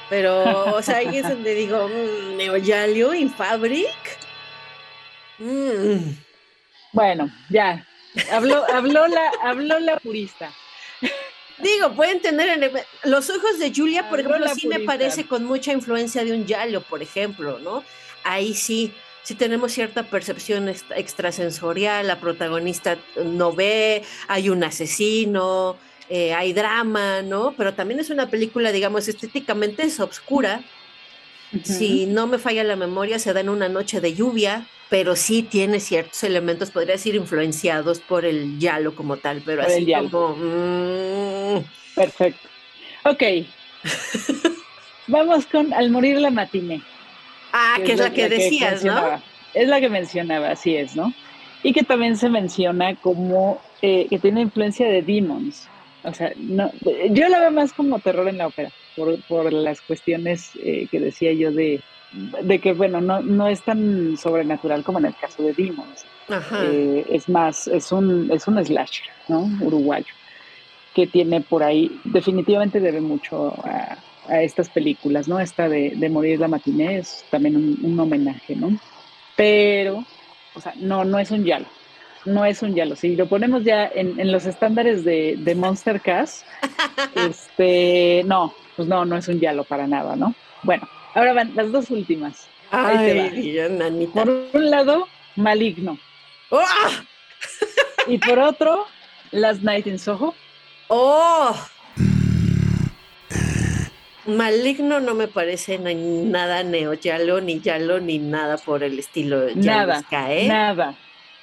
Pero, 0.10 0.76
o 0.76 0.82
sea, 0.82 0.98
ahí 0.98 1.18
es 1.18 1.28
donde 1.28 1.56
digo, 1.56 1.88
mmm, 1.88 2.38
Neoyalio, 2.38 3.14
Infabric. 3.16 3.90
Mm. 5.40 6.12
Bueno, 6.92 7.32
ya, 7.50 7.84
Habló, 8.32 8.64
habló, 8.72 9.08
la, 9.08 9.32
habló 9.42 9.80
la 9.80 10.00
purista. 10.00 10.52
Digo, 11.58 11.94
pueden 11.94 12.22
tener 12.22 12.86
los 13.04 13.30
ojos 13.30 13.60
de 13.60 13.74
Julia, 13.74 14.10
por 14.10 14.20
ejemplo, 14.20 14.48
sí 14.56 14.68
me 14.68 14.80
parece 14.80 15.26
con 15.26 15.46
mucha 15.46 15.72
influencia 15.72 16.24
de 16.24 16.34
un 16.34 16.46
Yalo, 16.46 16.82
por 16.82 17.02
ejemplo, 17.02 17.60
¿no? 17.60 17.84
Ahí 18.24 18.54
sí, 18.54 18.92
sí 19.24 19.36
tenemos 19.36 19.72
cierta 19.72 20.04
percepción 20.04 20.68
extrasensorial, 20.96 22.08
la 22.08 22.20
protagonista 22.20 22.98
no 23.24 23.54
ve, 23.54 24.04
hay 24.28 24.50
un 24.50 24.64
asesino, 24.64 25.78
eh, 26.10 26.34
hay 26.34 26.54
drama, 26.54 27.22
¿no? 27.22 27.54
Pero 27.56 27.74
también 27.74 28.00
es 28.00 28.10
una 28.10 28.30
película, 28.30 28.72
digamos, 28.72 29.08
estéticamente 29.08 29.84
es 29.84 30.00
obscura. 30.00 30.64
Si 31.64 32.06
no 32.08 32.28
me 32.28 32.40
falla 32.40 32.64
la 32.64 32.76
memoria, 32.76 33.20
se 33.20 33.34
da 33.34 33.42
en 33.42 33.50
una 33.50 33.70
noche 33.70 34.02
de 34.02 34.14
lluvia, 34.14 34.66
pero 34.90 35.16
sí 35.16 35.44
tiene 35.44 35.80
ciertos 35.80 36.24
elementos, 36.24 36.72
podría 36.72 36.94
decir, 36.94 37.16
influenciados 37.16 38.00
por 38.00 38.26
el 38.26 38.60
yalo 38.60 38.96
como 38.96 39.18
tal, 39.18 39.42
pero 39.46 39.62
así 39.64 39.92
como... 39.94 40.36
Mm. 40.36 41.64
Perfecto. 41.96 42.48
Ok. 43.06 43.24
Vamos 45.08 45.46
con 45.46 45.74
Al 45.74 45.92
morir 45.92 46.20
la 46.20 46.30
matiné. 46.30 46.82
Ah, 47.52 47.78
que, 47.86 47.94
es 47.94 48.00
la, 48.00 48.12
que 48.12 48.30
decías, 48.30 48.84
¿no? 48.84 49.22
Es 49.54 49.68
la 49.68 49.80
que 49.80 49.90
mencionaba, 49.90 50.50
así 50.50 50.76
es, 50.76 50.96
¿no? 50.96 51.14
Y 51.62 51.74
que 51.74 51.84
también 51.84 52.18
se 52.18 52.30
menciona 52.30 52.96
como 52.96 53.62
eh, 53.82 54.08
que 54.10 54.18
tiene 54.18 54.42
influencia 54.42 54.88
de 54.88 55.02
demons. 55.02 55.68
O 56.04 56.14
sea, 56.14 56.34
no, 56.38 56.72
yo 57.12 57.30
la 57.30 57.40
veo 57.40 57.52
más 57.52 57.72
como 57.74 58.00
terror 58.00 58.28
en 58.28 58.38
la 58.38 58.48
ópera, 58.48 58.72
por, 58.96 59.22
por 59.24 59.52
las 59.52 59.82
cuestiones 59.82 60.52
eh, 60.64 60.88
que 60.90 61.00
decía 61.00 61.34
yo 61.34 61.52
de, 61.52 61.82
de 62.12 62.60
que, 62.60 62.74
bueno, 62.74 63.02
no, 63.02 63.22
no 63.22 63.48
es 63.48 63.62
tan 63.64 64.18
sobrenatural 64.18 64.84
como 64.84 65.00
en 65.00 65.06
el 65.06 65.16
caso 65.16 65.44
de 65.44 65.54
Demons. 65.54 66.06
Eh, 66.64 67.06
es 67.10 67.28
más, 67.28 67.68
es 67.68 67.92
un, 67.92 68.32
es 68.32 68.48
un 68.48 68.64
slasher, 68.64 69.08
¿no? 69.28 69.50
Uruguayo, 69.62 70.14
que 70.94 71.08
tiene 71.08 71.42
por 71.42 71.64
ahí, 71.64 72.00
definitivamente 72.06 72.80
debe 72.80 73.02
mucho 73.02 73.54
a, 73.66 73.98
a 74.28 74.42
estas 74.42 74.70
películas, 74.70 75.28
¿no? 75.28 75.40
Esta 75.40 75.68
de, 75.68 75.94
de 75.96 76.10
Morir 76.10 76.40
la 76.40 76.48
Matiné 76.48 77.00
es 77.00 77.26
también 77.30 77.56
un, 77.58 78.00
homenaje, 78.00 78.56
¿no? 78.56 78.78
Pero, 79.36 80.06
o 80.54 80.62
sea, 80.62 80.74
no, 80.78 81.04
no 81.04 81.20
es 81.20 81.32
un 81.32 81.44
yalo, 81.44 81.66
no 82.26 82.46
es 82.46 82.62
un 82.62 82.76
yalo. 82.76 82.96
Si 82.96 83.16
lo 83.16 83.28
ponemos 83.28 83.64
ya 83.64 83.86
en, 83.88 84.20
en 84.20 84.32
los 84.32 84.46
estándares 84.46 85.04
de, 85.04 85.36
de 85.38 85.56
Monster 85.56 86.02
Cast, 86.02 86.46
este, 87.16 88.24
no, 88.26 88.54
pues 88.76 88.88
no, 88.88 89.06
no 89.06 89.18
es 89.18 89.28
un 89.28 89.40
yalo 89.40 89.64
para 89.64 89.88
nada, 89.88 90.16
¿no? 90.16 90.34
Bueno, 90.64 90.88
ahora 91.14 91.34
van 91.34 91.56
las 91.56 91.72
dos 91.72 91.90
últimas. 91.92 92.48
Ay, 92.72 93.58
Por 94.14 94.30
un 94.54 94.70
lado, 94.70 95.08
Maligno. 95.36 96.00
¡Ah! 96.52 97.04
y 98.08 98.18
por 98.18 98.40
otro, 98.40 98.86
Last 99.32 99.62
Night 99.62 99.88
in 99.88 100.00
Soho. 100.00 100.34
¡Oh! 100.88 101.56
Maligno 104.26 105.02
no 105.02 105.16
me 105.16 105.28
parece 105.28 105.78
nada 105.78 106.64
neo-yalo, 106.64 107.42
ni 107.42 107.60
yalo, 107.60 108.00
ni 108.00 108.20
nada 108.20 108.58
por 108.58 108.84
el 108.84 108.98
estilo. 108.98 109.48
Nada, 109.56 110.02
¿eh? 110.30 110.48
nada, 110.48 110.96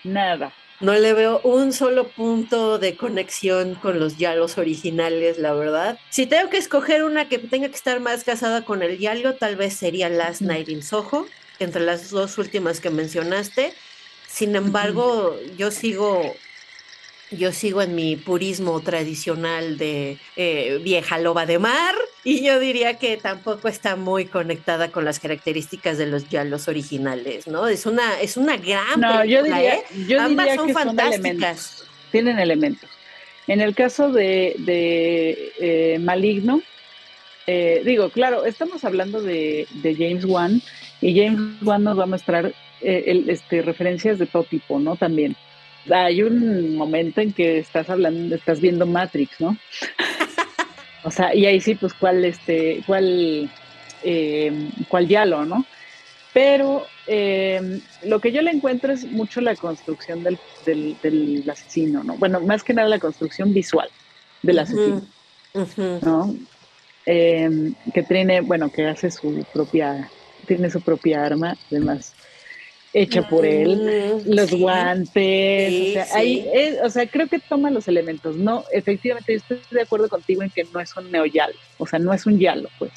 nada. 0.03 0.53
No 0.81 0.95
le 0.95 1.13
veo 1.13 1.43
un 1.45 1.75
solo 1.75 2.09
punto 2.09 2.79
de 2.79 2.97
conexión 2.97 3.75
con 3.75 4.01
los 4.01 4.17
yalos 4.17 4.57
originales, 4.57 5.37
la 5.37 5.53
verdad. 5.53 5.99
Si 6.09 6.25
tengo 6.25 6.49
que 6.49 6.57
escoger 6.57 7.05
una 7.05 7.29
que 7.29 7.39
tenga 7.39 7.69
que 7.69 7.77
estar 7.77 8.01
más 8.01 8.25
casada 8.25 8.65
con 8.65 8.83
el 8.83 8.99
yalo, 8.99 9.35
tal 9.35 9.57
vez 9.57 9.75
sería 9.75 10.09
Last 10.09 10.41
Night 10.41 10.71
in 10.71 10.83
Soho, 10.83 11.27
entre 11.59 11.83
las 11.83 12.09
dos 12.09 12.39
últimas 12.39 12.81
que 12.81 12.89
mencionaste. 12.89 13.75
Sin 14.27 14.57
embargo, 14.57 15.37
yo 15.59 15.71
sigo 15.71 16.23
yo 17.31 17.53
sigo 17.53 17.81
en 17.83 17.95
mi 17.95 18.17
purismo 18.17 18.81
tradicional 18.81 19.79
de 19.79 20.19
eh, 20.37 20.81
vieja 20.83 21.19
loba 21.19 21.47
de 21.47 21.59
mar 21.59 21.95
y 22.25 22.45
yo 22.45 22.59
diría 22.59 22.99
que 22.99 23.17
tampoco 23.17 23.69
está 23.69 23.97
muy 23.97 24.27
conectada 24.27 24.91
con 24.91 25.05
las 25.05 25.21
características 25.21 25.97
de 25.97 26.07
los 26.07 26.29
yalos 26.29 26.69
originales, 26.69 27.47
¿no? 27.47 27.69
Es 27.69 27.87
una, 27.87 28.21
es 28.21 28.37
una 28.37 28.57
gran 28.57 29.01
no, 29.01 29.25
yo 29.25 29.43
diría, 29.43 29.77
¿eh? 29.77 29.85
yo 30.09 30.21
Ambas 30.21 30.55
son 30.57 30.71
fantásticas. 30.71 31.85
tienen 32.11 32.39
elementos. 32.39 32.91
En 33.47 33.61
el 33.61 33.75
caso 33.75 34.13
de, 34.13 34.55
eh, 34.67 35.99
Maligno, 36.01 36.63
digo, 37.85 38.11
claro, 38.11 38.45
estamos 38.45 38.85
hablando 38.85 39.23
de, 39.23 39.67
James 39.83 40.25
Wan 40.25 40.61
y 41.01 41.19
James 41.19 41.63
Wan 41.63 41.85
nos 41.85 41.99
va 41.99 42.05
a 42.05 42.07
mostrar 42.07 42.55
este, 42.81 43.63
referencias 43.63 44.19
de 44.19 44.27
todo 44.27 44.45
tipo, 44.45 44.79
¿no? 44.79 44.97
También 44.97 45.37
hay 45.89 46.23
un 46.23 46.77
momento 46.77 47.21
en 47.21 47.33
que 47.33 47.59
estás 47.59 47.89
hablando, 47.89 48.35
estás 48.35 48.61
viendo 48.61 48.87
Matrix, 48.87 49.41
¿no? 49.41 49.57
o 51.05 51.11
sea, 51.11 51.35
y 51.35 51.47
ahí 51.47 51.61
sí, 51.61 51.75
pues 51.75 51.95
cuál, 51.95 52.25
este, 52.25 52.83
cuál, 52.87 53.51
eh, 54.03 54.71
cuál 54.89 55.09
diálogo, 55.09 55.45
¿no? 55.45 55.65
Pero 56.33 56.87
eh, 57.07 57.81
lo 58.05 58.21
que 58.21 58.31
yo 58.31 58.43
le 58.43 58.51
encuentro 58.51 58.93
es 58.93 59.05
mucho 59.05 59.41
la 59.41 59.57
construcción 59.57 60.23
del, 60.23 60.39
del, 60.65 61.45
asesino, 61.51 62.05
¿no? 62.05 62.17
Bueno, 62.17 62.41
más 62.41 62.63
que 62.63 62.75
nada 62.75 62.89
la 62.89 63.01
construcción 63.01 63.53
visual 63.53 63.89
del 64.43 64.61
asesino, 64.61 65.03
¿no? 66.03 66.35
Eh, 67.07 67.73
que 67.93 68.03
tiene, 68.03 68.43
bueno, 68.43 68.71
que 68.71 68.87
hace 68.87 69.11
su 69.11 69.45
propia, 69.53 70.09
tiene 70.47 70.71
su 70.71 70.81
propia 70.81 71.25
arma, 71.25 71.57
además 71.71 72.15
hecha 72.93 73.29
por 73.29 73.47
él, 73.47 74.23
los 74.27 74.51
guantes, 74.53 75.91
o, 75.91 75.93
sea, 75.93 76.19
ahí 76.19 76.47
o 76.83 76.91
sea, 76.91 77.07
creo 77.07 77.29
que 77.29 77.39
toma 77.39 77.71
los 77.71 77.87
elementos, 77.89 78.37
no, 78.37 78.65
efectivamente, 78.73 79.35
estoy 79.35 79.61
de 79.71 79.83
acuerdo 79.83 80.09
contigo 80.09 80.43
en 80.43 80.51
que 80.51 80.65
no 80.73 80.81
es 80.81 80.97
un 80.97 81.11
neoyalo, 81.11 81.55
o 81.79 81.87
sea, 81.87 81.99
no 81.99 82.13
es 82.13 82.27
un 82.27 82.39
yalo, 82.39 82.69
pues, 82.79 82.91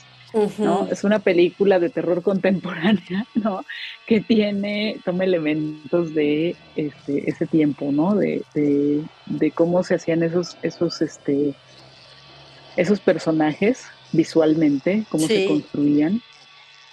¿no? 0.57 0.87
Es 0.91 1.03
una 1.03 1.19
película 1.19 1.79
de 1.79 1.89
terror 1.89 2.23
contemporánea, 2.23 3.27
¿no? 3.35 3.63
Que 4.07 4.19
tiene, 4.19 4.99
toma 5.05 5.25
elementos 5.25 6.13
de 6.13 6.55
este, 6.75 7.29
ese 7.29 7.45
tiempo, 7.45 7.91
¿no? 7.91 8.15
De, 8.15 8.43
de, 8.53 9.51
cómo 9.51 9.83
se 9.83 9.95
hacían 9.95 10.23
esos, 10.23 10.57
esos, 10.63 11.01
este, 11.01 11.53
esos 12.75 12.99
personajes 12.99 13.83
visualmente, 14.11 15.03
cómo 15.09 15.27
se 15.27 15.45
construían 15.45 16.21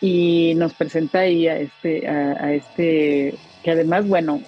y 0.01 0.55
nos 0.55 0.75
presenta 0.75 1.21
ahí 1.21 1.47
a 1.47 1.59
este, 1.59 2.09
a, 2.09 2.53
este, 2.55 3.35
que 3.63 3.71
además, 3.71 4.07
bueno, 4.07 4.43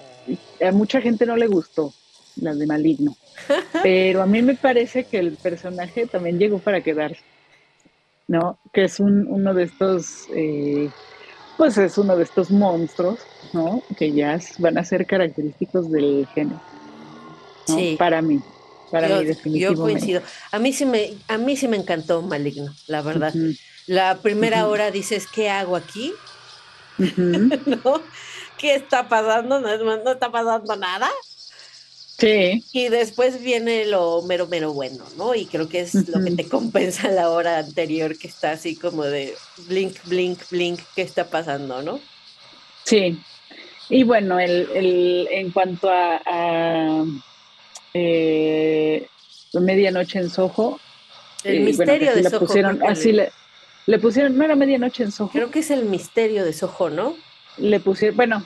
a 0.65 0.71
mucha 0.71 1.01
gente 1.01 1.25
no 1.25 1.35
le 1.35 1.47
gustó 1.47 1.93
la 2.37 2.55
de 2.55 2.65
Maligno, 2.65 3.15
pero 3.83 4.21
a 4.21 4.25
mí 4.25 4.41
me 4.41 4.55
parece 4.55 5.03
que 5.05 5.19
el 5.19 5.33
personaje 5.33 6.07
también 6.07 6.39
llegó 6.39 6.59
para 6.59 6.81
quedarse, 6.81 7.21
¿no? 8.27 8.57
Que 8.73 8.85
es 8.85 8.99
un, 8.99 9.27
uno 9.27 9.53
de 9.53 9.63
estos, 9.63 10.25
eh, 10.33 10.89
pues 11.57 11.77
es 11.77 11.97
uno 11.97 12.17
de 12.17 12.23
estos 12.23 12.49
monstruos, 12.49 13.19
¿no? 13.53 13.83
Que 13.97 14.11
ya 14.11 14.39
van 14.57 14.77
a 14.79 14.83
ser 14.83 15.05
característicos 15.05 15.91
del 15.91 16.27
género. 16.33 16.59
Sí. 17.67 17.95
Para 17.97 18.21
mí. 18.21 18.41
Para 18.91 19.07
mí, 19.07 19.25
definitivamente. 19.25 19.59
Yo 19.59 19.81
coincido. 19.81 20.21
A 20.51 20.59
mí 20.59 20.73
sí 20.73 20.85
me, 20.85 21.13
a 21.27 21.37
mí 21.37 21.55
sí 21.55 21.67
me 21.67 21.77
encantó 21.77 22.21
Maligno, 22.21 22.73
la 22.87 23.01
verdad. 23.01 23.33
La 23.87 24.17
primera 24.17 24.67
hora 24.67 24.91
dices, 24.91 25.27
¿qué 25.27 25.49
hago 25.49 25.75
aquí? 25.75 26.13
¿No? 26.97 28.01
¿Qué 28.57 28.75
está 28.75 29.09
pasando? 29.09 29.59
No, 29.59 30.11
está 30.11 30.31
pasando 30.31 30.75
nada. 30.75 31.09
Sí. 32.17 32.63
Y 32.71 32.89
después 32.89 33.41
viene 33.41 33.85
lo 33.85 34.21
mero, 34.21 34.47
mero 34.47 34.71
bueno, 34.71 35.03
¿no? 35.17 35.35
Y 35.35 35.45
creo 35.45 35.67
que 35.67 35.81
es 35.81 36.07
lo 36.07 36.23
que 36.23 36.31
te 36.31 36.47
compensa 36.49 37.09
la 37.09 37.29
hora 37.29 37.57
anterior, 37.57 38.17
que 38.17 38.27
está 38.27 38.51
así 38.51 38.75
como 38.75 39.03
de 39.03 39.33
blink, 39.67 39.97
blink, 40.05 40.39
blink, 40.49 40.79
¿qué 40.95 41.01
está 41.01 41.25
pasando, 41.25 41.81
no? 41.81 41.99
Sí. 42.85 43.19
Y 43.89 44.03
bueno, 44.03 44.39
el, 44.39 44.69
el 44.73 45.27
en 45.31 45.51
cuanto 45.51 45.89
a, 45.89 46.21
a 46.25 47.03
eh, 47.93 49.07
Medianoche 49.53 50.19
en 50.19 50.29
Soho. 50.29 50.79
El 51.43 51.57
eh, 51.57 51.59
misterio 51.59 52.15
de 52.15 52.23
Soho. 52.29 52.39
Pusieron, 52.39 52.81
así 52.83 53.11
le, 53.11 53.31
le 53.85 53.99
pusieron, 53.99 54.37
no 54.37 54.43
era 54.43 54.55
medianoche 54.55 55.03
en 55.03 55.11
Soho. 55.11 55.29
Creo 55.29 55.51
que 55.51 55.59
es 55.59 55.71
el 55.71 55.85
misterio 55.85 56.45
de 56.45 56.53
Soho, 56.53 56.89
¿no? 56.89 57.15
Le 57.57 57.79
pusieron, 57.79 58.15
bueno, 58.15 58.43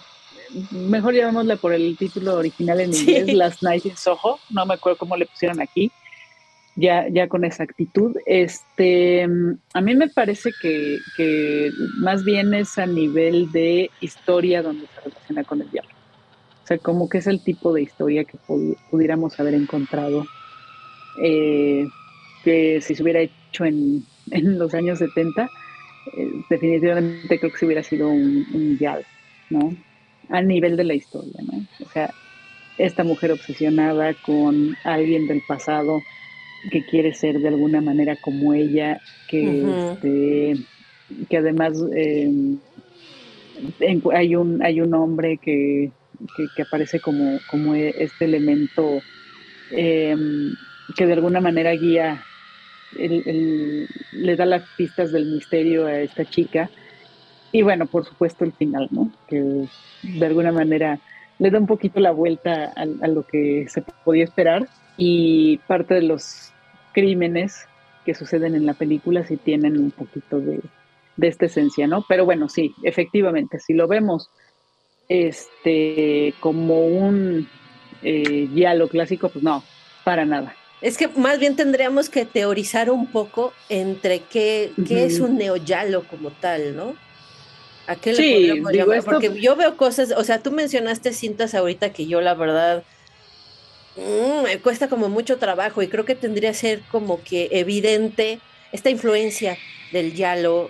mejor 0.71 1.13
llamémosle 1.13 1.57
por 1.57 1.73
el 1.73 1.95
título 1.97 2.35
original 2.35 2.79
en 2.81 2.93
inglés, 2.93 3.33
Last 3.33 3.63
Night 3.63 3.85
in 3.85 3.97
Soho. 3.97 4.39
No 4.49 4.65
me 4.65 4.73
acuerdo 4.73 4.97
cómo 4.97 5.15
le 5.15 5.25
pusieron 5.25 5.61
aquí, 5.61 5.91
ya, 6.75 7.07
ya 7.09 7.27
con 7.27 7.43
exactitud. 7.43 8.15
Este, 8.25 9.27
a 9.73 9.81
mí 9.81 9.95
me 9.95 10.09
parece 10.09 10.51
que, 10.61 10.97
que 11.15 11.71
más 11.99 12.23
bien 12.23 12.53
es 12.53 12.77
a 12.77 12.85
nivel 12.85 13.51
de 13.51 13.91
historia 14.01 14.61
donde 14.63 14.87
se 14.87 15.01
relaciona 15.01 15.43
con 15.43 15.61
el 15.61 15.69
diálogo. 15.69 15.93
O 16.63 16.67
sea, 16.67 16.77
como 16.79 17.07
que 17.07 17.19
es 17.19 17.27
el 17.27 17.41
tipo 17.41 17.71
de 17.71 17.83
historia 17.83 18.25
que 18.25 18.37
pudiéramos 18.91 19.39
haber 19.39 19.53
encontrado 19.53 20.25
eh, 21.23 21.87
que 22.47 22.79
si 22.79 22.95
se 22.95 23.03
hubiera 23.03 23.19
hecho 23.19 23.65
en 23.65 24.05
en 24.31 24.57
los 24.57 24.73
años 24.73 24.99
70, 24.99 25.43
eh, 26.17 26.29
definitivamente 26.49 27.39
creo 27.39 27.51
que 27.51 27.57
se 27.57 27.65
hubiera 27.65 27.83
sido 27.83 28.07
un, 28.07 28.45
un 28.53 28.79
¿no? 29.49 29.75
A 30.29 30.41
nivel 30.41 30.77
de 30.77 30.83
la 30.85 30.93
historia, 30.93 31.41
¿no? 31.43 31.65
O 31.85 31.89
sea, 31.89 32.13
esta 32.77 33.03
mujer 33.03 33.31
obsesionada 33.31 34.13
con 34.25 34.77
alguien 34.83 35.27
del 35.27 35.41
pasado 35.47 36.01
que 36.71 36.85
quiere 36.85 37.13
ser 37.13 37.39
de 37.39 37.49
alguna 37.49 37.81
manera 37.81 38.15
como 38.21 38.53
ella, 38.53 38.99
que, 39.29 39.63
este, 39.91 40.55
que 41.29 41.37
además 41.37 41.73
em, 41.95 42.59
hay, 44.13 44.35
un, 44.35 44.63
hay 44.63 44.81
un 44.81 44.93
hombre 44.93 45.37
que, 45.37 45.91
que, 46.55 46.61
aparece 46.61 46.99
como, 46.99 47.39
como 47.49 47.75
este 47.75 48.25
elemento 48.25 49.01
em, 49.71 50.53
que 50.95 51.05
de 51.05 51.13
alguna 51.13 51.39
manera 51.39 51.71
guía 51.71 52.23
le 52.93 54.35
da 54.35 54.45
las 54.45 54.63
pistas 54.77 55.11
del 55.11 55.25
misterio 55.25 55.85
a 55.85 55.99
esta 55.99 56.25
chica 56.25 56.69
y 57.51 57.61
bueno, 57.61 57.85
por 57.85 58.05
supuesto 58.05 58.43
el 58.43 58.53
final, 58.53 58.87
¿no? 58.91 59.11
Que 59.27 59.67
de 60.03 60.25
alguna 60.25 60.51
manera 60.51 60.99
le 61.39 61.51
da 61.51 61.59
un 61.59 61.67
poquito 61.67 61.99
la 61.99 62.11
vuelta 62.11 62.73
a, 62.75 62.81
a 62.81 63.07
lo 63.07 63.23
que 63.23 63.67
se 63.69 63.81
podía 64.03 64.23
esperar 64.23 64.67
y 64.97 65.57
parte 65.67 65.93
de 65.93 66.01
los 66.01 66.51
crímenes 66.93 67.67
que 68.05 68.15
suceden 68.15 68.55
en 68.55 68.65
la 68.65 68.73
película 68.73 69.25
sí 69.25 69.37
tienen 69.37 69.77
un 69.77 69.91
poquito 69.91 70.39
de, 70.39 70.61
de 71.17 71.27
esta 71.27 71.47
esencia, 71.47 71.87
¿no? 71.87 72.05
Pero 72.07 72.25
bueno, 72.25 72.47
sí, 72.47 72.73
efectivamente, 72.83 73.59
si 73.59 73.73
lo 73.73 73.87
vemos 73.87 74.29
este 75.09 76.33
como 76.39 76.85
un 76.85 77.47
eh, 78.01 78.47
lo 78.75 78.87
clásico, 78.87 79.29
pues 79.29 79.43
no, 79.43 79.63
para 80.03 80.25
nada. 80.25 80.55
Es 80.81 80.97
que 80.97 81.07
más 81.07 81.39
bien 81.39 81.55
tendríamos 81.55 82.09
que 82.09 82.25
teorizar 82.25 82.91
un 82.91 83.07
poco 83.07 83.53
entre 83.67 84.19
qué, 84.19 84.71
qué 84.87 85.05
es 85.05 85.19
un 85.19 85.37
neoyalo 85.37 86.03
como 86.03 86.29
tal, 86.29 86.75
¿no? 86.75 86.95
¿A 87.87 87.95
qué 87.95 88.11
le 88.11 88.17
sí, 88.17 88.61
podríamos 88.61 89.05
Porque 89.05 89.41
yo 89.41 89.55
veo 89.55 89.75
cosas, 89.75 90.11
o 90.11 90.23
sea, 90.23 90.43
tú 90.43 90.51
mencionaste 90.51 91.13
cintas 91.13 91.55
ahorita 91.55 91.93
que 91.93 92.05
yo 92.05 92.21
la 92.21 92.35
verdad 92.35 92.83
mm, 93.95 94.43
me 94.43 94.59
cuesta 94.59 94.87
como 94.87 95.09
mucho 95.09 95.37
trabajo 95.37 95.81
y 95.81 95.87
creo 95.87 96.05
que 96.05 96.15
tendría 96.15 96.51
que 96.51 96.57
ser 96.57 96.81
como 96.91 97.23
que 97.23 97.49
evidente 97.53 98.39
esta 98.71 98.89
influencia 98.89 99.57
del 99.91 100.13
yalo 100.13 100.69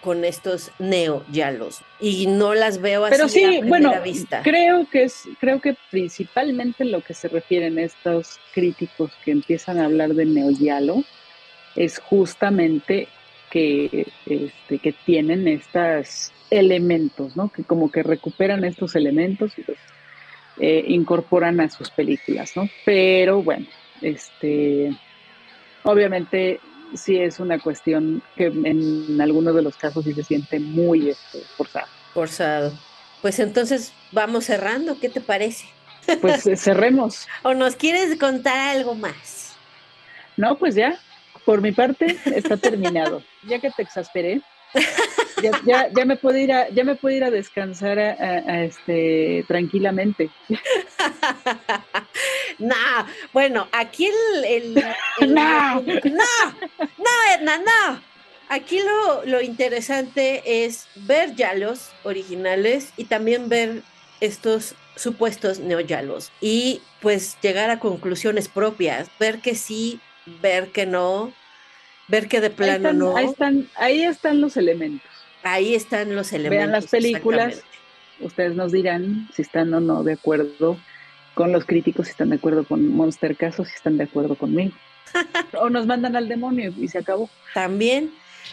con 0.00 0.24
estos 0.24 0.70
neo-yalos 0.78 1.82
y 2.00 2.26
no 2.26 2.54
las 2.54 2.80
veo 2.80 3.04
así 3.04 3.16
Pero 3.16 3.28
sí, 3.28 3.44
a 3.44 3.48
primera 3.48 3.68
bueno, 3.68 4.02
vista. 4.02 4.42
Creo 4.42 4.88
que 4.88 5.04
es, 5.04 5.28
creo 5.40 5.60
que 5.60 5.76
principalmente 5.90 6.84
lo 6.84 7.00
que 7.02 7.14
se 7.14 7.28
refieren 7.28 7.78
estos 7.78 8.38
críticos 8.52 9.12
que 9.24 9.32
empiezan 9.32 9.78
a 9.78 9.86
hablar 9.86 10.14
de 10.14 10.26
neo-yalo 10.26 11.04
es 11.74 11.98
justamente 11.98 13.08
que, 13.50 14.06
este, 14.26 14.78
que 14.78 14.92
tienen 14.92 15.48
estos 15.48 16.32
elementos, 16.50 17.36
¿no? 17.36 17.48
Que 17.48 17.64
como 17.64 17.90
que 17.90 18.02
recuperan 18.02 18.64
estos 18.64 18.94
elementos 18.94 19.58
y 19.58 19.62
los 19.66 19.78
eh, 20.58 20.84
incorporan 20.88 21.60
a 21.60 21.70
sus 21.70 21.90
películas, 21.90 22.56
¿no? 22.56 22.68
Pero 22.84 23.42
bueno, 23.42 23.66
este, 24.00 24.96
obviamente 25.82 26.60
sí 26.94 27.18
es 27.18 27.40
una 27.40 27.58
cuestión 27.58 28.22
que 28.36 28.46
en 28.46 29.20
algunos 29.20 29.54
de 29.54 29.62
los 29.62 29.76
casos 29.76 30.04
sí 30.04 30.14
se 30.14 30.22
siente 30.22 30.58
muy 30.60 31.10
este, 31.10 31.40
forzado. 31.56 31.86
Forzado. 32.14 32.72
Pues 33.22 33.38
entonces 33.38 33.92
vamos 34.12 34.44
cerrando, 34.44 34.98
¿qué 35.00 35.08
te 35.08 35.20
parece? 35.20 35.66
Pues 36.20 36.46
eh, 36.46 36.56
cerremos. 36.56 37.26
¿O 37.42 37.54
nos 37.54 37.76
quieres 37.76 38.18
contar 38.18 38.76
algo 38.76 38.94
más? 38.94 39.56
No, 40.36 40.56
pues 40.58 40.74
ya, 40.74 40.98
por 41.44 41.60
mi 41.60 41.72
parte 41.72 42.18
está 42.26 42.56
terminado. 42.58 43.22
ya 43.48 43.58
que 43.58 43.70
te 43.70 43.82
exasperé, 43.82 44.42
ya, 45.42 45.50
ya, 45.64 45.88
ya, 45.96 46.04
me 46.04 46.16
puedo 46.16 46.36
ir 46.36 46.52
a, 46.52 46.68
ya 46.68 46.84
me 46.84 46.96
puedo 46.96 47.16
ir 47.16 47.24
a 47.24 47.30
descansar 47.30 47.98
a, 47.98 48.12
a, 48.12 48.64
este 48.64 49.44
tranquilamente. 49.48 50.28
No, 52.58 52.74
bueno, 53.32 53.68
aquí 53.72 54.06
el, 54.06 54.44
el, 54.44 54.84
el 55.20 55.34
no. 55.34 55.80
no, 55.80 56.24
no, 56.78 57.34
Edna, 57.34 57.58
no. 57.58 58.00
Aquí 58.48 58.80
lo, 58.80 59.24
lo 59.24 59.40
interesante 59.40 60.64
es 60.64 60.86
ver 60.94 61.34
yalos 61.34 61.90
originales 62.04 62.92
y 62.96 63.04
también 63.04 63.48
ver 63.48 63.82
estos 64.20 64.76
supuestos 64.94 65.58
neoyalos 65.58 66.32
y 66.40 66.80
pues 67.00 67.36
llegar 67.42 67.70
a 67.70 67.80
conclusiones 67.80 68.48
propias, 68.48 69.10
ver 69.18 69.40
que 69.40 69.54
sí, 69.54 70.00
ver 70.40 70.68
que 70.68 70.86
no, 70.86 71.32
ver 72.08 72.28
que 72.28 72.40
de 72.40 72.50
plano 72.50 72.88
ahí 72.88 72.94
están, 72.94 72.98
no. 72.98 73.16
Ahí 73.16 73.26
están, 73.26 73.68
ahí 73.74 74.02
están 74.04 74.40
los 74.40 74.56
elementos. 74.56 75.10
Ahí 75.42 75.74
están 75.74 76.14
los 76.14 76.32
elementos. 76.32 76.58
Vean 76.58 76.72
las 76.72 76.86
películas, 76.86 77.62
ustedes 78.20 78.54
nos 78.54 78.72
dirán 78.72 79.28
si 79.34 79.42
están 79.42 79.72
o 79.74 79.80
no 79.80 80.02
de 80.02 80.14
acuerdo 80.14 80.78
con 81.36 81.52
los 81.52 81.66
críticos, 81.66 82.06
si 82.06 82.12
están 82.12 82.30
de 82.30 82.36
acuerdo 82.36 82.64
con 82.64 82.88
Monster 82.88 83.36
Caso, 83.36 83.62
si 83.66 83.74
están 83.74 83.98
de 83.98 84.04
acuerdo 84.04 84.36
conmigo. 84.36 84.72
o 85.60 85.68
nos 85.68 85.86
mandan 85.86 86.16
al 86.16 86.28
demonio 86.28 86.72
y 86.80 86.88
se 86.88 86.98
acabó. 86.98 87.28
También. 87.52 88.10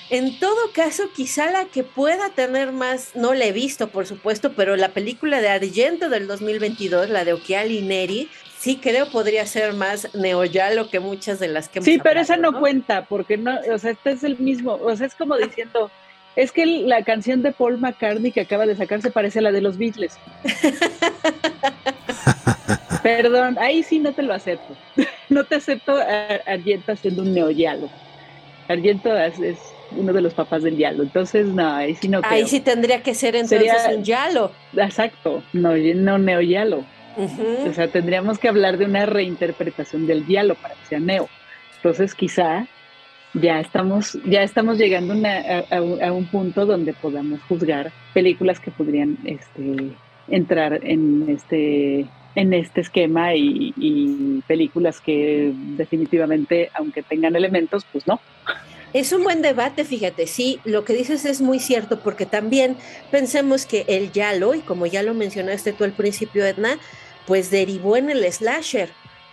En 0.09 0.37
todo 0.37 0.57
caso, 0.73 1.03
quizá 1.15 1.49
la 1.49 1.63
que 1.65 1.83
pueda 1.83 2.29
tener 2.31 2.73
más, 2.73 3.15
no 3.15 3.33
la 3.33 3.45
he 3.45 3.53
visto, 3.53 3.87
por 3.87 4.05
supuesto, 4.05 4.51
pero 4.51 4.75
la 4.75 4.89
película 4.89 5.39
de 5.39 5.47
Argento 5.47 6.09
del 6.09 6.27
2022, 6.27 7.09
la 7.09 7.23
de 7.23 7.31
Occhiali 7.31 7.81
Neri, 7.81 8.27
sí 8.59 8.77
creo 8.83 9.09
podría 9.09 9.45
ser 9.45 9.73
más 9.73 10.13
neoyalo 10.13 10.89
que 10.89 10.99
muchas 10.99 11.39
de 11.39 11.47
las 11.47 11.69
que 11.69 11.79
hemos 11.79 11.85
Sí, 11.85 11.99
pero 12.03 12.19
esa 12.19 12.35
no, 12.35 12.51
¿no, 12.51 12.59
cuenta, 12.59 13.05
porque 13.05 13.37
no, 13.37 13.57
o 13.73 13.77
sea, 13.77 13.91
este 13.91 14.11
es 14.11 14.25
el 14.25 14.37
mismo, 14.39 14.73
o 14.73 14.93
sea, 14.97 15.07
es 15.07 15.15
como 15.15 15.37
diciendo, 15.37 15.89
es 16.35 16.51
que 16.51 16.65
la 16.65 17.01
canción 17.03 17.43
de 17.43 17.53
Paul 17.53 17.77
McCartney 17.77 18.33
que 18.33 18.41
acaba 18.41 18.65
de 18.65 18.75
sacar 18.75 19.01
se 19.01 19.09
parece 19.09 19.39
a 19.39 19.43
la 19.43 19.53
de 19.53 19.61
los 19.61 19.77
Beatles. 19.77 20.17
Perdón, 23.03 23.57
ahí 23.59 23.83
sí 23.83 23.99
no 23.99 24.13
te 24.13 24.23
lo 24.23 24.33
acepto. 24.33 24.75
No 25.29 25.45
te 25.45 25.55
acepto 25.55 25.95
a 25.95 26.35
Argento 26.45 26.91
haciendo 26.91 27.23
un 27.23 27.33
neoyalo. 27.33 27.89
Argento 28.67 29.17
es, 29.17 29.39
es, 29.39 29.57
uno 29.91 30.13
de 30.13 30.21
los 30.21 30.33
papás 30.33 30.61
del 30.61 30.77
yalo, 30.77 31.01
entonces 31.01 31.47
no, 31.47 31.67
ahí 31.67 31.95
sí 31.95 32.07
no 32.07 32.21
creo. 32.21 32.33
Ahí 32.33 32.47
sí 32.47 32.59
tendría 32.59 33.01
que 33.01 33.15
ser 33.15 33.35
entonces 33.35 33.71
Sería, 33.81 33.97
un 33.97 34.03
yalo. 34.03 34.51
Exacto, 34.75 35.41
no, 35.53 35.75
no 35.75 36.17
neoyalo. 36.17 36.85
Uh 37.15 37.27
-huh. 37.27 37.69
O 37.69 37.73
sea, 37.73 37.87
tendríamos 37.87 38.37
que 38.37 38.47
hablar 38.47 38.77
de 38.77 38.85
una 38.85 39.05
reinterpretación 39.05 40.05
del 40.05 40.25
diálogo 40.25 40.59
para 40.61 40.75
que 40.75 40.85
sea 40.85 40.99
neo. 40.99 41.29
Entonces, 41.77 42.13
quizá 42.13 42.67
ya 43.33 43.59
estamos, 43.59 44.17
ya 44.25 44.43
estamos 44.43 44.77
llegando 44.77 45.13
una, 45.13 45.37
a, 45.37 45.77
a, 45.77 46.11
un 46.11 46.25
punto 46.25 46.65
donde 46.65 46.93
podamos 46.93 47.41
juzgar 47.43 47.91
películas 48.13 48.59
que 48.59 48.71
podrían 48.71 49.17
este, 49.25 49.91
entrar 50.27 50.79
en 50.83 51.25
este, 51.29 52.05
en 52.35 52.53
este 52.53 52.81
esquema 52.81 53.35
y, 53.35 53.73
y 53.77 54.41
películas 54.47 54.99
que 54.99 55.51
definitivamente, 55.53 56.69
aunque 56.73 57.03
tengan 57.03 57.35
elementos, 57.35 57.85
pues 57.91 58.07
no. 58.07 58.19
Es 58.93 59.11
un 59.11 59.23
buen 59.23 59.41
debate, 59.41 59.85
fíjate, 59.85 60.27
sí, 60.27 60.59
lo 60.65 60.85
que 60.85 60.93
dices 60.93 61.25
es 61.25 61.41
muy 61.41 61.59
cierto, 61.59 61.99
porque 61.99 62.27
también 62.27 62.77
pensemos 63.09 63.65
que 63.65 63.85
el 63.87 64.11
Yalo, 64.11 64.53
y 64.53 64.59
como 64.59 64.85
ya 64.85 65.01
lo 65.01 65.15
mencionaste 65.15 65.73
tú 65.73 65.83
al 65.83 65.93
principio, 65.93 66.45
Edna, 66.45 66.77
pues 67.25 67.49
derivó 67.49 67.97
en 67.97 68.11
el 68.11 68.31
slasher. 68.31 68.89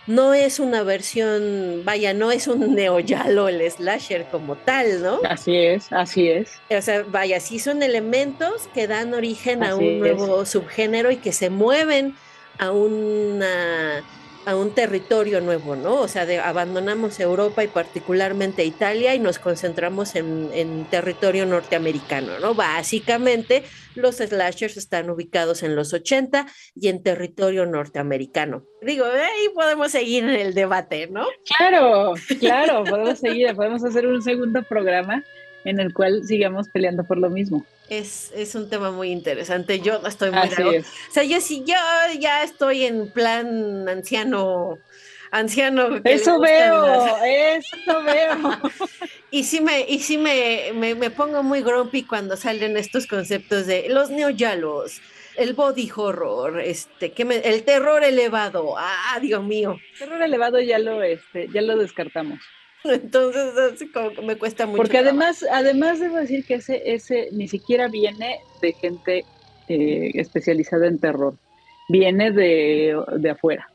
No 0.07 0.33
es 0.33 0.59
una 0.59 0.81
versión, 0.81 1.83
vaya, 1.85 2.11
no 2.15 2.31
es 2.31 2.47
un 2.47 2.73
neoyalo 2.73 3.49
el 3.49 3.69
slasher 3.69 4.25
como 4.31 4.55
tal, 4.55 5.03
¿no? 5.03 5.19
Así 5.29 5.55
es, 5.55 5.91
así 5.91 6.27
es. 6.27 6.53
O 6.75 6.81
sea, 6.81 7.03
vaya, 7.03 7.39
sí 7.39 7.59
son 7.59 7.83
elementos 7.83 8.67
que 8.73 8.87
dan 8.87 9.13
origen 9.13 9.61
así 9.61 9.71
a 9.71 9.75
un 9.75 9.99
nuevo 9.99 10.41
es. 10.41 10.49
subgénero 10.49 11.11
y 11.11 11.17
que 11.17 11.31
se 11.31 11.51
mueven 11.51 12.15
a 12.57 12.71
una 12.71 14.03
a 14.45 14.55
un 14.55 14.71
territorio 14.71 15.39
nuevo, 15.39 15.75
¿no? 15.75 15.95
O 15.95 16.07
sea, 16.07 16.25
de, 16.25 16.39
abandonamos 16.39 17.19
Europa 17.19 17.63
y 17.63 17.67
particularmente 17.67 18.65
Italia 18.65 19.13
y 19.13 19.19
nos 19.19 19.39
concentramos 19.39 20.15
en, 20.15 20.49
en, 20.53 20.85
territorio 20.85 21.45
norteamericano, 21.45 22.39
¿no? 22.39 22.55
Básicamente, 22.55 23.63
los 23.95 24.15
slashers 24.15 24.77
están 24.77 25.09
ubicados 25.09 25.63
en 25.63 25.75
los 25.75 25.93
80 25.93 26.47
y 26.75 26.87
en 26.87 27.03
territorio 27.03 27.65
norteamericano. 27.65 28.63
Digo, 28.81 29.05
ahí 29.05 29.49
podemos 29.53 29.91
seguir 29.91 30.23
en 30.23 30.31
el 30.31 30.53
debate, 30.53 31.07
¿no? 31.07 31.27
Claro, 31.57 32.13
claro, 32.39 32.83
podemos 32.83 33.19
seguir, 33.19 33.53
podemos 33.55 33.83
hacer 33.83 34.07
un 34.07 34.21
segundo 34.21 34.63
programa 34.63 35.23
en 35.63 35.79
el 35.79 35.93
cual 35.93 36.23
sigamos 36.25 36.69
peleando 36.69 37.03
por 37.03 37.17
lo 37.17 37.29
mismo. 37.29 37.65
Es, 37.89 38.31
es 38.35 38.55
un 38.55 38.69
tema 38.69 38.91
muy 38.91 39.11
interesante. 39.11 39.79
Yo 39.79 40.01
estoy 40.05 40.31
muy 40.31 40.39
Así 40.39 40.61
es. 40.75 40.87
O 40.87 41.13
sea, 41.13 41.23
yo 41.23 41.41
sí, 41.41 41.63
yo 41.65 41.75
ya 42.19 42.43
estoy 42.43 42.85
en 42.85 43.09
plan 43.09 43.87
anciano, 43.87 44.79
anciano. 45.31 46.01
Que 46.01 46.13
eso 46.13 46.39
veo, 46.39 46.85
las... 46.85 47.21
eso 47.23 48.03
veo. 48.03 48.59
y 49.31 49.43
sí 49.43 49.61
me, 49.61 49.81
y 49.81 49.99
sí 49.99 50.17
me, 50.17 50.71
me, 50.73 50.95
me, 50.95 51.09
pongo 51.09 51.43
muy 51.43 51.61
grumpy 51.61 52.03
cuando 52.03 52.37
salen 52.37 52.77
estos 52.77 53.07
conceptos 53.07 53.67
de 53.67 53.87
los 53.89 54.09
neoyalos, 54.09 55.01
el 55.35 55.53
body 55.53 55.91
horror, 55.95 56.61
este, 56.61 57.11
que 57.11 57.25
me, 57.25 57.37
el 57.37 57.63
terror 57.63 58.03
elevado. 58.03 58.75
Ah, 58.77 59.19
Dios 59.21 59.43
mío. 59.43 59.77
terror 59.99 60.21
elevado 60.21 60.59
ya 60.59 60.79
lo, 60.79 61.03
este, 61.03 61.49
ya 61.49 61.61
lo 61.61 61.77
descartamos. 61.77 62.39
Entonces, 62.83 63.57
así 63.57 63.91
como 63.91 64.11
que 64.11 64.21
me 64.21 64.37
cuesta 64.37 64.65
mucho. 64.65 64.77
Porque 64.77 64.97
además, 64.97 65.39
trabajo. 65.39 65.59
además 65.59 65.99
debo 65.99 66.17
decir 66.17 66.45
que 66.45 66.55
ese, 66.55 66.81
ese 66.85 67.29
ni 67.31 67.47
siquiera 67.47 67.87
viene 67.87 68.39
de 68.61 68.73
gente 68.73 69.25
eh, 69.67 70.11
especializada 70.15 70.87
en 70.87 70.99
terror, 70.99 71.35
viene 71.89 72.31
de, 72.31 72.95
de, 73.17 73.29
afuera. 73.29 73.69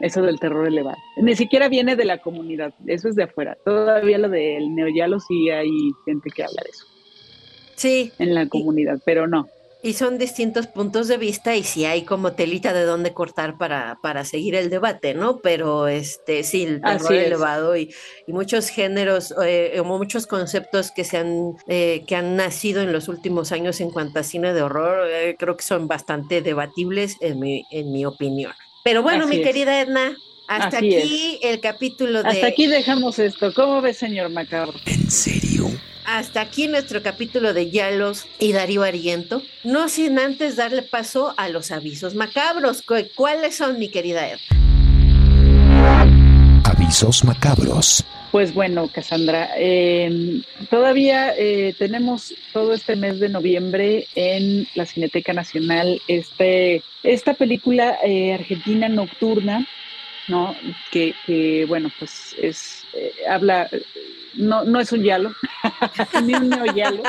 Eso 0.00 0.22
del 0.22 0.40
terror 0.40 0.66
elevado. 0.66 0.96
Ni 1.16 1.36
siquiera 1.36 1.68
viene 1.68 1.96
de 1.96 2.04
la 2.04 2.18
comunidad, 2.18 2.72
eso 2.86 3.08
es 3.08 3.16
de 3.16 3.24
afuera. 3.24 3.56
Todavía 3.64 4.18
lo 4.18 4.28
del 4.28 4.74
neoyalo 4.74 5.20
sí 5.20 5.50
hay 5.50 5.70
gente 6.04 6.30
que 6.30 6.44
habla 6.44 6.62
de 6.62 6.70
eso. 6.70 6.86
Sí. 7.76 8.12
En 8.18 8.34
la 8.34 8.46
comunidad, 8.48 9.00
pero 9.04 9.26
no. 9.26 9.48
Y 9.84 9.92
son 9.92 10.16
distintos 10.16 10.66
puntos 10.66 11.08
de 11.08 11.18
vista 11.18 11.54
y 11.56 11.62
si 11.62 11.84
hay 11.84 12.04
como 12.04 12.32
telita 12.32 12.72
de 12.72 12.84
dónde 12.84 13.12
cortar 13.12 13.58
para, 13.58 13.98
para 14.02 14.24
seguir 14.24 14.54
el 14.54 14.70
debate, 14.70 15.12
¿no? 15.12 15.40
Pero 15.40 15.88
este 15.88 16.42
sí, 16.42 16.62
el 16.62 16.80
terror 16.80 17.12
elevado 17.12 17.76
y, 17.76 17.94
y, 18.26 18.32
muchos 18.32 18.70
géneros, 18.70 19.34
eh, 19.44 19.78
muchos 19.84 20.26
conceptos 20.26 20.90
que 20.90 21.04
se 21.04 21.18
han, 21.18 21.58
eh, 21.68 22.02
que 22.06 22.16
han 22.16 22.34
nacido 22.34 22.80
en 22.80 22.94
los 22.94 23.08
últimos 23.08 23.52
años 23.52 23.78
en 23.82 23.90
cuanto 23.90 24.20
a 24.20 24.22
cine 24.22 24.54
de 24.54 24.62
horror, 24.62 25.06
eh, 25.06 25.36
creo 25.38 25.54
que 25.54 25.64
son 25.64 25.86
bastante 25.86 26.40
debatibles 26.40 27.18
en 27.20 27.40
mi, 27.40 27.66
en 27.70 27.92
mi 27.92 28.06
opinión. 28.06 28.52
Pero 28.84 29.02
bueno, 29.02 29.26
mi 29.26 29.42
querida 29.42 29.82
Edna, 29.82 30.16
hasta 30.48 30.78
aquí 30.78 31.38
el 31.42 31.60
capítulo 31.60 32.22
de. 32.22 32.30
Hasta 32.30 32.46
aquí 32.46 32.68
dejamos 32.68 33.18
esto. 33.18 33.52
¿Cómo 33.52 33.82
ves, 33.82 33.98
señor 33.98 34.30
Macabro? 34.30 34.78
¿En 34.86 35.10
serio? 35.10 35.68
Hasta 36.04 36.42
aquí 36.42 36.68
nuestro 36.68 37.02
capítulo 37.02 37.54
de 37.54 37.70
Yalos 37.70 38.26
y 38.38 38.52
Darío 38.52 38.82
Ariento. 38.82 39.42
No 39.64 39.88
sin 39.88 40.18
antes 40.18 40.56
darle 40.56 40.82
paso 40.82 41.32
a 41.38 41.48
los 41.48 41.70
avisos 41.70 42.14
macabros. 42.14 42.82
¿Cuáles 43.14 43.56
son, 43.56 43.78
mi 43.78 43.88
querida 43.88 44.28
Ed? 44.28 44.38
Avisos 46.64 47.24
macabros. 47.24 48.04
Pues 48.32 48.52
bueno, 48.52 48.88
Cassandra, 48.88 49.50
em, 49.56 50.42
todavía 50.68 51.34
eh, 51.38 51.74
tenemos 51.78 52.34
todo 52.52 52.74
este 52.74 52.96
mes 52.96 53.20
de 53.20 53.28
noviembre 53.28 54.06
en 54.14 54.66
la 54.74 54.84
Cineteca 54.86 55.32
Nacional 55.32 56.02
este, 56.08 56.82
esta 57.04 57.34
película 57.34 57.96
eh, 58.04 58.34
argentina 58.34 58.88
nocturna, 58.88 59.66
¿no? 60.28 60.54
Que, 60.90 61.64
bueno, 61.68 61.90
pues 61.98 62.34
es, 62.38 62.84
eh, 62.94 63.12
habla 63.28 63.68
no, 64.36 64.64
no 64.64 64.80
es 64.80 64.92
un 64.92 65.02
yalo, 65.02 65.32
ni 66.24 66.34
un 66.34 66.48
neoyalo, 66.48 67.02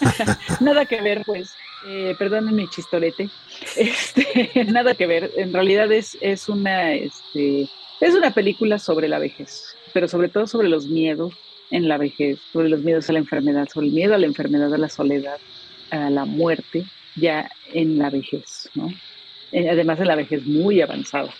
nada 0.60 0.84
que 0.86 1.00
ver, 1.00 1.22
pues, 1.24 1.52
eh, 1.86 2.14
perdonen 2.18 2.54
mi 2.54 2.68
chistorete, 2.68 3.28
este, 3.76 4.64
nada 4.66 4.94
que 4.94 5.06
ver, 5.06 5.30
en 5.36 5.52
realidad 5.52 5.90
es, 5.92 6.16
es, 6.20 6.48
una, 6.48 6.92
este, 6.92 7.68
es 8.00 8.14
una 8.14 8.32
película 8.32 8.78
sobre 8.78 9.08
la 9.08 9.18
vejez, 9.18 9.76
pero 9.92 10.08
sobre 10.08 10.28
todo 10.28 10.46
sobre 10.46 10.68
los 10.68 10.86
miedos 10.86 11.34
en 11.70 11.88
la 11.88 11.98
vejez, 11.98 12.38
sobre 12.52 12.68
los 12.68 12.80
miedos 12.80 13.08
a 13.08 13.12
la 13.12 13.20
enfermedad, 13.20 13.68
sobre 13.72 13.88
el 13.88 13.92
miedo 13.92 14.14
a 14.14 14.18
la 14.18 14.26
enfermedad, 14.26 14.72
a 14.74 14.78
la 14.78 14.88
soledad, 14.88 15.38
a 15.90 16.10
la 16.10 16.24
muerte, 16.24 16.84
ya 17.16 17.50
en 17.72 17.98
la 17.98 18.10
vejez, 18.10 18.68
¿no? 18.74 18.88
Eh, 19.52 19.68
además 19.68 19.98
de 19.98 20.04
la 20.04 20.16
vejez 20.16 20.46
muy 20.46 20.80
avanzada. 20.80 21.30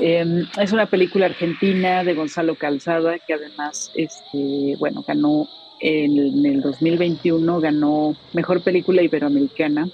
Em, 0.00 0.46
es 0.58 0.72
una 0.72 0.86
película 0.86 1.26
argentina 1.26 2.02
de 2.02 2.14
Gonzalo 2.14 2.54
Calzada 2.54 3.18
que 3.18 3.34
además, 3.34 3.90
este, 3.94 4.76
bueno, 4.78 5.04
ganó 5.06 5.48
en, 5.80 6.46
el 6.46 6.60
2021, 6.62 7.60
ganó 7.60 8.16
Mejor 8.32 8.62
Película 8.62 9.02
Iberoamericana 9.02 9.88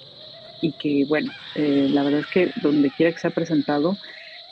y 0.60 0.72
que, 0.72 1.04
bueno, 1.08 1.32
eh, 1.54 1.88
la 1.90 2.02
verdad 2.02 2.20
es 2.20 2.26
que 2.26 2.50
donde 2.62 2.90
quiera 2.90 3.12
que 3.12 3.18
se 3.18 3.28
ha 3.28 3.30
presentado, 3.30 3.96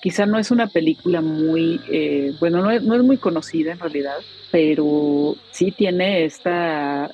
quizá 0.02 0.26
no 0.26 0.38
es 0.38 0.50
una 0.50 0.66
película 0.66 1.20
muy, 1.20 1.80
eh, 1.90 2.32
bueno, 2.40 2.60
no 2.60 2.70
es, 2.70 2.82
no 2.82 2.94
es, 2.94 3.02
muy 3.02 3.16
conocida 3.16 3.72
en 3.72 3.78
realidad, 3.80 4.16
pero 4.50 5.36
sí 5.50 5.70
tiene 5.70 6.24
esta... 6.24 7.10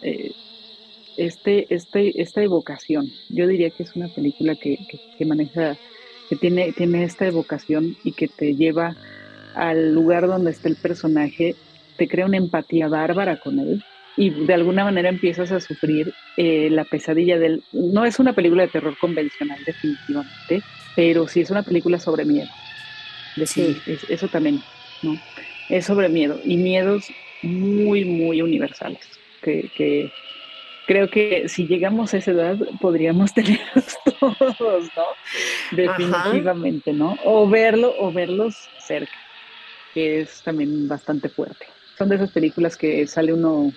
Este, 1.21 1.67
este, 1.69 2.23
esta 2.23 2.43
evocación. 2.43 3.07
Yo 3.29 3.47
diría 3.47 3.69
que 3.69 3.83
es 3.83 3.95
una 3.95 4.09
película 4.09 4.55
que, 4.55 4.79
que 5.19 5.25
maneja 5.27 5.77
que 6.31 6.37
tiene, 6.37 6.73
tiene 6.73 7.05
esta 7.05 7.27
evocación 7.27 7.95
y 8.05 8.13
que 8.13 8.27
te 8.27 8.55
lleva 8.55 8.97
al 9.55 9.93
lugar 9.93 10.27
donde 10.29 10.51
está 10.53 10.71
el 10.71 10.77
personaje, 10.77 11.57
te 11.99 12.09
crea 12.09 12.25
una 12.25 12.39
empatía 12.39 12.89
bárbara 12.89 13.37
con 13.37 13.59
él 13.59 13.85
y 14.17 14.31
de 14.31 14.55
alguna 14.55 14.83
manera 14.85 15.11
empiezas 15.11 15.53
a 15.53 15.61
sufrir 15.61 16.15
eh, 16.39 16.71
la 16.71 16.85
pesadilla 16.85 17.39
del... 17.39 17.63
No 17.73 18.07
es 18.07 18.19
una 18.19 18.33
película 18.33 18.63
de 18.63 18.69
terror 18.69 18.97
convencional 18.99 19.59
definitivamente, 19.67 20.63
pero 20.97 21.29
sí 21.29 21.43
es 21.43 21.51
una 21.51 21.63
película 21.63 21.99
sobre 21.99 22.25
miedo. 22.25 22.49
Sí. 23.45 23.77
eso 24.09 24.27
también, 24.29 24.63
¿no? 25.03 25.21
Es 25.69 25.85
sobre 25.85 26.09
miedo 26.09 26.41
y 26.47 26.57
miedos 26.57 27.09
muy, 27.43 28.07
muy 28.07 28.41
universales 28.41 29.01
que, 29.43 29.71
que 29.77 30.11
creo 30.91 31.09
que 31.09 31.49
si 31.49 31.69
llegamos 31.69 32.13
a 32.13 32.17
esa 32.17 32.33
edad 32.33 32.59
podríamos 32.81 33.33
tenerlos 33.35 33.97
todos, 34.19 34.89
¿no? 34.97 35.05
Definitivamente, 35.71 36.93
¿no? 36.93 37.17
O 37.25 37.49
verlo, 37.49 37.95
o 38.01 38.11
verlos 38.11 38.57
cerca, 38.81 39.15
que 39.95 40.23
es 40.23 40.43
también 40.43 40.89
bastante 40.89 41.29
fuerte. 41.29 41.65
Son 41.97 42.09
de 42.09 42.17
esas 42.17 42.33
películas 42.33 42.77
que 42.77 43.07
sale 43.07 43.33
uno 43.33 43.73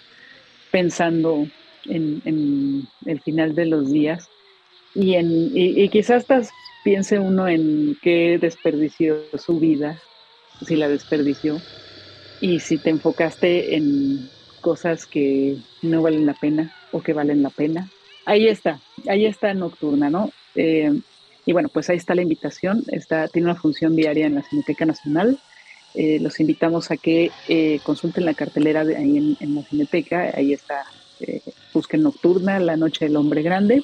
pensando 0.71 1.45
en, 1.85 2.87
el 3.05 3.21
final 3.21 3.53
de 3.53 3.67
los 3.67 3.91
días 3.91 4.27
y, 4.95 5.13
en, 5.13 5.51
y, 5.53 5.87
quizás 5.89 6.27
hasta 6.27 6.41
piense 6.83 7.19
uno 7.19 7.47
en 7.47 7.95
qué 8.01 8.39
desperdició 8.41 9.21
su 9.37 9.59
vida, 9.59 9.99
si 10.65 10.75
la 10.75 10.89
desperdició, 10.89 11.61
y 12.41 12.59
si 12.59 12.79
te 12.79 12.89
enfocaste 12.89 13.75
en 13.75 14.31
cosas 14.61 15.05
que 15.05 15.57
no 15.83 16.01
valen 16.01 16.25
la 16.25 16.33
pena 16.33 16.73
o 16.93 17.01
que 17.01 17.11
valen 17.11 17.43
la 17.43 17.49
pena. 17.49 17.89
Ahí 18.25 18.47
está, 18.47 18.79
ahí 19.09 19.25
está 19.25 19.53
Nocturna, 19.53 20.09
¿no? 20.09 20.31
Eh, 20.55 20.93
y 21.45 21.51
bueno, 21.51 21.67
pues 21.67 21.89
ahí 21.89 21.97
está 21.97 22.15
la 22.15 22.21
invitación, 22.21 22.83
está, 22.87 23.27
tiene 23.27 23.49
una 23.49 23.59
función 23.59 23.97
diaria 23.97 24.27
en 24.27 24.35
la 24.35 24.43
Cineteca 24.43 24.85
Nacional. 24.85 25.37
Eh, 25.93 26.19
los 26.21 26.39
invitamos 26.39 26.89
a 26.89 26.97
que 26.97 27.31
eh, 27.49 27.79
consulten 27.83 28.25
la 28.25 28.33
cartelera 28.33 28.85
de 28.85 28.95
ahí 28.95 29.35
en, 29.39 29.55
la 29.55 29.63
Cineteca, 29.63 30.31
ahí 30.35 30.53
está, 30.53 30.85
busquen 31.73 32.01
Nocturna, 32.01 32.59
La 32.59 32.77
Noche 32.77 33.05
del 33.05 33.17
Hombre 33.17 33.41
Grande, 33.41 33.83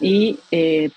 y 0.00 0.38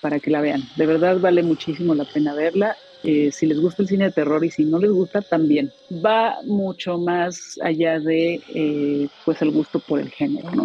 para 0.00 0.20
que 0.20 0.30
la 0.30 0.40
vean. 0.40 0.62
De 0.76 0.86
verdad 0.86 1.18
vale 1.18 1.42
muchísimo 1.42 1.94
la 1.94 2.04
pena 2.04 2.34
verla. 2.34 2.76
si 3.02 3.46
les 3.46 3.60
gusta 3.60 3.82
el 3.82 3.88
cine 3.88 4.04
de 4.06 4.12
terror 4.12 4.42
y 4.44 4.50
si 4.50 4.64
no 4.64 4.78
les 4.78 4.90
gusta, 4.90 5.20
también. 5.20 5.70
Va 5.92 6.38
mucho 6.44 6.96
más 6.98 7.58
allá 7.62 8.00
de 8.00 9.10
pues 9.24 9.42
el 9.42 9.50
gusto 9.50 9.80
por 9.80 10.00
el 10.00 10.10
género, 10.10 10.50
¿no? 10.52 10.64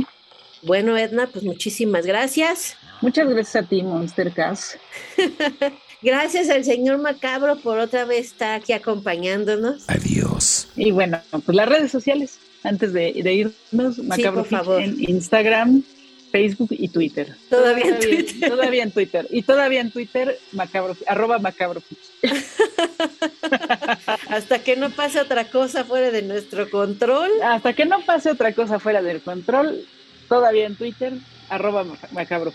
Bueno, 0.61 0.97
Edna, 0.97 1.27
pues 1.27 1.43
muchísimas 1.43 2.05
gracias. 2.05 2.75
Muchas 3.01 3.29
gracias 3.29 3.63
a 3.63 3.67
ti, 3.67 3.81
Monster 3.81 4.33
Cast. 4.33 4.75
gracias 6.01 6.49
al 6.49 6.65
señor 6.65 6.97
Macabro 6.97 7.57
por 7.57 7.79
otra 7.79 8.05
vez 8.05 8.27
estar 8.27 8.59
aquí 8.59 8.73
acompañándonos. 8.73 9.83
Adiós. 9.87 10.67
Y 10.75 10.91
bueno, 10.91 11.19
pues 11.31 11.55
las 11.55 11.69
redes 11.69 11.91
sociales, 11.91 12.39
antes 12.63 12.93
de, 12.93 13.09
irnos, 13.09 13.99
Macabro 13.99 14.43
por 14.43 14.49
favor. 14.49 14.81
en 14.81 14.97
Instagram, 15.09 15.83
Facebook 16.31 16.69
y 16.71 16.87
Twitter. 16.89 17.35
Todavía, 17.49 17.85
en 17.85 17.99
Twitter. 17.99 18.49
Todavía 18.49 18.83
en 18.83 18.91
Twitter. 18.91 19.27
Y 19.29 19.41
todavía 19.41 19.81
en 19.81 19.91
Twitter, 19.91 20.37
macabro, 20.51 20.95
arroba 21.07 21.39
macabro. 21.39 21.81
Hasta 24.29 24.59
que 24.59 24.75
no 24.75 24.89
pase 24.91 25.19
otra 25.19 25.45
cosa 25.45 25.83
fuera 25.83 26.11
de 26.11 26.21
nuestro 26.21 26.69
control. 26.69 27.29
Hasta 27.43 27.73
que 27.73 27.85
no 27.85 28.05
pase 28.05 28.29
otra 28.29 28.53
cosa 28.53 28.79
fuera 28.79 29.01
del 29.01 29.21
control, 29.21 29.85
todavía 30.29 30.67
en 30.67 30.75
Twitter, 30.75 31.13
arroba 31.49 31.85
macabro. 32.11 32.53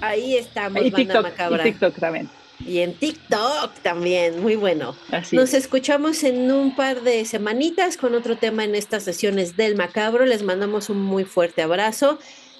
Ahí 0.00 0.36
estamos, 0.36 0.84
y 0.84 0.90
TikTok, 0.90 1.22
macabra. 1.22 1.68
Y 1.68 1.70
TikTok 1.70 1.98
también. 2.00 2.28
Y 2.66 2.80
en 2.80 2.94
TikTok 2.94 3.72
también, 3.82 4.40
muy 4.42 4.56
bueno. 4.56 4.94
Nos 5.32 5.54
escuchamos 5.54 6.24
en 6.24 6.50
un 6.50 6.74
par 6.74 7.02
de 7.02 7.24
semanitas 7.24 7.96
con 7.96 8.14
otro 8.14 8.36
tema 8.36 8.64
en 8.64 8.74
estas 8.74 9.02
sesiones 9.02 9.56
del 9.56 9.76
macabro. 9.76 10.26
Les 10.26 10.42
mandamos 10.42 10.90
un 10.90 11.00
muy 11.00 11.24
fuerte 11.24 11.62
abrazo. 11.62 12.18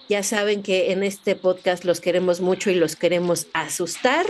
Ya 0.09 0.23
saben 0.23 0.63
que 0.63 0.93
en 0.93 1.03
este 1.03 1.37
podcast 1.37 1.85
los 1.85 2.01
queremos 2.01 2.41
mucho 2.41 2.71
y 2.71 2.75
los 2.75 2.97
queremos 2.97 3.47
asustar. 3.53 4.27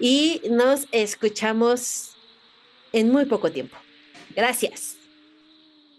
Y 0.00 0.42
nos 0.50 0.88
escuchamos 0.90 2.10
en 2.92 3.10
muy 3.10 3.24
poco 3.26 3.52
tiempo. 3.52 3.76
Gracias. 4.34 4.96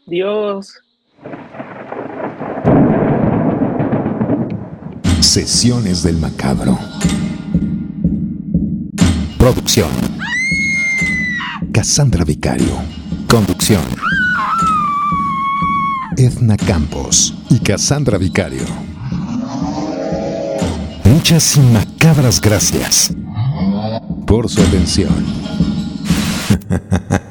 Dios. 0.06 0.83
Sesiones 5.34 6.04
del 6.04 6.18
Macabro. 6.18 6.78
Producción. 9.40 9.90
Cassandra 11.72 12.24
Vicario. 12.24 12.78
Conducción. 13.28 13.82
Edna 16.18 16.56
Campos 16.56 17.34
y 17.50 17.58
Cassandra 17.58 18.20
Vicario. 18.20 18.64
Muchas 21.04 21.58
y 21.58 21.62
macabras 21.62 22.40
gracias 22.40 23.12
por 24.28 24.48
su 24.48 24.62
atención. 24.62 25.26